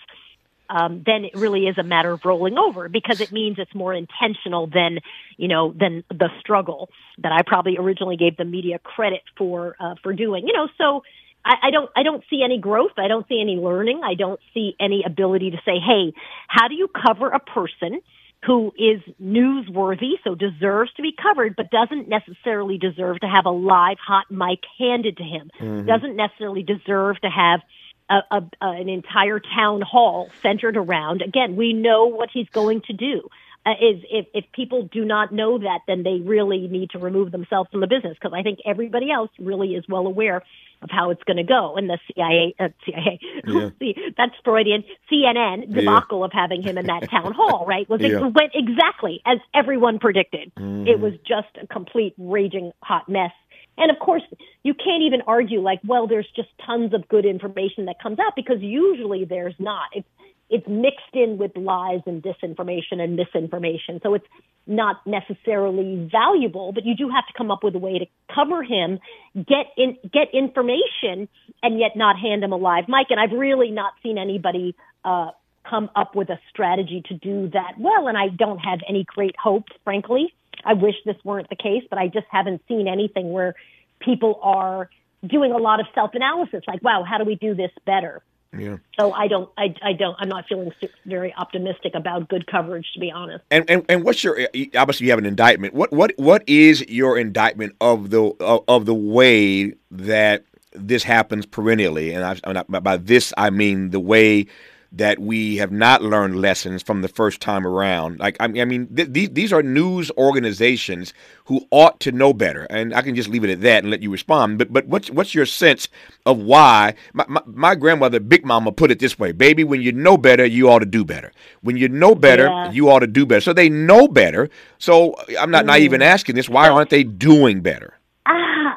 um, 0.68 1.02
then 1.06 1.24
it 1.24 1.34
really 1.34 1.66
is 1.66 1.78
a 1.78 1.82
matter 1.82 2.12
of 2.12 2.26
rolling 2.26 2.58
over 2.58 2.90
because 2.90 3.22
it 3.22 3.32
means 3.32 3.58
it's 3.58 3.74
more 3.74 3.94
intentional 3.94 4.66
than, 4.66 4.98
you 5.38 5.48
know, 5.48 5.72
than 5.72 6.04
the 6.10 6.28
struggle 6.40 6.90
that 7.22 7.32
I 7.32 7.40
probably 7.40 7.78
originally 7.78 8.18
gave 8.18 8.36
the 8.36 8.44
media 8.44 8.78
credit 8.78 9.22
for, 9.38 9.76
uh, 9.80 9.94
for 10.02 10.12
doing. 10.12 10.46
You 10.46 10.52
know, 10.52 10.68
so, 10.76 11.04
I, 11.48 11.68
I 11.68 11.70
don't 11.70 11.90
I 11.96 12.02
don't 12.02 12.22
see 12.30 12.42
any 12.44 12.58
growth. 12.58 12.92
I 12.98 13.08
don't 13.08 13.26
see 13.26 13.40
any 13.40 13.56
learning. 13.56 14.02
I 14.04 14.14
don't 14.14 14.40
see 14.52 14.76
any 14.78 15.02
ability 15.04 15.50
to 15.52 15.56
say, 15.64 15.80
hey, 15.84 16.12
how 16.46 16.68
do 16.68 16.74
you 16.74 16.88
cover 16.88 17.28
a 17.30 17.40
person 17.40 18.00
who 18.46 18.72
is 18.78 19.00
newsworthy, 19.20 20.12
so 20.22 20.34
deserves 20.34 20.92
to 20.94 21.02
be 21.02 21.12
covered, 21.20 21.56
but 21.56 21.70
doesn't 21.70 22.08
necessarily 22.08 22.78
deserve 22.78 23.18
to 23.18 23.26
have 23.26 23.46
a 23.46 23.50
live 23.50 23.96
hot 23.98 24.30
mic 24.30 24.60
handed 24.78 25.16
to 25.16 25.24
him. 25.24 25.50
Mm-hmm. 25.60 25.86
Doesn't 25.86 26.14
necessarily 26.14 26.62
deserve 26.62 27.20
to 27.22 27.28
have 27.28 27.60
a, 28.08 28.20
a, 28.30 28.42
a, 28.60 28.70
an 28.80 28.88
entire 28.88 29.40
town 29.40 29.80
hall 29.80 30.30
centered 30.40 30.76
around. 30.76 31.20
Again, 31.20 31.56
we 31.56 31.72
know 31.72 32.06
what 32.06 32.28
he's 32.32 32.48
going 32.50 32.82
to 32.82 32.92
do 32.92 33.28
uh, 33.68 33.72
is 33.72 34.02
if, 34.10 34.26
if 34.32 34.44
people 34.52 34.88
do 34.90 35.04
not 35.04 35.32
know 35.32 35.58
that, 35.58 35.80
then 35.86 36.02
they 36.02 36.20
really 36.24 36.68
need 36.68 36.90
to 36.90 36.98
remove 36.98 37.30
themselves 37.30 37.68
from 37.70 37.80
the 37.80 37.86
business 37.86 38.16
because 38.20 38.32
I 38.34 38.42
think 38.42 38.60
everybody 38.64 39.10
else 39.10 39.30
really 39.38 39.74
is 39.74 39.84
well 39.88 40.06
aware 40.06 40.42
of 40.80 40.90
how 40.90 41.10
it's 41.10 41.22
going 41.24 41.36
to 41.36 41.42
go. 41.42 41.76
And 41.76 41.90
the 41.90 41.98
CIA, 42.06 42.54
uh, 42.58 42.68
CIA, 42.86 43.20
yeah. 43.46 44.12
that's 44.16 44.32
Freudian, 44.44 44.84
CNN 45.12 45.74
debacle 45.74 46.20
yeah. 46.20 46.24
of 46.26 46.32
having 46.32 46.62
him 46.62 46.78
in 46.78 46.86
that 46.86 47.10
town 47.10 47.32
hall, 47.32 47.66
right? 47.66 47.88
Was 47.88 48.00
yeah. 48.00 48.18
it 48.18 48.20
went 48.20 48.52
exactly 48.54 49.20
as 49.26 49.38
everyone 49.54 49.98
predicted. 49.98 50.52
Mm-hmm. 50.54 50.86
It 50.86 51.00
was 51.00 51.12
just 51.26 51.48
a 51.62 51.66
complete 51.66 52.14
raging 52.16 52.72
hot 52.82 53.08
mess. 53.08 53.32
And 53.76 53.90
of 53.90 53.98
course, 53.98 54.22
you 54.62 54.72
can't 54.72 55.02
even 55.02 55.22
argue 55.26 55.60
like, 55.60 55.80
well, 55.86 56.06
there's 56.06 56.28
just 56.34 56.48
tons 56.64 56.94
of 56.94 57.06
good 57.08 57.26
information 57.26 57.84
that 57.84 58.00
comes 58.02 58.18
out 58.18 58.32
because 58.34 58.60
usually 58.60 59.24
there's 59.24 59.54
not. 59.58 59.88
It's 59.92 60.08
it's 60.50 60.66
mixed 60.66 61.14
in 61.14 61.38
with 61.38 61.56
lies 61.56 62.00
and 62.06 62.22
disinformation 62.22 63.00
and 63.00 63.16
misinformation. 63.16 64.00
So 64.02 64.14
it's 64.14 64.26
not 64.66 65.06
necessarily 65.06 66.08
valuable, 66.10 66.72
but 66.72 66.84
you 66.84 66.94
do 66.94 67.08
have 67.08 67.26
to 67.26 67.32
come 67.36 67.50
up 67.50 67.64
with 67.64 67.74
a 67.74 67.78
way 67.78 67.98
to 67.98 68.06
cover 68.34 68.62
him, 68.62 68.98
get 69.34 69.66
in, 69.76 69.96
get 70.12 70.28
information, 70.32 71.28
and 71.62 71.78
yet 71.78 71.96
not 71.96 72.18
hand 72.18 72.44
him 72.44 72.52
a 72.52 72.56
live 72.56 72.88
mic. 72.88 73.08
And 73.10 73.18
I've 73.18 73.32
really 73.32 73.70
not 73.70 73.92
seen 74.02 74.18
anybody, 74.18 74.74
uh, 75.04 75.30
come 75.68 75.90
up 75.94 76.14
with 76.14 76.30
a 76.30 76.38
strategy 76.50 77.02
to 77.08 77.14
do 77.14 77.48
that 77.50 77.74
well. 77.78 78.08
And 78.08 78.16
I 78.16 78.28
don't 78.28 78.58
have 78.58 78.80
any 78.88 79.04
great 79.04 79.36
hopes, 79.36 79.72
frankly. 79.84 80.32
I 80.64 80.74
wish 80.74 80.94
this 81.04 81.16
weren't 81.24 81.48
the 81.50 81.56
case, 81.56 81.84
but 81.88 81.98
I 81.98 82.08
just 82.08 82.26
haven't 82.30 82.62
seen 82.68 82.88
anything 82.88 83.32
where 83.32 83.54
people 84.00 84.40
are 84.42 84.88
doing 85.26 85.52
a 85.52 85.56
lot 85.58 85.80
of 85.80 85.86
self 85.94 86.12
analysis, 86.14 86.62
like, 86.66 86.82
wow, 86.82 87.04
how 87.08 87.18
do 87.18 87.24
we 87.24 87.34
do 87.34 87.54
this 87.54 87.70
better? 87.84 88.22
Yeah. 88.56 88.78
So 88.98 89.12
I 89.12 89.28
don't, 89.28 89.50
I, 89.58 89.74
I 89.82 89.92
don't, 89.92 90.16
I'm 90.18 90.28
not 90.28 90.46
feeling 90.48 90.72
very 91.04 91.34
optimistic 91.34 91.92
about 91.94 92.28
good 92.28 92.46
coverage, 92.46 92.86
to 92.94 93.00
be 93.00 93.10
honest. 93.10 93.44
And 93.50 93.68
and, 93.68 93.84
and 93.88 94.04
what's 94.04 94.24
your 94.24 94.40
obviously 94.74 95.06
you 95.06 95.12
have 95.12 95.18
an 95.18 95.26
indictment. 95.26 95.74
What 95.74 95.92
what 95.92 96.12
what 96.16 96.48
is 96.48 96.80
your 96.88 97.18
indictment 97.18 97.76
of 97.80 98.10
the 98.10 98.22
of, 98.40 98.64
of 98.66 98.86
the 98.86 98.94
way 98.94 99.74
that 99.90 100.44
this 100.72 101.02
happens 101.02 101.44
perennially? 101.44 102.14
And 102.14 102.24
I 102.24 102.36
I, 102.42 102.52
mean, 102.52 102.82
by 102.82 102.96
this 102.96 103.34
I 103.36 103.50
mean 103.50 103.90
the 103.90 104.00
way 104.00 104.46
that 104.90 105.18
we 105.18 105.56
have 105.56 105.70
not 105.70 106.02
learned 106.02 106.36
lessons 106.36 106.82
from 106.82 107.02
the 107.02 107.08
first 107.08 107.40
time 107.42 107.66
around. 107.66 108.18
Like, 108.18 108.36
I 108.40 108.46
mean, 108.46 108.62
I 108.62 108.64
mean 108.64 108.86
th- 108.94 109.08
these, 109.10 109.30
these 109.30 109.52
are 109.52 109.62
news 109.62 110.10
organizations 110.16 111.12
who 111.44 111.66
ought 111.70 112.00
to 112.00 112.12
know 112.12 112.32
better. 112.32 112.66
And 112.70 112.94
I 112.94 113.02
can 113.02 113.14
just 113.14 113.28
leave 113.28 113.44
it 113.44 113.50
at 113.50 113.60
that 113.60 113.82
and 113.82 113.90
let 113.90 114.02
you 114.02 114.10
respond. 114.10 114.58
But, 114.58 114.72
but 114.72 114.86
what's, 114.86 115.10
what's 115.10 115.34
your 115.34 115.44
sense 115.44 115.88
of 116.24 116.38
why? 116.38 116.94
My, 117.12 117.26
my, 117.28 117.42
my 117.46 117.74
grandmother, 117.74 118.18
Big 118.18 118.46
Mama, 118.46 118.72
put 118.72 118.90
it 118.90 118.98
this 118.98 119.18
way 119.18 119.32
Baby, 119.32 119.62
when 119.62 119.82
you 119.82 119.92
know 119.92 120.16
better, 120.16 120.46
you 120.46 120.70
ought 120.70 120.78
to 120.78 120.86
do 120.86 121.04
better. 121.04 121.32
When 121.60 121.76
you 121.76 121.88
know 121.90 122.14
better, 122.14 122.46
yeah. 122.46 122.70
you 122.70 122.88
ought 122.90 123.00
to 123.00 123.06
do 123.06 123.26
better. 123.26 123.42
So 123.42 123.52
they 123.52 123.68
know 123.68 124.08
better. 124.08 124.48
So 124.78 125.14
I'm 125.38 125.50
not 125.50 125.64
mm. 125.64 125.68
naive 125.68 125.92
in 125.92 126.00
asking 126.00 126.34
this. 126.34 126.48
Why 126.48 126.68
aren't 126.68 126.90
they 126.90 127.04
doing 127.04 127.60
better? 127.60 127.94
Uh, 128.24 128.32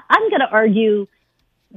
I'm 0.10 0.30
going 0.30 0.41
to 0.41 0.50
argue 0.52 1.08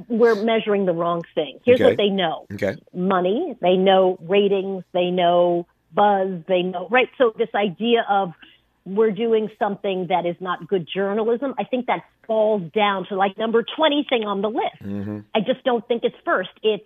we're 0.09 0.35
measuring 0.35 0.87
the 0.87 0.93
wrong 0.93 1.23
thing. 1.35 1.61
Here's 1.65 1.81
okay. 1.81 1.91
what 1.91 1.97
they 1.97 2.09
know. 2.09 2.47
Okay. 2.53 2.77
Money, 2.93 3.57
they 3.61 3.77
know 3.77 4.19
ratings, 4.21 4.85
they 4.93 5.11
know 5.11 5.67
buzz, 5.93 6.41
they 6.49 6.63
know, 6.63 6.89
right? 6.91 7.09
So 7.19 7.33
this 7.37 7.49
idea 7.55 8.05
of 8.09 8.33
we're 8.85 9.13
doing 9.13 9.49
something 9.59 10.09
that 10.09 10.27
is 10.27 10.37
not 10.41 10.69
good 10.69 10.87
journalism, 10.93 11.55
I 11.59 11.65
think 11.65 11.87
that 11.87 12.05
falls 12.27 12.63
down 12.73 13.07
to 13.09 13.17
like 13.17 13.39
number 13.39 13.65
20 13.77 14.07
thing 14.09 14.25
on 14.25 14.43
the 14.43 14.49
list. 14.49 14.83
Mm-hmm. 14.83 15.21
I 15.35 15.41
just 15.41 15.65
don't 15.65 15.87
think 15.87 16.05
it's 16.05 16.17
first. 16.25 16.51
It's 16.63 16.85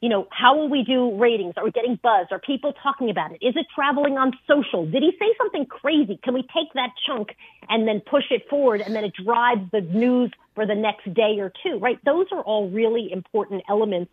you 0.00 0.10
know, 0.10 0.28
how 0.30 0.56
will 0.56 0.68
we 0.68 0.84
do 0.84 1.16
ratings? 1.16 1.54
Are 1.56 1.64
we 1.64 1.70
getting 1.70 1.98
buzz? 2.02 2.26
Are 2.30 2.38
people 2.38 2.74
talking 2.82 3.08
about 3.08 3.32
it? 3.32 3.38
Is 3.40 3.56
it 3.56 3.66
traveling 3.74 4.18
on 4.18 4.32
social? 4.46 4.84
Did 4.84 5.02
he 5.02 5.12
say 5.18 5.26
something 5.38 5.64
crazy? 5.64 6.18
Can 6.22 6.34
we 6.34 6.42
take 6.42 6.72
that 6.74 6.90
chunk 7.06 7.34
and 7.68 7.88
then 7.88 8.00
push 8.00 8.24
it 8.30 8.48
forward 8.50 8.82
and 8.82 8.94
then 8.94 9.04
it 9.04 9.14
drives 9.14 9.62
the 9.72 9.80
news 9.80 10.30
for 10.54 10.66
the 10.66 10.74
next 10.74 11.12
day 11.14 11.38
or 11.38 11.50
two, 11.62 11.78
right? 11.78 11.98
Those 12.04 12.26
are 12.32 12.42
all 12.42 12.68
really 12.68 13.10
important 13.10 13.62
elements 13.68 14.12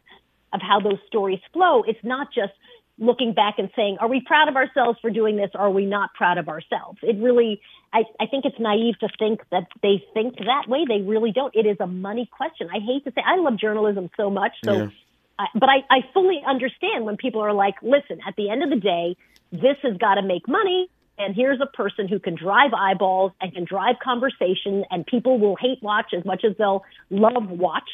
of 0.53 0.61
how 0.61 0.79
those 0.79 0.99
stories 1.07 1.39
flow. 1.51 1.83
It's 1.83 2.03
not 2.03 2.27
just 2.33 2.53
looking 2.97 3.33
back 3.33 3.55
and 3.57 3.69
saying, 3.75 3.97
are 3.99 4.07
we 4.07 4.21
proud 4.21 4.47
of 4.47 4.55
ourselves 4.55 4.99
for 5.01 5.09
doing 5.09 5.35
this? 5.35 5.49
Or 5.53 5.61
are 5.61 5.71
we 5.71 5.85
not 5.85 6.13
proud 6.13 6.37
of 6.37 6.47
ourselves? 6.47 6.99
It 7.01 7.17
really, 7.21 7.59
I, 7.91 8.03
I 8.21 8.27
think 8.27 8.45
it's 8.45 8.59
naive 8.59 8.99
to 8.99 9.09
think 9.19 9.41
that 9.51 9.67
they 9.81 10.01
think 10.13 10.37
that 10.37 10.69
way. 10.69 10.85
They 10.87 11.01
really 11.01 11.33
don't. 11.33 11.53
It 11.53 11.65
is 11.65 11.77
a 11.81 11.87
money 11.87 12.29
question. 12.31 12.69
I 12.73 12.79
hate 12.79 13.03
to 13.03 13.11
say, 13.11 13.21
I 13.25 13.35
love 13.37 13.57
journalism 13.57 14.09
so 14.15 14.29
much. 14.29 14.53
So 14.63 14.73
yeah 14.73 14.87
but 15.37 15.69
I, 15.69 15.83
I 15.89 15.99
fully 16.13 16.41
understand 16.47 17.05
when 17.05 17.17
people 17.17 17.41
are 17.41 17.53
like, 17.53 17.75
listen, 17.81 18.19
at 18.27 18.35
the 18.35 18.49
end 18.49 18.63
of 18.63 18.69
the 18.69 18.79
day, 18.79 19.17
this 19.51 19.77
has 19.83 19.97
got 19.97 20.15
to 20.15 20.21
make 20.21 20.47
money. 20.47 20.89
And 21.17 21.35
here's 21.35 21.59
a 21.61 21.67
person 21.67 22.07
who 22.07 22.19
can 22.19 22.35
drive 22.35 22.73
eyeballs 22.73 23.31
and 23.39 23.53
can 23.53 23.65
drive 23.65 23.95
conversation 24.03 24.83
and 24.89 25.05
people 25.05 25.39
will 25.39 25.55
hate 25.55 25.81
watch 25.81 26.13
as 26.17 26.25
much 26.25 26.43
as 26.43 26.57
they'll 26.57 26.83
love 27.09 27.49
watch. 27.49 27.89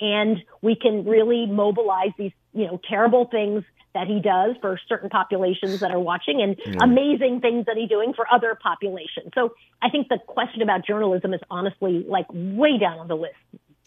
And 0.00 0.38
we 0.62 0.74
can 0.74 1.04
really 1.04 1.46
mobilize 1.46 2.10
these, 2.18 2.32
you 2.52 2.66
know, 2.66 2.80
terrible 2.88 3.26
things 3.26 3.64
that 3.94 4.08
he 4.08 4.20
does 4.20 4.56
for 4.60 4.78
certain 4.88 5.08
populations 5.08 5.80
that 5.80 5.92
are 5.92 6.00
watching 6.00 6.42
and 6.42 6.56
yeah. 6.66 6.82
amazing 6.82 7.40
things 7.40 7.64
that 7.66 7.76
he's 7.76 7.88
doing 7.88 8.12
for 8.12 8.26
other 8.32 8.58
populations. 8.60 9.30
So 9.34 9.54
I 9.80 9.88
think 9.88 10.08
the 10.08 10.18
question 10.26 10.62
about 10.62 10.84
journalism 10.84 11.32
is 11.32 11.40
honestly 11.48 12.04
like 12.06 12.26
way 12.30 12.76
down 12.76 12.98
on 12.98 13.08
the 13.08 13.14
list. 13.14 13.36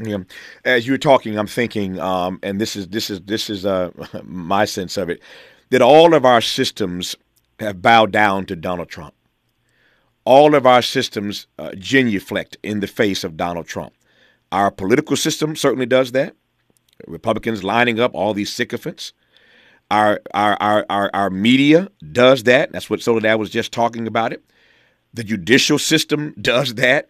Yeah, 0.04 0.20
as 0.64 0.86
you 0.86 0.94
were 0.94 1.00
talking, 1.00 1.38
I'm 1.40 1.48
thinking, 1.48 2.00
um, 2.00 2.40
and 2.44 2.62
this 2.62 2.76
is 2.76 2.90
this 2.90 3.10
is 3.10 3.22
this 3.22 3.50
is 3.50 3.66
uh, 3.66 3.92
my 4.24 4.66
sense 4.66 4.98
of 4.98 5.10
it. 5.10 5.22
that 5.72 5.82
all 5.82 6.14
of 6.14 6.26
our 6.26 6.42
systems 6.42 7.16
have 7.60 7.82
bowed 7.82 8.12
down 8.12 8.46
to 8.48 8.56
Donald 8.56 8.90
Trump. 8.90 9.16
All 10.26 10.56
of 10.56 10.66
our 10.66 10.82
systems 10.82 11.48
uh, 11.60 11.72
genuflect 11.76 12.58
in 12.64 12.80
the 12.82 12.88
face 12.88 13.24
of 13.24 13.38
Donald 13.38 13.68
Trump. 13.68 13.94
Our 14.52 14.72
political 14.72 15.16
system 15.16 15.56
certainly 15.56 15.86
does 15.88 16.12
that. 16.14 16.36
Republicans 17.08 17.64
lining 17.64 18.00
up 18.00 18.14
all 18.16 18.34
these 18.34 18.54
sycophants. 18.54 19.14
Our 19.92 20.22
our 20.34 20.58
our 20.62 20.86
our, 20.90 21.12
our 21.14 21.30
media 21.30 21.90
does 22.12 22.44
that. 22.44 22.72
That's 22.72 22.90
what 22.90 23.02
Soledad 23.02 23.40
was 23.40 23.50
just 23.50 23.72
talking 23.72 24.08
about 24.08 24.34
it. 24.34 24.44
The 25.14 25.24
judicial 25.24 25.80
system 25.80 26.36
does 26.42 26.76
that. 26.76 27.10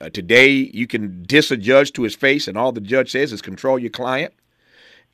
Uh, 0.00 0.10
today, 0.10 0.48
you 0.48 0.86
can 0.86 1.22
diss 1.22 1.50
a 1.50 1.56
judge 1.56 1.92
to 1.92 2.02
his 2.02 2.14
face, 2.14 2.46
and 2.46 2.58
all 2.58 2.72
the 2.72 2.80
judge 2.80 3.10
says 3.10 3.32
is 3.32 3.42
control 3.42 3.78
your 3.78 3.90
client. 3.90 4.34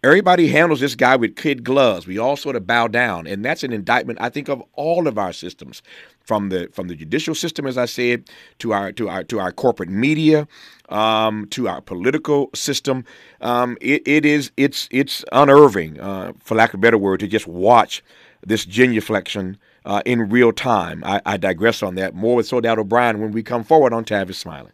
Everybody 0.04 0.48
handles 0.48 0.80
this 0.80 0.96
guy 0.96 1.14
with 1.14 1.36
kid 1.36 1.62
gloves. 1.62 2.08
We 2.08 2.18
all 2.18 2.36
sort 2.36 2.56
of 2.56 2.66
bow 2.66 2.88
down, 2.88 3.28
and 3.28 3.44
that's 3.44 3.62
an 3.62 3.72
indictment, 3.72 4.20
I 4.20 4.30
think, 4.30 4.48
of 4.48 4.60
all 4.72 5.06
of 5.06 5.16
our 5.16 5.32
systems, 5.32 5.80
from 6.24 6.48
the 6.48 6.68
from 6.72 6.88
the 6.88 6.96
judicial 6.96 7.36
system, 7.36 7.68
as 7.68 7.78
I 7.78 7.84
said, 7.84 8.28
to 8.58 8.72
our 8.72 8.90
to 8.92 9.08
our 9.08 9.22
to 9.22 9.38
our 9.38 9.52
corporate 9.52 9.90
media, 9.90 10.48
um, 10.88 11.46
to 11.50 11.68
our 11.68 11.80
political 11.80 12.50
system. 12.52 13.04
Um, 13.40 13.78
it, 13.80 14.02
it 14.04 14.26
is 14.26 14.50
it's 14.56 14.88
it's 14.90 15.24
unnerving, 15.30 16.00
uh, 16.00 16.32
for 16.40 16.56
lack 16.56 16.74
of 16.74 16.78
a 16.78 16.82
better 16.82 16.98
word, 16.98 17.20
to 17.20 17.28
just 17.28 17.46
watch 17.46 18.02
this 18.44 18.66
genuflection 18.66 19.56
uh, 19.84 20.02
in 20.04 20.28
real 20.28 20.52
time. 20.52 21.02
I, 21.04 21.20
I, 21.24 21.36
digress 21.36 21.82
on 21.82 21.94
that. 21.96 22.14
More 22.14 22.36
with 22.36 22.46
Soledad 22.46 22.78
O'Brien 22.78 23.20
when 23.20 23.32
we 23.32 23.42
come 23.42 23.64
forward 23.64 23.92
on 23.92 24.04
Tavis 24.04 24.36
Smiley. 24.36 24.70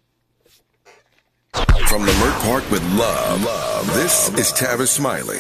From 1.89 2.05
the 2.05 2.13
Leimert 2.13 2.43
Park 2.43 2.71
with 2.71 2.83
love, 2.95 3.43
love, 3.45 3.87
this 3.95 4.29
is 4.35 4.53
Tavis 4.53 4.89
Smiley. 4.89 5.39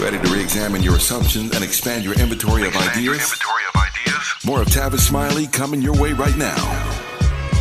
Ready 0.00 0.18
to 0.18 0.32
re-examine 0.32 0.82
your 0.82 0.96
assumptions 0.96 1.54
and 1.54 1.64
expand 1.64 2.04
your 2.04 2.14
inventory 2.14 2.66
of 2.66 2.76
ideas? 2.76 3.04
Your 3.04 3.14
inventory 3.14 3.62
of 3.74 3.80
ideas? 3.80 4.34
More 4.44 4.62
of 4.62 4.68
Tavis 4.68 5.00
Smiley 5.00 5.46
coming 5.46 5.80
your 5.82 6.00
way 6.00 6.12
right 6.12 6.36
now. 6.36 6.56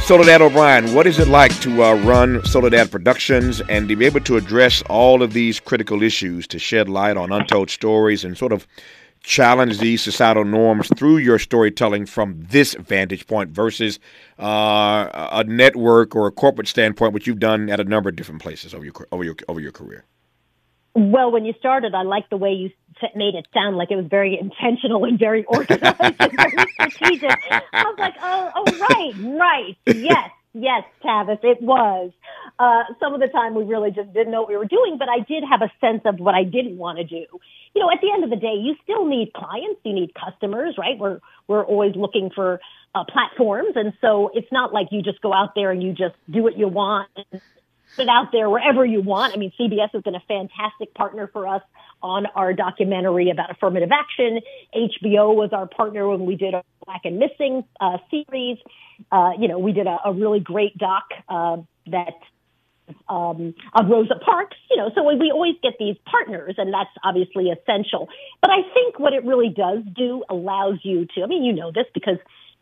Soledad 0.07 0.41
O'Brien, 0.41 0.93
what 0.93 1.05
is 1.05 1.19
it 1.19 1.27
like 1.27 1.51
to 1.59 1.83
uh, 1.83 1.95
run 1.95 2.41
Soledad 2.45 2.89
Productions 2.89 3.59
and 3.67 3.89
to 3.89 3.95
be 3.95 4.05
able 4.05 4.21
to 4.21 4.37
address 4.37 4.81
all 4.83 5.21
of 5.21 5.33
these 5.33 5.59
critical 5.59 6.01
issues, 6.01 6.47
to 6.47 6.57
shed 6.59 6.87
light 6.87 7.17
on 7.17 7.31
untold 7.31 7.69
stories 7.69 8.23
and 8.23 8.37
sort 8.37 8.53
of 8.53 8.65
challenge 9.27 9.79
these 9.79 10.01
societal 10.01 10.45
norms 10.45 10.89
through 10.95 11.17
your 11.17 11.37
storytelling 11.37 12.05
from 12.05 12.45
this 12.49 12.75
vantage 12.75 13.27
point 13.27 13.49
versus 13.49 13.99
uh, 14.39 15.27
a 15.33 15.43
network 15.43 16.15
or 16.15 16.27
a 16.27 16.31
corporate 16.31 16.67
standpoint, 16.67 17.13
which 17.13 17.27
you've 17.27 17.39
done 17.39 17.69
at 17.69 17.79
a 17.79 17.83
number 17.83 18.09
of 18.09 18.15
different 18.15 18.41
places 18.41 18.73
over 18.73 18.85
your 18.85 18.93
over 19.11 19.23
your 19.23 19.35
over 19.49 19.59
your 19.59 19.73
career? 19.73 20.05
Well, 20.95 21.29
when 21.29 21.45
you 21.45 21.53
started, 21.59 21.93
I 21.93 22.03
liked 22.03 22.29
the 22.31 22.37
way 22.37 22.53
you 22.53 22.69
made 23.15 23.35
it 23.35 23.45
sound 23.53 23.75
like 23.77 23.91
it 23.91 23.97
was 23.97 24.07
very 24.09 24.39
intentional 24.39 25.03
and 25.03 25.19
very 25.19 25.43
organized 25.43 25.95
and 25.99 26.17
very 26.17 26.65
strategic. 26.89 27.37
I 27.51 27.83
was 27.83 27.95
like, 27.99 28.15
oh, 28.21 28.51
oh, 28.55 28.63
right, 28.89 29.13
right, 29.39 29.77
yes, 29.95 30.31
yes, 30.53 30.83
Tavis, 31.03 31.43
it 31.43 31.61
was. 31.61 32.11
Uh, 32.59 32.83
some 32.99 33.13
of 33.13 33.19
the 33.19 33.27
time 33.27 33.53
we 33.53 33.63
really 33.63 33.91
just 33.91 34.11
didn't 34.13 34.31
know 34.31 34.41
what 34.41 34.49
we 34.49 34.57
were 34.57 34.65
doing, 34.65 34.97
but 34.97 35.07
I 35.07 35.19
did 35.19 35.43
have 35.47 35.61
a 35.61 35.71
sense 35.79 36.01
of 36.05 36.19
what 36.19 36.33
I 36.33 36.43
didn't 36.43 36.77
want 36.77 36.97
to 36.97 37.03
do. 37.03 37.25
You 37.75 37.81
know, 37.81 37.91
at 37.91 38.01
the 38.01 38.11
end 38.11 38.23
of 38.23 38.31
the 38.31 38.35
day, 38.35 38.55
you 38.55 38.75
still 38.83 39.05
need 39.05 39.31
clients, 39.33 39.79
you 39.83 39.93
need 39.93 40.13
customers, 40.15 40.75
right? 40.77 40.97
We're 40.97 41.19
we're 41.47 41.63
always 41.63 41.95
looking 41.95 42.31
for 42.33 42.59
uh, 42.95 43.03
platforms, 43.03 43.73
and 43.75 43.93
so 44.01 44.31
it's 44.33 44.51
not 44.51 44.73
like 44.73 44.87
you 44.91 45.03
just 45.03 45.21
go 45.21 45.33
out 45.33 45.53
there 45.55 45.71
and 45.71 45.83
you 45.83 45.93
just 45.93 46.15
do 46.29 46.41
what 46.41 46.57
you 46.57 46.67
want 46.67 47.09
and 47.15 47.41
put 47.95 48.03
it 48.03 48.09
out 48.09 48.31
there 48.31 48.49
wherever 48.49 48.85
you 48.85 49.01
want. 49.01 49.33
I 49.33 49.37
mean, 49.37 49.51
CBS 49.59 49.91
has 49.93 50.03
been 50.03 50.15
a 50.15 50.23
fantastic 50.27 50.93
partner 50.93 51.27
for 51.27 51.47
us 51.47 51.61
on 52.01 52.25
our 52.27 52.53
documentary 52.53 53.29
about 53.29 53.51
affirmative 53.51 53.91
action. 53.91 54.39
HBO 54.75 55.35
was 55.35 55.49
our 55.53 55.67
partner 55.67 56.07
when 56.07 56.25
we 56.25 56.35
did 56.35 56.53
our 56.53 56.63
Black 56.85 57.01
and 57.05 57.17
Missing 57.17 57.63
uh, 57.79 57.97
series. 58.11 58.57
Uh, 59.11 59.31
you 59.39 59.47
know, 59.47 59.59
we 59.59 59.73
did 59.73 59.87
a, 59.87 59.97
a 60.05 60.13
really 60.13 60.39
great 60.39 60.77
doc 60.77 61.05
uh, 61.29 61.57
that 61.87 62.13
um, 63.09 63.53
of 63.73 63.89
Rosa 63.89 64.15
Parks, 64.23 64.57
you 64.69 64.77
know, 64.77 64.91
so 64.95 65.03
we 65.03 65.31
always 65.31 65.55
get 65.61 65.73
these 65.79 65.95
partners 66.09 66.55
and 66.57 66.73
that's 66.73 66.89
obviously 67.03 67.49
essential. 67.49 68.09
But 68.41 68.51
I 68.51 68.61
think 68.73 68.99
what 68.99 69.13
it 69.13 69.25
really 69.25 69.49
does 69.49 69.79
do 69.95 70.23
allows 70.29 70.79
you 70.83 71.05
to, 71.15 71.23
I 71.23 71.27
mean, 71.27 71.43
you 71.43 71.53
know 71.53 71.71
this 71.71 71.85
because 71.93 72.17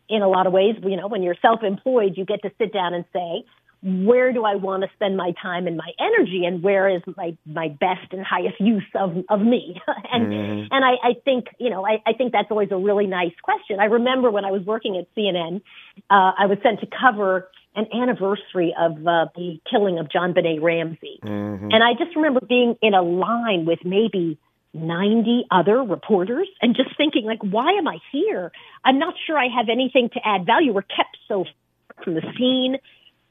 in 0.10 0.22
a 0.22 0.28
lot 0.28 0.48
of 0.48 0.54
ways, 0.54 0.76
you 0.84 0.98
know, 0.98 1.08
when 1.08 1.24
you're 1.24 1.38
self-employed, 1.42 2.14
you 2.16 2.26
get 2.26 2.42
to 2.44 2.52
sit 2.58 2.74
down 2.74 2.94
and 2.94 3.06
say, 3.14 3.46
where 3.86 4.34
do 4.34 4.44
I 4.44 4.56
want 4.56 4.82
to 4.82 4.90
spend 4.96 5.16
my 5.16 5.34
time 5.40 5.68
and 5.68 5.78
my 5.78 5.92
energy 6.00 6.44
and 6.46 6.64
where 6.64 6.90
is 6.90 7.04
my, 7.16 7.38
my 7.46 7.68
best 7.68 8.12
and 8.12 8.26
highest 8.26 8.60
use 8.60 8.84
of, 8.96 9.16
of 9.30 9.42
me? 9.42 9.80
and, 10.12 10.28
mm. 10.28 10.68
and 10.72 10.86
I, 10.86 11.10
I 11.10 11.14
think, 11.24 11.46
you 11.60 11.70
know, 11.70 11.86
I, 11.86 12.02
I 12.06 12.14
think 12.14 12.32
that's 12.32 12.50
always 12.50 12.70
a 12.72 12.78
really 12.78 13.06
nice 13.06 13.34
question. 13.44 13.80
I 13.80 13.86
remember 13.86 14.32
when 14.32 14.44
I 14.44 14.52
was 14.52 14.64
working 14.64 14.98
at 14.98 15.08
CNN, 15.16 15.62
uh, 16.10 16.32
I 16.38 16.48
was 16.48 16.58
sent 16.64 16.80
to 16.80 16.88
cover 16.88 17.50
an 17.76 17.88
anniversary 17.94 18.74
of 18.78 18.94
uh, 19.06 19.28
the 19.36 19.60
killing 19.70 20.00
of 20.00 20.08
JonBenét 20.08 20.62
Ramsey. 20.62 21.20
Mm-hmm. 21.22 21.72
And 21.72 21.84
I 21.84 21.94
just 21.94 22.16
remember 22.16 22.40
being 22.42 22.76
in 22.82 22.94
a 22.94 23.02
line 23.02 23.66
with 23.66 23.80
maybe 23.84 24.38
90 24.74 25.46
other 25.52 25.82
reporters 25.84 26.48
and 26.62 26.76
just 26.76 26.96
thinking 26.98 27.26
like, 27.26 27.42
why 27.42 27.74
am 27.74 27.88
I 27.88 28.00
here? 28.12 28.52
I'm 28.84 29.00
not 29.00 29.16
sure 29.26 29.38
I 29.38 29.48
have 29.48 29.70
anything 29.70 30.10
to 30.14 30.20
add 30.24 30.46
value. 30.46 30.74
We're 30.74 30.82
kept 30.82 31.18
so 31.28 31.46
far 31.46 32.04
from 32.04 32.14
the 32.16 32.24
scene. 32.38 32.78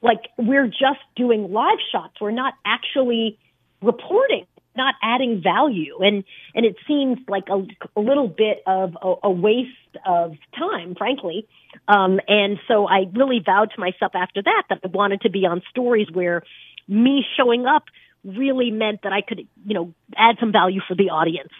Like 0.02 0.28
we're 0.37 0.66
just 0.66 1.00
doing 1.16 1.52
live 1.52 1.78
shots. 1.92 2.14
We're 2.20 2.30
not 2.30 2.54
actually 2.64 3.38
reporting 3.83 4.46
not 4.76 4.94
adding 5.02 5.42
value. 5.42 5.98
And 6.00 6.24
and 6.54 6.64
it 6.66 6.76
seems 6.87 7.18
like 7.28 7.44
a, 7.48 7.66
a 7.96 8.00
little 8.00 8.28
bit 8.28 8.62
of 8.66 8.96
a, 9.00 9.14
a 9.24 9.30
waste 9.30 9.70
of 10.04 10.34
time 10.58 10.94
frankly. 10.94 11.46
Um 11.88 12.20
and 12.28 12.58
so 12.68 12.87
i 12.87 13.04
really 13.12 13.40
vowed 13.44 13.70
to 13.74 13.80
myself 13.80 14.12
after 14.14 14.42
that 14.42 14.62
that 14.68 14.80
i 14.84 14.88
wanted 14.88 15.20
to 15.22 15.30
be 15.30 15.46
on 15.46 15.62
stories 15.70 16.08
where 16.12 16.42
me 16.88 17.24
showing 17.37 17.66
up 17.66 17.84
really 18.24 18.70
meant 18.70 19.02
that 19.02 19.12
i 19.12 19.20
could 19.20 19.46
you 19.66 19.74
know 19.74 19.92
add 20.16 20.37
some 20.40 20.52
value 20.52 20.80
for 20.87 20.94
the 20.94 21.10
audience 21.10 21.52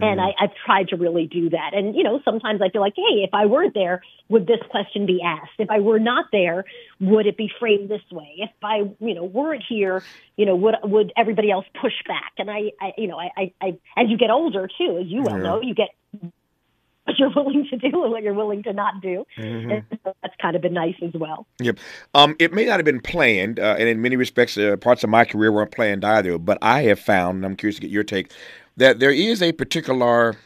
and 0.00 0.20
mm-hmm. 0.20 0.40
I, 0.40 0.44
I've 0.44 0.50
tried 0.64 0.88
to 0.88 0.96
really 0.96 1.26
do 1.26 1.50
that. 1.50 1.70
And, 1.72 1.94
you 1.96 2.02
know, 2.02 2.20
sometimes 2.24 2.60
I 2.60 2.68
feel 2.68 2.82
like, 2.82 2.94
hey, 2.96 3.22
if 3.22 3.30
I 3.32 3.46
weren't 3.46 3.74
there, 3.74 4.02
would 4.28 4.46
this 4.46 4.60
question 4.70 5.06
be 5.06 5.20
asked? 5.24 5.52
If 5.58 5.70
I 5.70 5.80
were 5.80 5.98
not 5.98 6.26
there, 6.32 6.64
would 7.00 7.26
it 7.26 7.36
be 7.36 7.50
framed 7.58 7.88
this 7.88 8.02
way? 8.12 8.34
If 8.38 8.50
I, 8.62 8.90
you 9.00 9.14
know, 9.14 9.24
weren't 9.24 9.62
here, 9.66 10.02
you 10.36 10.44
know, 10.44 10.54
would 10.56 10.74
would 10.84 11.12
everybody 11.16 11.50
else 11.50 11.64
push 11.80 11.94
back? 12.06 12.32
And 12.38 12.50
I, 12.50 12.72
I 12.80 12.92
you 12.98 13.08
know, 13.08 13.18
I, 13.18 13.30
I, 13.36 13.52
I 13.62 13.66
as 13.96 14.08
you 14.08 14.18
get 14.18 14.30
older 14.30 14.68
too, 14.68 14.98
as 15.00 15.06
you 15.06 15.22
well 15.22 15.38
know, 15.38 15.62
you 15.62 15.74
get 15.74 15.88
what 17.06 17.18
you're 17.18 17.30
willing 17.30 17.66
to 17.70 17.76
do 17.76 18.02
and 18.02 18.12
what 18.12 18.22
you're 18.22 18.34
willing 18.34 18.62
to 18.64 18.72
not 18.72 19.00
do. 19.00 19.24
Mm-hmm. 19.38 19.94
So 20.04 20.14
that's 20.22 20.34
kind 20.42 20.56
of 20.56 20.62
been 20.62 20.74
nice 20.74 20.96
as 21.02 21.12
well. 21.14 21.46
Yep. 21.60 21.78
Um, 22.14 22.36
it 22.38 22.52
may 22.52 22.64
not 22.64 22.78
have 22.78 22.84
been 22.84 23.00
planned, 23.00 23.60
uh, 23.60 23.76
and 23.78 23.88
in 23.88 24.02
many 24.02 24.16
respects, 24.16 24.58
uh, 24.58 24.76
parts 24.76 25.04
of 25.04 25.10
my 25.10 25.24
career 25.24 25.52
weren't 25.52 25.70
planned 25.70 26.04
either. 26.04 26.36
But 26.38 26.58
I 26.60 26.82
have 26.82 26.98
found, 26.98 27.36
and 27.36 27.46
I'm 27.46 27.56
curious 27.56 27.76
to 27.76 27.82
get 27.82 27.90
your 27.90 28.04
take, 28.04 28.32
that 28.76 28.98
there 28.98 29.10
is 29.10 29.42
a 29.42 29.52
particular, 29.52 30.36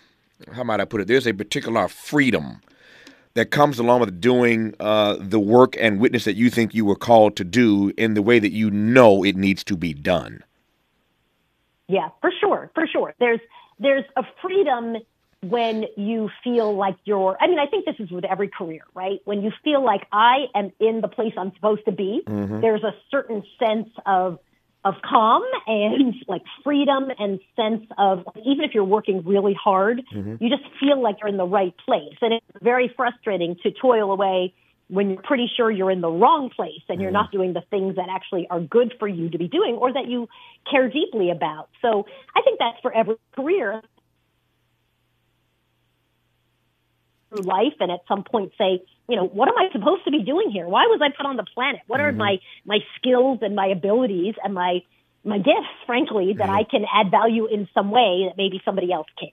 how 0.52 0.64
might 0.64 0.80
I 0.80 0.84
put 0.84 1.00
it, 1.00 1.08
there's 1.08 1.26
a 1.26 1.34
particular 1.34 1.88
freedom 1.88 2.60
that 3.34 3.46
comes 3.46 3.78
along 3.78 4.00
with 4.00 4.20
doing 4.20 4.74
uh, 4.80 5.16
the 5.18 5.40
work 5.40 5.76
and 5.78 6.00
witness 6.00 6.24
that 6.24 6.36
you 6.36 6.50
think 6.50 6.74
you 6.74 6.84
were 6.84 6.96
called 6.96 7.36
to 7.36 7.44
do 7.44 7.92
in 7.96 8.14
the 8.14 8.22
way 8.22 8.38
that 8.38 8.52
you 8.52 8.70
know 8.70 9.24
it 9.24 9.36
needs 9.36 9.62
to 9.64 9.76
be 9.76 9.92
done. 9.92 10.42
Yeah, 11.88 12.10
for 12.20 12.30
sure, 12.40 12.70
for 12.74 12.86
sure. 12.86 13.14
There's 13.18 13.40
there's 13.78 14.04
a 14.16 14.22
freedom 14.42 14.96
when 15.42 15.86
you 15.96 16.30
feel 16.44 16.76
like 16.76 16.96
you're. 17.04 17.36
I 17.40 17.46
mean, 17.46 17.58
I 17.58 17.66
think 17.66 17.84
this 17.84 17.96
is 17.98 18.10
with 18.10 18.24
every 18.24 18.48
career, 18.48 18.82
right? 18.94 19.20
When 19.24 19.42
you 19.42 19.52
feel 19.64 19.82
like 19.82 20.06
I 20.12 20.46
am 20.54 20.70
in 20.78 21.00
the 21.00 21.08
place 21.08 21.32
I'm 21.36 21.52
supposed 21.54 21.84
to 21.86 21.92
be, 21.92 22.22
mm-hmm. 22.26 22.60
there's 22.60 22.84
a 22.84 22.94
certain 23.10 23.42
sense 23.58 23.88
of 24.06 24.38
of 24.84 24.94
calm 25.04 25.42
and 25.66 26.14
like 26.28 26.42
freedom 26.64 27.08
and 27.18 27.40
sense 27.56 27.86
of 27.98 28.24
even 28.44 28.64
if 28.64 28.74
you're 28.74 28.84
working 28.84 29.22
really 29.24 29.54
hard, 29.54 30.02
mm-hmm. 30.14 30.42
you 30.42 30.48
just 30.48 30.64
feel 30.78 31.02
like 31.02 31.16
you're 31.20 31.28
in 31.28 31.36
the 31.36 31.46
right 31.46 31.74
place. 31.84 32.16
And 32.20 32.34
it's 32.34 32.46
very 32.62 32.92
frustrating 32.96 33.56
to 33.62 33.70
toil 33.70 34.12
away 34.12 34.54
when 34.88 35.10
you're 35.10 35.22
pretty 35.22 35.48
sure 35.56 35.70
you're 35.70 35.90
in 35.90 36.00
the 36.00 36.10
wrong 36.10 36.50
place 36.54 36.82
and 36.88 37.00
you're 37.00 37.10
mm-hmm. 37.10 37.14
not 37.14 37.32
doing 37.32 37.52
the 37.52 37.62
things 37.70 37.96
that 37.96 38.08
actually 38.10 38.46
are 38.50 38.60
good 38.60 38.92
for 38.98 39.06
you 39.06 39.30
to 39.30 39.38
be 39.38 39.46
doing 39.46 39.76
or 39.76 39.92
that 39.92 40.08
you 40.08 40.28
care 40.68 40.88
deeply 40.88 41.30
about. 41.30 41.68
So 41.80 42.06
I 42.34 42.42
think 42.42 42.58
that's 42.58 42.80
for 42.82 42.92
every 42.92 43.16
career. 43.36 43.82
Through 47.30 47.44
life 47.44 47.74
and 47.80 47.90
at 47.90 48.00
some 48.08 48.24
point 48.24 48.52
say, 48.58 48.82
you 49.08 49.16
know, 49.16 49.26
what 49.26 49.48
am 49.48 49.54
I 49.56 49.70
supposed 49.72 50.04
to 50.04 50.10
be 50.10 50.22
doing 50.22 50.50
here? 50.50 50.68
Why 50.68 50.86
was 50.86 51.00
I 51.02 51.08
put 51.16 51.26
on 51.26 51.36
the 51.36 51.44
planet? 51.54 51.80
What 51.86 52.00
are 52.00 52.10
mm-hmm. 52.10 52.18
my 52.18 52.38
my 52.64 52.78
skills 52.96 53.38
and 53.42 53.54
my 53.54 53.66
abilities 53.66 54.34
and 54.42 54.54
my 54.54 54.82
my 55.24 55.36
gifts, 55.36 55.68
frankly, 55.84 56.32
that 56.38 56.48
mm-hmm. 56.48 56.56
I 56.56 56.64
can 56.64 56.84
add 56.92 57.10
value 57.10 57.46
in 57.46 57.68
some 57.74 57.90
way 57.90 58.26
that 58.26 58.36
maybe 58.36 58.60
somebody 58.64 58.90
else 58.92 59.06
can't. 59.18 59.32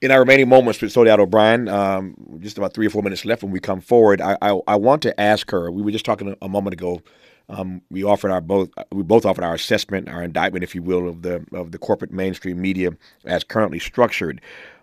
In 0.00 0.10
our 0.10 0.20
remaining 0.20 0.48
moments 0.48 0.80
with 0.80 0.90
Soledad 0.90 1.20
O'Brien, 1.20 1.68
um, 1.68 2.14
just 2.40 2.56
about 2.56 2.72
three 2.72 2.86
or 2.86 2.90
four 2.90 3.02
minutes 3.02 3.24
left 3.24 3.42
when 3.42 3.52
we 3.52 3.60
come 3.60 3.80
forward, 3.80 4.20
I, 4.20 4.38
I, 4.40 4.58
I, 4.66 4.76
want 4.76 5.02
to 5.02 5.20
ask 5.20 5.50
her. 5.50 5.70
We 5.70 5.82
were 5.82 5.90
just 5.90 6.06
talking 6.06 6.34
a 6.40 6.48
moment 6.48 6.74
ago 6.74 7.02
Um, 7.50 7.80
we 7.90 8.04
offered 8.04 8.30
our 8.30 8.42
both 8.42 8.68
we 8.92 9.02
both 9.02 9.24
offered 9.24 9.44
our 9.44 9.54
assessment, 9.54 10.08
our 10.08 10.22
indictment, 10.22 10.64
if 10.64 10.74
you 10.74 10.82
will, 10.82 11.08
of 11.08 11.22
the 11.22 11.44
of 11.52 11.72
the 11.72 11.78
corporate 11.78 12.12
mainstream 12.12 12.60
media 12.60 12.90
as 13.24 13.42
currently 13.42 13.78
structured. 13.78 14.40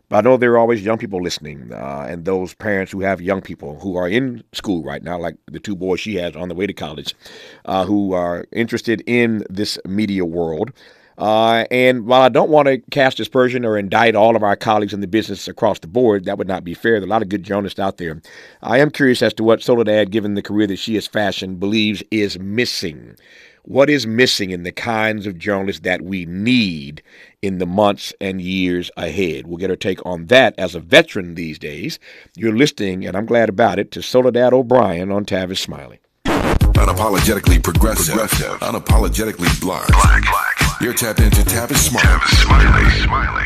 But 0.09 0.17
I 0.17 0.21
know 0.21 0.37
there 0.37 0.53
are 0.53 0.57
always 0.57 0.83
young 0.83 0.97
people 0.97 1.21
listening, 1.21 1.71
uh, 1.73 2.05
and 2.07 2.25
those 2.25 2.53
parents 2.53 2.91
who 2.91 3.01
have 3.01 3.21
young 3.21 3.41
people 3.41 3.79
who 3.79 3.95
are 3.95 4.07
in 4.07 4.43
school 4.53 4.83
right 4.83 5.01
now, 5.03 5.17
like 5.17 5.35
the 5.47 5.59
two 5.59 5.75
boys 5.75 5.99
she 5.99 6.15
has 6.15 6.35
on 6.35 6.49
the 6.49 6.55
way 6.55 6.67
to 6.67 6.73
college, 6.73 7.15
uh, 7.65 7.85
who 7.85 8.13
are 8.13 8.45
interested 8.51 9.03
in 9.07 9.43
this 9.49 9.79
media 9.85 10.23
world. 10.23 10.71
Uh, 11.17 11.63
and 11.71 12.05
while 12.05 12.21
I 12.21 12.29
don't 12.29 12.49
want 12.49 12.67
to 12.67 12.79
cast 12.91 13.19
aspersion 13.19 13.63
or 13.63 13.77
indict 13.77 14.15
all 14.15 14.35
of 14.35 14.43
our 14.43 14.55
colleagues 14.55 14.93
in 14.93 14.99
the 14.99 15.07
business 15.07 15.47
across 15.47 15.79
the 15.79 15.87
board, 15.87 16.25
that 16.25 16.37
would 16.37 16.47
not 16.47 16.63
be 16.63 16.73
fair. 16.73 16.99
There 16.99 17.03
are 17.03 17.05
a 17.05 17.09
lot 17.09 17.21
of 17.21 17.29
good 17.29 17.43
journalists 17.43 17.79
out 17.79 17.97
there. 17.97 18.21
I 18.61 18.79
am 18.79 18.91
curious 18.91 19.21
as 19.21 19.33
to 19.35 19.43
what 19.43 19.63
Soledad, 19.63 20.11
given 20.11 20.33
the 20.33 20.41
career 20.41 20.67
that 20.67 20.75
she 20.77 20.95
has 20.95 21.07
fashioned, 21.07 21.59
believes 21.59 22.03
is 22.11 22.37
missing. 22.37 23.15
What 23.67 23.89
is 23.89 24.05
missing 24.05 24.51
in 24.51 24.61
the 24.61 24.71
kinds 24.71 25.25
of 25.25 25.39
journalists 25.39 25.81
that 25.81 26.03
we 26.03 26.25
need 26.25 27.01
in 27.41 27.57
the 27.57 27.65
months 27.65 28.13
and 28.21 28.39
years 28.39 28.91
ahead? 28.95 29.47
We'll 29.47 29.57
get 29.57 29.71
her 29.71 29.75
take 29.75 30.05
on 30.05 30.27
that 30.27 30.53
as 30.59 30.75
a 30.75 30.79
veteran 30.79 31.33
these 31.33 31.57
days. 31.57 31.97
You're 32.35 32.55
listening, 32.55 33.07
and 33.07 33.17
I'm 33.17 33.25
glad 33.25 33.49
about 33.49 33.79
it, 33.79 33.89
to 33.93 34.03
Soledad 34.03 34.53
O'Brien 34.53 35.11
on 35.11 35.25
Tavis 35.25 35.57
Smiley. 35.57 35.99
Unapologetically 36.27 37.63
progressive, 37.63 38.13
progressive. 38.13 38.59
unapologetically 38.59 39.59
black. 39.59 39.87
black. 39.87 40.21
black. 40.21 40.79
You're 40.79 40.93
tapped 40.93 41.21
into 41.21 41.41
Tavis 41.41 41.77
Smiley. 41.77 42.05
Tavis 42.05 42.45
Smiley. 42.45 42.89
Smiley. 43.01 43.45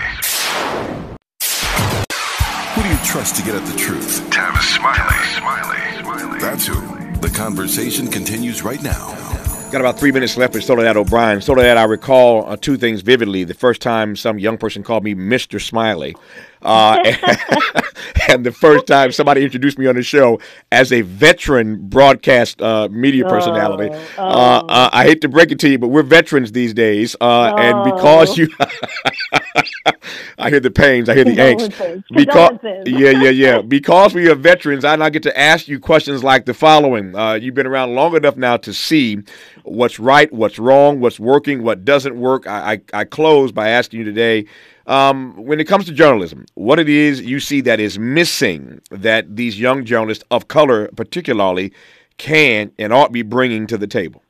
Who 2.76 2.84
do 2.84 2.90
you 2.90 3.00
trust 3.06 3.38
to 3.38 3.42
get 3.44 3.56
at 3.56 3.66
the 3.66 3.78
truth? 3.78 4.30
Tavis 4.30 4.76
Smiley. 4.76 5.16
Smiley. 5.38 6.02
Smiley. 6.02 6.40
That's 6.42 6.68
who. 6.68 6.76
The 7.22 7.30
conversation 7.30 8.08
continues 8.08 8.64
right 8.64 8.84
now. 8.84 9.39
Got 9.72 9.82
about 9.82 10.00
three 10.00 10.12
minutes 10.12 10.36
left 10.36 10.56
with 10.56 10.64
Soledad 10.64 10.98
O'Brien. 10.98 11.42
Soledad, 11.42 11.78
I 11.78 11.84
recall 11.84 12.44
uh, 12.50 12.58
two 12.58 12.76
things 12.76 13.02
vividly. 13.02 13.44
The 13.44 13.54
first 13.54 13.84
time 13.84 14.16
some 14.16 14.40
young 14.40 14.58
person 14.58 14.82
called 14.82 15.04
me 15.04 15.14
Mr. 15.14 15.62
Smiley. 15.62 16.16
Uh, 16.64 16.98
and 18.30 18.44
the 18.44 18.52
first 18.52 18.88
time 18.88 19.12
somebody 19.12 19.44
introduced 19.44 19.78
me 19.78 19.86
on 19.86 19.94
the 19.94 20.02
show 20.02 20.40
as 20.72 20.92
a 20.92 21.02
veteran 21.02 21.88
broadcast 21.88 22.60
uh, 22.64 22.88
media 22.90 23.26
personality. 23.26 23.90
Oh, 23.94 24.08
oh. 24.18 24.66
Uh, 24.68 24.90
I 24.92 25.04
hate 25.04 25.22
to 25.22 25.30
break 25.30 25.52
it 25.52 25.60
to 25.60 25.70
you, 25.70 25.78
but 25.78 25.90
we're 25.90 26.02
veterans 26.02 26.52
these 26.52 26.74
days. 26.74 27.16
Uh, 27.22 27.54
oh. 27.54 27.58
And 27.58 27.84
because 27.84 28.40
you. 28.40 28.50
I 30.38 30.50
hear 30.50 30.60
the 30.60 30.72
pains. 30.72 31.10
I 31.10 31.16
hear 31.16 31.24
the 31.24 31.36
angst. 31.36 32.04
Because 32.14 32.60
yeah, 32.86 33.12
yeah, 33.12 33.30
yeah. 33.30 33.62
Because 33.68 34.14
we 34.14 34.30
are 34.30 34.36
veterans, 34.36 34.86
I 34.86 34.96
now 34.96 35.10
get 35.10 35.24
to 35.24 35.40
ask 35.40 35.68
you 35.68 35.80
questions 35.80 36.24
like 36.24 36.46
the 36.46 36.54
following. 36.54 37.16
Uh, 37.16 37.34
you've 37.34 37.56
been 37.56 37.68
around 37.68 37.96
long 37.96 38.16
enough 38.16 38.36
now 38.38 38.58
to 38.58 38.74
see 38.74 39.20
what's 39.64 40.00
right, 40.00 40.32
what's 40.34 40.60
wrong, 40.60 41.00
what's 41.00 41.20
working, 41.20 41.64
what 41.64 41.86
doesn't 41.86 42.20
work. 42.20 42.48
I, 42.48 42.74
I, 42.94 43.02
I 43.02 43.04
close 43.06 43.52
by 43.52 43.70
asking 43.70 44.00
you 44.00 44.06
today. 44.06 44.46
Um, 44.88 45.36
when 45.36 45.60
it 45.60 45.66
comes 45.66 45.86
to 45.86 45.94
journalism, 45.94 46.46
what 46.56 46.80
it 46.80 46.90
is 46.90 47.22
you 47.22 47.40
see 47.40 47.62
that 47.62 47.80
is 47.80 48.00
missing 48.00 48.82
that 48.90 49.36
these 49.36 49.60
young 49.60 49.86
journalists 49.86 50.24
of 50.32 50.48
color, 50.48 50.88
particularly, 50.96 51.72
can 52.18 52.72
and 52.80 52.92
ought 52.92 53.12
be 53.12 53.22
bringing 53.22 53.68
to 53.68 53.78
the 53.78 53.88
table? 53.88 54.24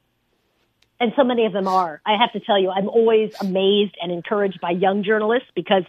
And 0.99 1.13
so 1.15 1.23
many 1.23 1.45
of 1.45 1.53
them 1.53 1.67
are. 1.67 2.01
I 2.05 2.17
have 2.17 2.31
to 2.33 2.39
tell 2.39 2.59
you, 2.59 2.69
I'm 2.69 2.89
always 2.89 3.31
amazed 3.39 3.95
and 4.01 4.11
encouraged 4.11 4.59
by 4.61 4.71
young 4.71 5.03
journalists 5.03 5.49
because 5.55 5.83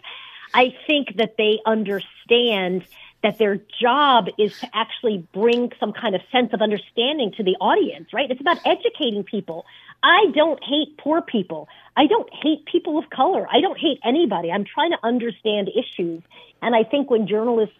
I 0.53 0.73
think 0.87 1.17
that 1.17 1.35
they 1.37 1.59
understand 1.65 2.83
that 3.23 3.37
their 3.37 3.59
job 3.79 4.27
is 4.39 4.51
to 4.61 4.67
actually 4.73 5.27
bring 5.33 5.71
some 5.79 5.93
kind 5.93 6.15
of 6.15 6.21
sense 6.31 6.53
of 6.53 6.61
understanding 6.61 7.31
to 7.37 7.43
the 7.43 7.55
audience, 7.61 8.07
right? 8.13 8.29
It's 8.31 8.41
about 8.41 8.57
educating 8.65 9.23
people. 9.23 9.65
I 10.01 10.25
don't 10.33 10.59
hate 10.63 10.97
poor 10.97 11.21
people. 11.21 11.67
I 11.95 12.07
don't 12.07 12.29
hate 12.33 12.65
people 12.65 12.97
of 12.97 13.09
color. 13.09 13.47
I 13.51 13.61
don't 13.61 13.77
hate 13.77 13.99
anybody. 14.03 14.51
I'm 14.51 14.65
trying 14.65 14.91
to 14.91 14.97
understand 15.03 15.69
issues. 15.69 16.23
And 16.61 16.75
I 16.75 16.83
think 16.83 17.11
when 17.11 17.27
journalists 17.27 17.75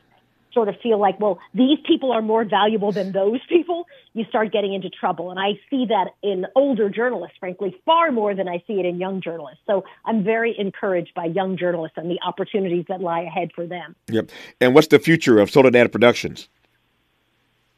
sort 0.53 0.69
of 0.69 0.75
feel 0.81 0.99
like, 0.99 1.19
well, 1.19 1.39
these 1.53 1.77
people 1.85 2.11
are 2.11 2.21
more 2.21 2.43
valuable 2.43 2.91
than 2.91 3.11
those 3.11 3.39
people, 3.47 3.87
you 4.13 4.25
start 4.25 4.51
getting 4.51 4.73
into 4.73 4.89
trouble. 4.89 5.31
And 5.31 5.39
I 5.39 5.59
see 5.69 5.85
that 5.87 6.11
in 6.21 6.45
older 6.55 6.89
journalists, 6.89 7.37
frankly, 7.39 7.75
far 7.85 8.11
more 8.11 8.35
than 8.35 8.47
I 8.47 8.63
see 8.67 8.73
it 8.73 8.85
in 8.85 8.99
young 8.99 9.21
journalists. 9.21 9.61
So 9.67 9.83
I'm 10.05 10.23
very 10.23 10.55
encouraged 10.57 11.13
by 11.15 11.25
young 11.25 11.57
journalists 11.57 11.97
and 11.97 12.09
the 12.09 12.19
opportunities 12.25 12.85
that 12.89 13.01
lie 13.01 13.21
ahead 13.21 13.51
for 13.55 13.65
them. 13.65 13.95
Yep. 14.07 14.29
And 14.59 14.75
what's 14.75 14.87
the 14.87 14.99
future 14.99 15.39
of 15.39 15.49
Soledad 15.49 15.91
Productions? 15.91 16.49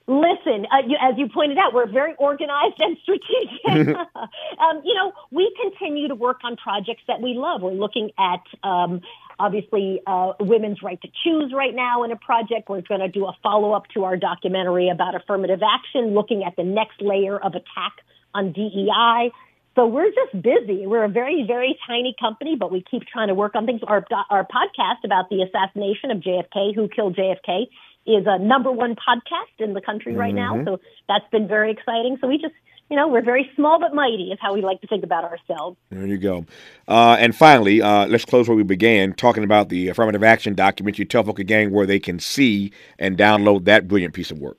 Listen, 0.06 0.66
uh, 0.70 0.86
you, 0.86 0.98
as 1.02 1.18
you 1.18 1.30
pointed 1.30 1.58
out, 1.58 1.74
we're 1.74 1.90
very 1.90 2.14
organized 2.16 2.76
and 2.80 2.98
strategic. 3.04 3.96
um, 4.18 4.82
you 4.84 4.94
know, 4.96 5.14
we 5.32 5.56
continue 5.62 6.10
to 6.10 6.16
work 6.16 6.40
on 6.44 6.58
projects 6.58 7.04
that 7.08 7.22
we 7.22 7.36
love. 7.36 7.62
We're 7.62 7.72
looking 7.72 8.12
at 8.20 8.42
um, 8.68 9.00
obviously 9.40 10.02
uh, 10.06 10.34
women's 10.40 10.82
right 10.82 11.02
to 11.02 11.08
choose 11.24 11.52
right 11.56 11.74
now 11.74 12.04
in 12.04 12.12
a 12.12 12.16
project. 12.16 12.70
We're 12.70 12.82
going 12.82 13.02
to 13.02 13.08
do 13.08 13.26
a 13.26 13.34
follow 13.42 13.74
up 13.74 13.88
to 13.94 14.04
our 14.04 14.18
documentary 14.18 14.90
about 14.90 15.16
affirmative 15.16 15.62
action, 15.64 16.14
looking 16.14 16.44
at 16.44 16.56
the 16.56 16.64
next 16.64 17.02
layer 17.02 17.38
of 17.38 17.54
attack 17.54 17.94
on 18.34 18.52
DEI. 18.52 19.32
So 19.76 19.88
we're 19.88 20.12
just 20.12 20.34
busy. 20.34 20.86
We're 20.86 21.04
a 21.04 21.10
very, 21.10 21.46
very 21.48 21.78
tiny 21.88 22.16
company, 22.20 22.56
but 22.56 22.72
we 22.72 22.84
keep 22.90 23.04
trying 23.08 23.30
to 23.30 23.34
work 23.34 23.56
on 23.56 23.66
things. 23.66 23.82
Our, 23.86 24.06
our 24.30 24.46
podcast 24.46 25.04
about 25.04 25.30
the 25.30 25.42
assassination 25.42 26.12
of 26.12 26.20
JFK, 26.20 26.76
who 26.76 26.88
killed 26.88 27.16
JFK, 27.16 27.68
is 28.06 28.26
a 28.28 28.38
number 28.38 28.72
one 28.72 28.96
podcast 28.96 29.60
in 29.60 29.74
the 29.74 29.82
country 29.82 30.16
right 30.16 30.36
mm-hmm. 30.36 30.66
now. 30.66 30.78
So 30.78 30.80
that's 31.08 31.26
been 31.32 31.48
very 31.48 31.72
exciting. 31.72 32.18
So 32.22 32.28
we 32.28 32.38
just 32.38 32.54
you 32.90 32.98
know, 32.98 33.08
we're 33.08 33.24
very 33.24 33.50
small 33.56 33.80
but 33.80 33.94
mighty, 33.94 34.32
is 34.32 34.40
how 34.42 34.54
we 34.54 34.62
like 34.62 34.82
to 34.82 34.88
think 34.88 35.04
about 35.04 35.24
ourselves. 35.24 35.78
There 35.90 36.06
you 36.06 36.18
go. 36.18 36.46
Uh, 36.88 37.16
and 37.20 37.36
finally, 37.36 37.82
uh, 37.82 38.08
let's 38.08 38.26
close 38.26 38.48
where 38.48 38.58
we 38.58 38.64
began, 38.64 39.14
talking 39.14 39.44
about 39.44 39.70
the 39.70 39.88
affirmative 39.88 40.24
action 40.24 40.54
document. 40.54 41.00
You 41.00 41.06
tell 41.06 41.24
folk 41.24 41.40
again 41.40 41.72
where 41.72 41.86
they 41.86 42.00
can 42.00 42.20
see 42.20 42.72
and 43.00 43.18
download 43.18 43.66
that 43.66 43.88
brilliant 43.88 44.14
piece 44.14 44.32
of 44.32 44.40
work. 44.40 44.58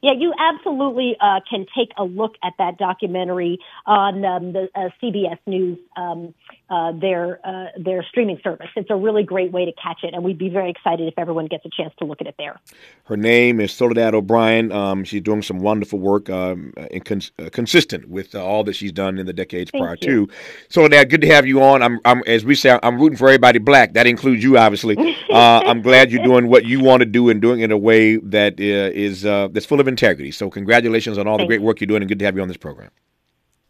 Yeah, 0.00 0.12
you 0.12 0.32
absolutely 0.38 1.16
uh, 1.20 1.40
can 1.48 1.66
take 1.76 1.90
a 1.96 2.04
look 2.04 2.34
at 2.44 2.52
that 2.58 2.78
documentary 2.78 3.58
on 3.84 4.24
um, 4.24 4.52
the 4.52 4.68
uh, 4.74 4.90
CBS 5.02 5.38
News, 5.44 5.76
um, 5.96 6.34
uh, 6.70 6.92
their 6.92 7.40
uh, 7.44 7.66
their 7.76 8.04
streaming 8.04 8.38
service. 8.44 8.68
It's 8.76 8.90
a 8.90 8.96
really 8.96 9.24
great 9.24 9.50
way 9.50 9.64
to 9.64 9.72
catch 9.72 10.04
it, 10.04 10.14
and 10.14 10.22
we'd 10.22 10.38
be 10.38 10.50
very 10.50 10.70
excited 10.70 11.08
if 11.08 11.14
everyone 11.18 11.46
gets 11.46 11.64
a 11.64 11.70
chance 11.70 11.92
to 11.98 12.04
look 12.04 12.20
at 12.20 12.28
it 12.28 12.36
there. 12.38 12.60
Her 13.06 13.16
name 13.16 13.58
is 13.58 13.72
Soledad 13.72 14.14
O'Brien. 14.14 14.70
Um, 14.70 15.02
she's 15.02 15.22
doing 15.22 15.42
some 15.42 15.58
wonderful 15.58 15.98
work, 15.98 16.30
um, 16.30 16.74
and 16.76 17.04
cons- 17.04 17.32
uh, 17.40 17.48
consistent 17.50 18.08
with 18.08 18.36
uh, 18.36 18.44
all 18.44 18.62
that 18.64 18.74
she's 18.74 18.92
done 18.92 19.18
in 19.18 19.26
the 19.26 19.32
decades 19.32 19.72
Thank 19.72 19.82
prior 19.82 19.96
you. 20.00 20.26
to. 20.26 20.32
Soledad, 20.68 21.10
good 21.10 21.22
to 21.22 21.26
have 21.26 21.44
you 21.44 21.60
on. 21.60 21.82
I'm, 21.82 21.98
I'm, 22.04 22.22
as 22.28 22.44
we 22.44 22.54
say, 22.54 22.78
I'm 22.84 23.00
rooting 23.00 23.18
for 23.18 23.26
everybody 23.26 23.58
black. 23.58 23.94
That 23.94 24.06
includes 24.06 24.44
you, 24.44 24.58
obviously. 24.58 24.96
I'm 25.32 25.82
glad 25.82 26.12
you're 26.12 26.22
doing 26.22 26.46
what 26.46 26.66
you 26.66 26.80
want 26.80 27.00
to 27.00 27.06
do 27.06 27.30
and 27.30 27.42
doing 27.42 27.60
it 27.60 27.64
in 27.64 27.72
a 27.72 27.78
way 27.78 28.16
that 28.16 28.60
is 28.60 29.22
that's 29.22 29.66
full 29.66 29.80
of 29.80 29.87
integrity. 29.88 30.30
So 30.30 30.50
congratulations 30.50 31.18
on 31.18 31.26
all 31.26 31.38
Thanks. 31.38 31.44
the 31.44 31.48
great 31.48 31.62
work 31.62 31.80
you're 31.80 31.86
doing, 31.86 32.02
and 32.02 32.08
good 32.08 32.18
to 32.20 32.24
have 32.24 32.36
you 32.36 32.42
on 32.42 32.48
this 32.48 32.56
program. 32.56 32.90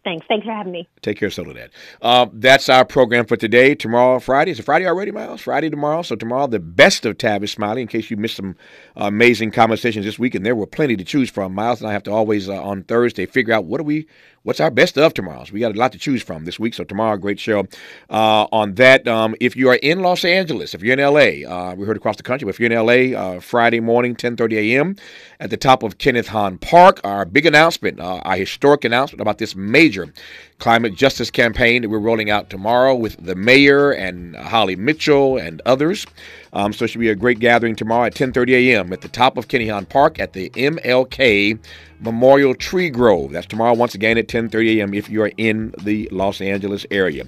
Thanks. 0.05 0.25
Thanks 0.27 0.47
for 0.47 0.53
having 0.53 0.73
me. 0.73 0.89
Take 1.03 1.19
care, 1.19 1.29
Soledad. 1.29 1.71
Uh, 2.01 2.27
that's 2.33 2.69
our 2.69 2.85
program 2.85 3.27
for 3.27 3.37
today. 3.37 3.75
Tomorrow, 3.75 4.21
Friday. 4.21 4.53
Is 4.53 4.59
it 4.59 4.62
Friday 4.62 4.87
already, 4.87 5.11
Miles? 5.11 5.43
Friday 5.43 5.69
tomorrow. 5.69 6.01
So 6.03 6.16
tomorrow, 6.16 6.47
the 6.47 6.61
best 6.61 7.05
of 7.05 7.19
Tavis 7.19 7.51
Smiley. 7.51 7.83
In 7.83 7.89
case 7.89 8.11
you 8.11 8.16
missed 8.16 8.37
some 8.37 8.57
uh, 8.97 9.05
amazing 9.05 9.51
conversations 9.51 10.07
this 10.07 10.19
week, 10.19 10.35
and 10.35 10.47
there 10.47 10.55
were 10.55 10.66
plenty 10.66 10.97
to 10.97 11.05
choose 11.05 11.29
from. 11.29 11.55
Miles 11.55 11.81
and 11.81 11.91
I 11.91 11.93
have 11.93 12.05
to 12.05 12.12
always 12.12 12.49
uh, 12.49 12.62
on 12.62 12.85
Thursday 12.85 13.27
figure 13.27 13.53
out 13.53 13.66
what 13.66 13.79
do 13.79 13.85
we 13.85 14.07
what's 14.49 14.61
our 14.61 14.70
best 14.70 14.96
of 14.96 15.12
tomorrow. 15.12 15.44
So 15.44 15.53
we 15.53 15.61
got 15.61 15.76
a 15.76 15.78
lot 15.78 15.92
to 15.92 15.99
choose 15.99 16.22
from 16.22 16.46
this 16.46 16.59
week. 16.59 16.72
So 16.72 16.82
tomorrow, 16.82 17.18
great 17.18 17.38
show 17.38 17.66
uh, 18.09 18.46
on 18.51 18.76
that. 18.76 19.07
Um, 19.07 19.34
if 19.40 19.55
you 19.57 19.68
are 19.68 19.74
in 19.74 20.01
Los 20.01 20.24
Angeles, 20.24 20.72
if 20.72 20.82
you're 20.82 20.99
in 20.99 21.01
LA, 21.01 21.46
uh, 21.46 21.74
we 21.74 21.84
heard 21.84 21.99
across 21.99 22.16
the 22.16 22.22
country, 22.22 22.46
but 22.46 22.55
if 22.55 22.59
you're 22.59 22.72
in 22.72 22.86
LA, 22.86 23.14
uh, 23.14 23.40
Friday 23.40 23.80
morning, 23.80 24.16
10:30 24.16 24.57
a.m. 24.57 24.96
at 25.38 25.51
the 25.51 25.59
top 25.59 25.82
of 25.82 25.99
Kenneth 25.99 26.28
Hahn 26.28 26.57
Park, 26.57 26.99
our 27.05 27.26
big 27.26 27.44
announcement, 27.44 28.01
uh, 28.01 28.22
our 28.24 28.36
historic 28.36 28.86
announcement 28.86 29.20
about 29.20 29.36
this 29.36 29.55
major 29.55 30.14
climate 30.59 30.95
justice 30.95 31.31
campaign 31.31 31.83
that 31.83 31.89
we're 31.89 31.99
rolling 31.99 32.31
out 32.31 32.51
tomorrow 32.51 32.95
with 32.95 33.17
the 33.25 33.35
mayor 33.35 33.93
and 33.93 34.35
Holly 34.37 34.77
Mitchell 34.77 35.37
and 35.39 35.63
others. 35.65 36.05
Um, 36.53 36.73
so 36.73 36.85
it 36.85 36.89
should 36.89 37.01
be 37.01 37.11
a 37.11 37.15
great 37.15 37.39
gathering 37.39 37.77
tomorrow 37.77 38.07
at 38.07 38.15
10:30 38.15 38.53
a.m. 38.55 38.93
at 38.93 39.03
the 39.03 39.09
top 39.09 39.37
of 39.37 39.49
Kenneth 39.49 39.71
Hahn 39.71 39.87
Park 39.87 40.19
at 40.19 40.33
the 40.33 40.51
MLK 40.51 41.59
Memorial 42.01 42.55
Tree 42.55 42.91
Grove. 42.91 43.33
That's 43.33 43.47
tomorrow 43.47 43.75
once 43.75 43.95
again 43.95 44.19
at 44.19 44.29
10:30 44.29 44.79
a.m. 44.79 44.95
if 44.95 45.09
you 45.09 45.23
are 45.23 45.33
in 45.37 45.75
the 45.83 46.09
Los 46.11 46.41
Angeles 46.41 46.87
area. 46.91 47.25